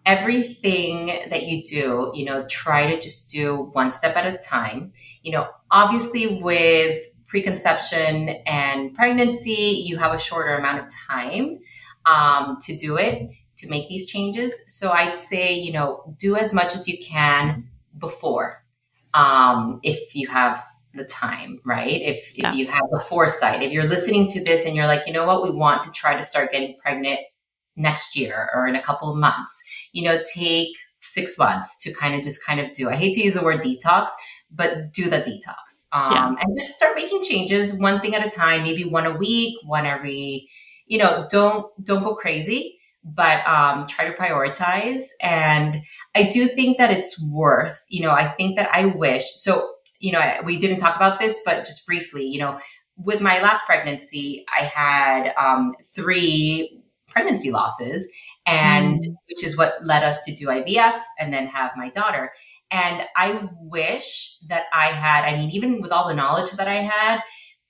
everything 0.09 1.05
that 1.29 1.43
you 1.43 1.63
do, 1.63 2.11
you 2.15 2.25
know, 2.25 2.43
try 2.49 2.91
to 2.91 2.99
just 2.99 3.29
do 3.29 3.69
one 3.73 3.91
step 3.91 4.17
at 4.17 4.25
a 4.25 4.39
time. 4.39 4.91
You 5.21 5.33
know, 5.33 5.47
obviously 5.69 6.41
with 6.41 6.99
preconception 7.27 8.29
and 8.47 8.95
pregnancy, 8.95 9.83
you 9.85 9.97
have 9.97 10.11
a 10.11 10.17
shorter 10.17 10.57
amount 10.57 10.79
of 10.79 10.85
time 11.07 11.59
um, 12.07 12.57
to 12.63 12.75
do 12.75 12.97
it 12.97 13.31
to 13.57 13.69
make 13.69 13.87
these 13.87 14.09
changes. 14.09 14.59
So 14.65 14.89
I'd 14.91 15.15
say, 15.15 15.53
you 15.53 15.71
know, 15.71 16.15
do 16.17 16.35
as 16.35 16.55
much 16.55 16.73
as 16.73 16.87
you 16.87 16.97
can 16.97 17.69
before, 17.95 18.65
um, 19.13 19.79
if 19.83 20.15
you 20.15 20.27
have 20.29 20.65
the 20.95 21.05
time, 21.05 21.59
right? 21.63 22.01
If, 22.01 22.31
if 22.31 22.37
yeah. 22.39 22.53
you 22.53 22.65
have 22.65 22.85
the 22.89 22.99
foresight, 22.99 23.61
if 23.61 23.71
you're 23.71 23.87
listening 23.87 24.27
to 24.29 24.43
this 24.43 24.65
and 24.65 24.75
you're 24.75 24.87
like, 24.87 25.05
you 25.05 25.13
know 25.13 25.27
what, 25.27 25.43
we 25.43 25.51
want 25.51 25.83
to 25.83 25.91
try 25.91 26.15
to 26.15 26.23
start 26.23 26.51
getting 26.51 26.77
pregnant 26.79 27.19
next 27.79 28.15
year 28.15 28.49
or 28.53 28.67
in 28.67 28.75
a 28.75 28.81
couple 28.81 29.09
of 29.09 29.17
months, 29.17 29.59
you 29.93 30.03
know, 30.03 30.19
take 30.35 30.69
six 30.99 31.37
months 31.39 31.81
to 31.81 31.93
kind 31.93 32.13
of 32.13 32.23
just 32.23 32.45
kind 32.45 32.59
of 32.59 32.71
do, 32.73 32.89
I 32.89 32.95
hate 32.95 33.13
to 33.13 33.23
use 33.23 33.33
the 33.33 33.43
word 33.43 33.63
detox, 33.63 34.09
but 34.51 34.93
do 34.93 35.09
the 35.09 35.17
detox 35.17 35.87
um, 35.93 36.13
yeah. 36.13 36.35
and 36.41 36.57
just 36.59 36.75
start 36.75 36.95
making 36.95 37.23
changes 37.23 37.73
one 37.73 38.01
thing 38.01 38.15
at 38.15 38.25
a 38.25 38.29
time, 38.29 38.63
maybe 38.63 38.83
one 38.83 39.05
a 39.05 39.17
week, 39.17 39.57
one 39.65 39.85
every, 39.85 40.49
you 40.85 40.97
know, 40.97 41.25
don't, 41.31 41.65
don't 41.83 42.03
go 42.03 42.15
crazy 42.15 42.75
but 43.01 43.47
um, 43.47 43.87
try 43.87 44.05
to 44.05 44.11
prioritize. 44.11 45.03
And 45.21 45.83
I 46.15 46.23
do 46.23 46.47
think 46.47 46.77
that 46.77 46.91
it's 46.91 47.19
worth, 47.21 47.85
you 47.87 48.01
know, 48.01 48.11
I 48.11 48.27
think 48.27 48.57
that 48.57 48.69
I 48.73 48.87
wish, 48.87 49.23
so, 49.35 49.71
you 50.01 50.11
know, 50.11 50.21
we 50.43 50.57
didn't 50.57 50.79
talk 50.79 50.97
about 50.97 51.17
this, 51.19 51.39
but 51.45 51.65
just 51.65 51.87
briefly, 51.87 52.25
you 52.25 52.39
know, 52.39 52.59
with 52.97 53.21
my 53.21 53.41
last 53.41 53.65
pregnancy, 53.65 54.45
I 54.53 54.63
had 54.63 55.33
um, 55.37 55.73
three 55.95 56.78
pregnancy 57.09 57.51
losses, 57.51 58.07
and 58.45 58.99
mm. 58.99 59.15
which 59.27 59.43
is 59.43 59.57
what 59.57 59.83
led 59.83 60.03
us 60.03 60.23
to 60.25 60.35
do 60.35 60.47
IVF 60.47 60.99
and 61.19 61.33
then 61.33 61.47
have 61.47 61.71
my 61.75 61.89
daughter. 61.89 62.31
And 62.71 63.03
I 63.15 63.49
wish 63.59 64.37
that 64.47 64.65
I 64.73 64.87
had, 64.87 65.25
I 65.25 65.35
mean, 65.35 65.49
even 65.51 65.81
with 65.81 65.91
all 65.91 66.07
the 66.07 66.13
knowledge 66.13 66.51
that 66.51 66.67
I 66.67 66.81
had, 66.81 67.21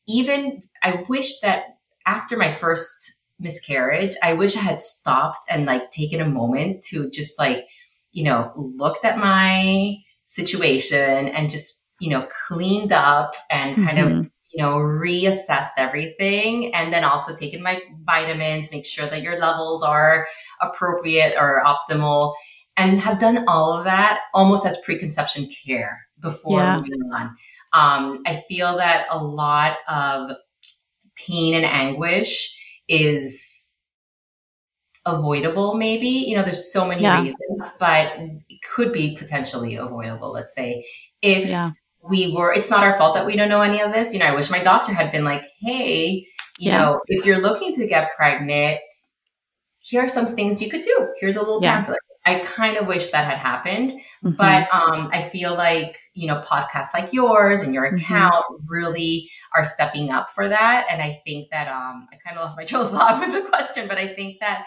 even 0.07 0.61
I 0.83 1.05
wish 1.07 1.39
that 1.39 1.77
after 2.05 2.35
my 2.37 2.51
first 2.51 3.19
miscarriage, 3.39 4.15
I 4.21 4.33
wish 4.33 4.57
I 4.57 4.61
had 4.61 4.81
stopped 4.81 5.39
and 5.49 5.65
like 5.65 5.91
taken 5.91 6.19
a 6.19 6.27
moment 6.27 6.83
to 6.89 7.09
just 7.09 7.39
like, 7.39 7.67
you 8.11 8.23
know, 8.23 8.51
looked 8.55 9.05
at 9.05 9.17
my 9.17 9.95
situation 10.25 11.29
and 11.29 11.49
just, 11.49 11.87
you 11.99 12.09
know, 12.09 12.27
cleaned 12.47 12.91
up 12.91 13.35
and 13.49 13.75
kind 13.75 13.97
mm-hmm. 13.97 14.19
of, 14.19 14.28
you 14.51 14.63
know, 14.63 14.75
reassessed 14.75 15.77
everything 15.77 16.73
and 16.73 16.91
then 16.91 17.03
also 17.03 17.35
taken 17.35 17.61
my 17.61 17.81
vitamins, 18.03 18.71
make 18.71 18.85
sure 18.85 19.07
that 19.07 19.21
your 19.21 19.37
levels 19.39 19.83
are 19.83 20.27
appropriate 20.61 21.35
or 21.37 21.63
optimal 21.65 22.33
and 22.77 22.99
have 22.99 23.19
done 23.19 23.45
all 23.47 23.73
of 23.73 23.83
that 23.83 24.21
almost 24.33 24.65
as 24.65 24.81
preconception 24.81 25.47
care 25.65 26.07
before 26.19 26.59
yeah. 26.59 26.77
moving 26.77 27.01
on. 27.13 27.35
Um, 27.73 28.23
I 28.25 28.43
feel 28.47 28.77
that 28.77 29.07
a 29.11 29.23
lot 29.23 29.77
of 29.87 30.31
pain 31.15 31.53
and 31.53 31.65
anguish 31.65 32.55
is 32.87 33.45
avoidable 35.05 35.75
maybe 35.75 36.07
you 36.07 36.35
know 36.35 36.43
there's 36.43 36.71
so 36.71 36.85
many 36.85 37.01
yeah. 37.01 37.21
reasons 37.21 37.71
but 37.79 38.13
it 38.49 38.59
could 38.69 38.91
be 38.91 39.15
potentially 39.17 39.75
avoidable 39.75 40.31
let's 40.31 40.53
say 40.53 40.85
if 41.21 41.47
yeah. 41.47 41.71
We 42.07 42.33
were 42.33 42.53
it's 42.53 42.69
not 42.69 42.83
our 42.83 42.97
fault 42.97 43.15
that 43.15 43.25
we 43.25 43.35
don't 43.35 43.49
know 43.49 43.61
any 43.61 43.81
of 43.81 43.91
this 43.91 44.13
you 44.13 44.19
know 44.19 44.25
i 44.25 44.35
wish 44.35 44.49
my 44.49 44.63
doctor 44.63 44.93
had 44.93 45.11
been 45.11 45.23
like 45.23 45.43
hey 45.59 46.25
you 46.59 46.71
yeah. 46.71 46.77
know 46.77 47.01
if 47.07 47.25
you're 47.25 47.41
looking 47.41 47.73
to 47.73 47.87
get 47.87 48.15
pregnant 48.15 48.79
here 49.79 50.03
are 50.03 50.09
some 50.09 50.25
things 50.25 50.61
you 50.61 50.69
could 50.69 50.81
do 50.81 51.07
here's 51.19 51.35
a 51.35 51.41
little 51.41 51.61
pamphlet 51.61 51.99
i 52.25 52.39
kind 52.39 52.77
of 52.77 52.87
wish 52.87 53.09
that 53.09 53.25
had 53.25 53.37
happened 53.37 53.91
mm-hmm. 54.23 54.31
but 54.31 54.67
um, 54.73 55.09
i 55.11 55.23
feel 55.23 55.53
like 55.53 55.97
you 56.19 56.27
know, 56.27 56.41
podcasts 56.41 56.93
like 56.93 57.13
yours 57.13 57.61
and 57.61 57.73
your 57.73 57.85
mm-hmm. 57.85 57.95
account 57.95 58.43
mm-hmm. 58.51 58.67
really 58.67 59.29
are 59.55 59.63
stepping 59.63 60.09
up 60.09 60.31
for 60.31 60.49
that. 60.49 60.85
And 60.91 61.01
I 61.01 61.21
think 61.25 61.49
that 61.51 61.69
um, 61.69 62.07
I 62.11 62.17
kind 62.17 62.37
of 62.37 62.43
lost 62.43 62.57
my 62.57 62.65
train 62.65 62.83
of 62.83 62.91
thought 62.91 63.21
with 63.21 63.31
the 63.43 63.49
question, 63.49 63.87
but 63.87 63.97
I 63.97 64.13
think 64.13 64.39
that 64.41 64.65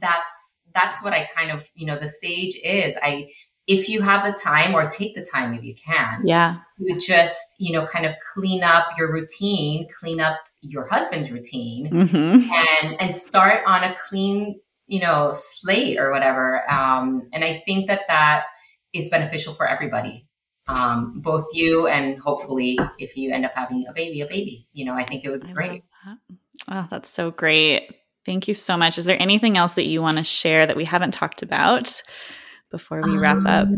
that's 0.00 0.56
that's 0.74 1.04
what 1.04 1.12
I 1.12 1.28
kind 1.36 1.52
of 1.52 1.70
you 1.74 1.86
know 1.86 1.98
the 1.98 2.08
sage 2.08 2.58
is. 2.64 2.96
I 3.02 3.30
if 3.66 3.88
you 3.88 4.02
have 4.02 4.24
the 4.24 4.38
time 4.38 4.74
or 4.74 4.88
take 4.88 5.14
the 5.14 5.24
time 5.24 5.54
if 5.54 5.64
you 5.64 5.74
can, 5.74 6.26
yeah, 6.26 6.58
you 6.78 7.00
just 7.00 7.56
you 7.58 7.72
know 7.72 7.86
kind 7.86 8.06
of 8.06 8.14
clean 8.34 8.62
up 8.62 8.88
your 8.98 9.12
routine, 9.12 9.88
clean 9.98 10.20
up 10.20 10.38
your 10.60 10.86
husband's 10.86 11.30
routine, 11.30 11.90
mm-hmm. 11.90 12.84
and 12.84 13.00
and 13.00 13.16
start 13.16 13.62
on 13.66 13.84
a 13.84 13.96
clean 13.96 14.60
you 14.86 15.00
know 15.00 15.30
slate 15.32 15.98
or 15.98 16.10
whatever. 16.10 16.70
Um, 16.70 17.28
and 17.32 17.44
I 17.44 17.62
think 17.64 17.88
that 17.88 18.02
that 18.08 18.44
is 18.92 19.08
beneficial 19.08 19.54
for 19.54 19.66
everybody 19.66 20.26
um, 20.68 21.20
both 21.20 21.46
you 21.52 21.86
and 21.86 22.18
hopefully 22.18 22.78
if 22.98 23.16
you 23.16 23.32
end 23.32 23.44
up 23.44 23.52
having 23.54 23.86
a 23.88 23.92
baby, 23.92 24.20
a 24.20 24.26
baby. 24.26 24.66
You 24.72 24.86
know, 24.86 24.94
I 24.94 25.04
think 25.04 25.24
it 25.24 25.30
would 25.30 25.42
be 25.42 25.50
I 25.50 25.52
great. 25.52 25.84
That. 26.04 26.18
Oh, 26.70 26.86
that's 26.90 27.08
so 27.08 27.30
great. 27.30 27.94
Thank 28.24 28.48
you 28.48 28.54
so 28.54 28.76
much. 28.76 28.96
Is 28.96 29.04
there 29.04 29.20
anything 29.20 29.58
else 29.58 29.74
that 29.74 29.86
you 29.86 30.00
want 30.00 30.18
to 30.18 30.24
share 30.24 30.66
that 30.66 30.76
we 30.76 30.84
haven't 30.84 31.12
talked 31.12 31.42
about 31.42 32.02
before 32.74 33.00
we 33.02 33.16
wrap 33.18 33.36
um, 33.36 33.46
up? 33.46 33.68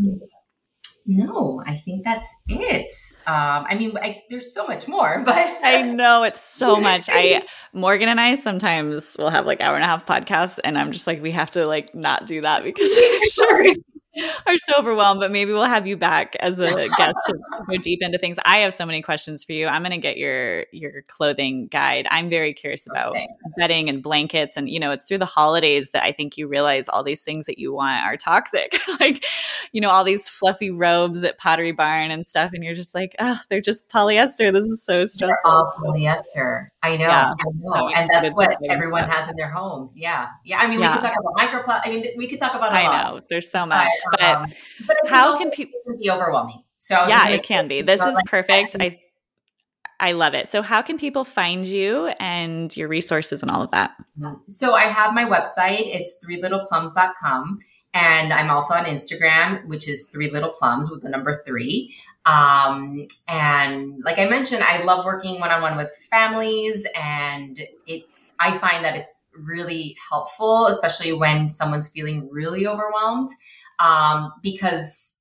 No, 1.05 1.61
I 1.67 1.75
think 1.77 2.03
that's 2.03 2.27
it. 2.47 2.91
Um, 3.27 3.65
I 3.69 3.75
mean, 3.75 3.95
I, 3.95 4.23
there's 4.31 4.51
so 4.55 4.65
much 4.65 4.87
more, 4.87 5.21
but 5.25 5.37
I 5.63 5.83
know 5.83 6.23
it's 6.23 6.41
so 6.41 6.81
much. 6.81 7.09
I 7.11 7.43
Morgan 7.73 8.09
and 8.09 8.19
I 8.19 8.33
sometimes 8.33 9.15
will 9.19 9.29
have 9.29 9.45
like 9.45 9.61
hour 9.61 9.75
and 9.75 9.83
a 9.83 9.87
half 9.87 10.07
podcasts, 10.07 10.59
and 10.63 10.79
I'm 10.79 10.91
just 10.91 11.05
like, 11.05 11.21
we 11.21 11.31
have 11.31 11.51
to 11.51 11.65
like 11.65 11.93
not 11.93 12.25
do 12.25 12.41
that 12.41 12.63
because 12.63 12.91
sure 13.33 13.73
are 14.47 14.57
so 14.57 14.73
overwhelmed, 14.77 15.19
but 15.19 15.31
maybe 15.31 15.51
we'll 15.51 15.63
have 15.63 15.87
you 15.87 15.97
back 15.97 16.35
as 16.39 16.59
a 16.59 16.87
guest 16.97 17.17
to 17.27 17.37
go 17.69 17.77
deep 17.77 18.01
into 18.01 18.17
things. 18.17 18.37
I 18.45 18.59
have 18.59 18.73
so 18.73 18.85
many 18.85 19.01
questions 19.01 19.43
for 19.43 19.53
you. 19.53 19.67
I'm 19.67 19.81
going 19.81 19.91
to 19.91 19.97
get 19.97 20.17
your 20.17 20.65
your 20.71 21.03
clothing 21.07 21.67
guide. 21.67 22.07
I'm 22.09 22.29
very 22.29 22.53
curious 22.53 22.87
oh, 22.89 22.91
about 22.91 23.11
okay. 23.11 23.27
bedding 23.57 23.89
and 23.89 24.01
blankets, 24.01 24.57
and 24.57 24.69
you 24.69 24.79
know, 24.79 24.91
it's 24.91 25.07
through 25.07 25.19
the 25.19 25.25
holidays 25.25 25.91
that 25.91 26.03
I 26.03 26.11
think 26.11 26.37
you 26.37 26.47
realize 26.47 26.89
all 26.89 27.03
these 27.03 27.21
things 27.21 27.45
that 27.45 27.57
you 27.57 27.73
want 27.73 28.03
are 28.05 28.17
toxic, 28.17 28.79
like 28.99 29.25
you 29.71 29.81
know, 29.81 29.89
all 29.89 30.03
these 30.03 30.29
fluffy 30.29 30.71
robes 30.71 31.23
at 31.23 31.37
Pottery 31.37 31.71
Barn 31.71 32.11
and 32.11 32.25
stuff, 32.25 32.51
and 32.53 32.63
you're 32.63 32.75
just 32.75 32.95
like, 32.95 33.15
oh, 33.19 33.39
they're 33.49 33.61
just 33.61 33.89
polyester. 33.89 34.51
This 34.51 34.65
is 34.65 34.83
so 34.83 35.05
stressful. 35.05 35.37
They're 35.43 35.51
all 35.51 35.73
polyester. 35.77 36.67
I 36.87 36.97
know, 36.97 37.03
yeah. 37.03 37.33
I 37.39 37.43
know, 37.53 37.73
so 37.73 37.89
and 37.95 38.09
that's 38.11 38.35
what 38.35 38.57
everyone 38.69 39.07
has 39.09 39.29
in 39.29 39.35
their 39.35 39.49
homes. 39.49 39.93
Yeah, 39.95 40.29
yeah. 40.43 40.59
I 40.59 40.67
mean, 40.67 40.79
yeah. 40.79 40.95
we 40.95 41.01
could 41.01 41.07
talk 41.07 41.15
about 41.19 41.35
microplastic. 41.35 41.81
I 41.85 41.89
mean, 41.91 42.05
we 42.17 42.27
could 42.27 42.39
talk 42.39 42.55
about. 42.55 42.71
I 42.71 42.83
lot. 42.83 43.15
know. 43.15 43.21
There's 43.29 43.49
so 43.49 43.65
much, 43.65 43.91
but, 44.11 44.19
but, 44.19 44.29
um, 44.29 44.49
but 44.87 44.97
how 45.07 45.37
can 45.37 45.51
people 45.51 45.79
be 45.99 46.09
overwhelming? 46.09 46.63
So 46.79 46.95
yeah, 47.07 47.29
it 47.29 47.43
can 47.43 47.67
be. 47.67 47.81
This 47.81 48.01
is 48.01 48.15
like 48.15 48.25
perfect. 48.25 48.75
I 48.79 48.99
I 49.99 50.11
love 50.11 50.33
it. 50.33 50.47
So 50.47 50.61
how 50.61 50.81
can 50.81 50.97
people 50.97 51.23
find 51.23 51.65
you 51.65 52.07
and 52.19 52.75
your 52.77 52.87
resources 52.87 53.41
and 53.41 53.49
all 53.49 53.61
of 53.61 53.71
that? 53.71 53.95
So 54.47 54.75
I 54.75 54.83
have 54.83 55.13
my 55.13 55.25
website. 55.25 55.95
It's 55.95 56.19
threelittleplums.com 56.23 57.59
And 57.93 58.31
I'm 58.31 58.49
also 58.49 58.73
on 58.73 58.85
Instagram, 58.85 59.65
which 59.67 59.87
is 59.87 60.05
Three 60.09 60.29
Little 60.29 60.49
Plums 60.49 60.91
with 60.91 61.01
the 61.01 61.09
number 61.09 61.41
three. 61.47 61.95
Um, 62.25 63.07
and 63.27 64.03
like 64.03 64.19
I 64.19 64.27
mentioned, 64.27 64.63
I 64.63 64.83
love 64.83 65.05
working 65.05 65.39
one 65.39 65.49
on 65.49 65.61
one 65.61 65.77
with 65.77 65.95
families, 66.11 66.85
and 66.95 67.59
it's 67.85 68.33
I 68.39 68.57
find 68.57 68.83
that 68.83 68.97
it's 68.97 69.29
really 69.33 69.95
helpful, 70.09 70.67
especially 70.67 71.13
when 71.13 71.49
someone's 71.49 71.89
feeling 71.89 72.27
really 72.31 72.67
overwhelmed, 72.67 73.29
um, 73.79 74.33
because 74.43 75.17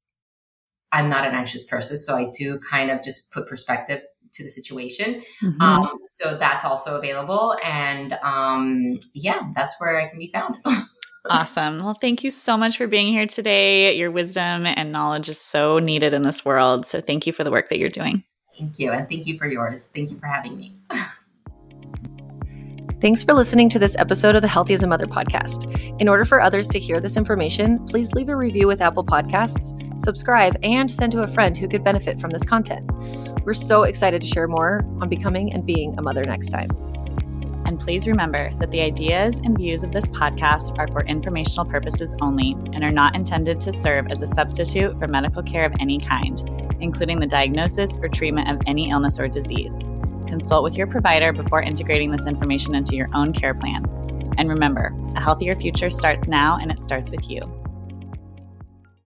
I'm 0.92 1.08
not 1.08 1.26
an 1.26 1.34
anxious 1.34 1.64
person, 1.64 1.96
so 1.96 2.16
I 2.16 2.30
do 2.36 2.58
kind 2.58 2.90
of 2.90 3.02
just 3.02 3.30
put 3.30 3.46
perspective 3.46 4.02
to 4.32 4.44
the 4.44 4.50
situation. 4.50 5.22
Mm-hmm. 5.42 5.60
Um, 5.60 5.98
so 6.04 6.36
that's 6.36 6.64
also 6.64 6.98
available, 6.98 7.56
and 7.64 8.14
um, 8.22 8.98
yeah, 9.14 9.50
that's 9.54 9.76
where 9.78 9.98
I 9.98 10.08
can 10.08 10.18
be 10.18 10.30
found. 10.32 10.56
Awesome. 11.30 11.78
Well, 11.78 11.94
thank 11.94 12.24
you 12.24 12.30
so 12.30 12.56
much 12.56 12.76
for 12.76 12.86
being 12.86 13.12
here 13.12 13.26
today. 13.26 13.96
Your 13.96 14.10
wisdom 14.10 14.66
and 14.66 14.92
knowledge 14.92 15.28
is 15.28 15.40
so 15.40 15.78
needed 15.78 16.14
in 16.14 16.22
this 16.22 16.44
world. 16.44 16.86
So 16.86 17.00
thank 17.00 17.26
you 17.26 17.32
for 17.32 17.44
the 17.44 17.50
work 17.50 17.68
that 17.68 17.78
you're 17.78 17.88
doing. 17.88 18.22
Thank 18.58 18.78
you. 18.78 18.92
And 18.92 19.08
thank 19.08 19.26
you 19.26 19.38
for 19.38 19.46
yours. 19.46 19.90
Thank 19.94 20.10
you 20.10 20.18
for 20.18 20.26
having 20.26 20.56
me. 20.56 20.72
Thanks 22.98 23.22
for 23.22 23.34
listening 23.34 23.68
to 23.68 23.78
this 23.78 23.94
episode 23.98 24.36
of 24.36 24.42
the 24.42 24.48
Healthy 24.48 24.72
as 24.72 24.82
a 24.82 24.86
Mother 24.86 25.06
podcast. 25.06 25.70
In 26.00 26.08
order 26.08 26.24
for 26.24 26.40
others 26.40 26.66
to 26.68 26.78
hear 26.78 26.98
this 26.98 27.18
information, 27.18 27.84
please 27.84 28.14
leave 28.14 28.30
a 28.30 28.36
review 28.36 28.66
with 28.66 28.80
Apple 28.80 29.04
Podcasts, 29.04 30.00
subscribe, 30.00 30.56
and 30.62 30.90
send 30.90 31.12
to 31.12 31.22
a 31.22 31.26
friend 31.26 31.58
who 31.58 31.68
could 31.68 31.84
benefit 31.84 32.18
from 32.18 32.30
this 32.30 32.42
content. 32.42 32.90
We're 33.44 33.52
so 33.52 33.82
excited 33.82 34.22
to 34.22 34.28
share 34.28 34.48
more 34.48 34.80
on 35.02 35.10
becoming 35.10 35.52
and 35.52 35.66
being 35.66 35.94
a 35.98 36.02
mother 36.02 36.22
next 36.24 36.48
time. 36.48 36.70
And 37.66 37.80
please 37.80 38.06
remember 38.06 38.50
that 38.60 38.70
the 38.70 38.80
ideas 38.80 39.40
and 39.40 39.58
views 39.58 39.82
of 39.82 39.92
this 39.92 40.06
podcast 40.06 40.78
are 40.78 40.86
for 40.86 41.04
informational 41.06 41.66
purposes 41.66 42.14
only 42.20 42.52
and 42.72 42.84
are 42.84 42.92
not 42.92 43.16
intended 43.16 43.60
to 43.62 43.72
serve 43.72 44.06
as 44.12 44.22
a 44.22 44.28
substitute 44.28 44.96
for 45.00 45.08
medical 45.08 45.42
care 45.42 45.64
of 45.64 45.74
any 45.80 45.98
kind, 45.98 46.40
including 46.80 47.18
the 47.18 47.26
diagnosis 47.26 47.98
or 47.98 48.08
treatment 48.08 48.48
of 48.48 48.60
any 48.68 48.90
illness 48.90 49.18
or 49.18 49.26
disease. 49.26 49.82
Consult 50.28 50.62
with 50.62 50.76
your 50.76 50.86
provider 50.86 51.32
before 51.32 51.60
integrating 51.60 52.12
this 52.12 52.28
information 52.28 52.76
into 52.76 52.94
your 52.94 53.08
own 53.12 53.32
care 53.32 53.54
plan. 53.54 53.84
And 54.38 54.48
remember, 54.48 54.94
a 55.16 55.20
healthier 55.20 55.56
future 55.56 55.90
starts 55.90 56.28
now 56.28 56.58
and 56.60 56.70
it 56.70 56.78
starts 56.78 57.10
with 57.10 57.28
you. 57.28 57.40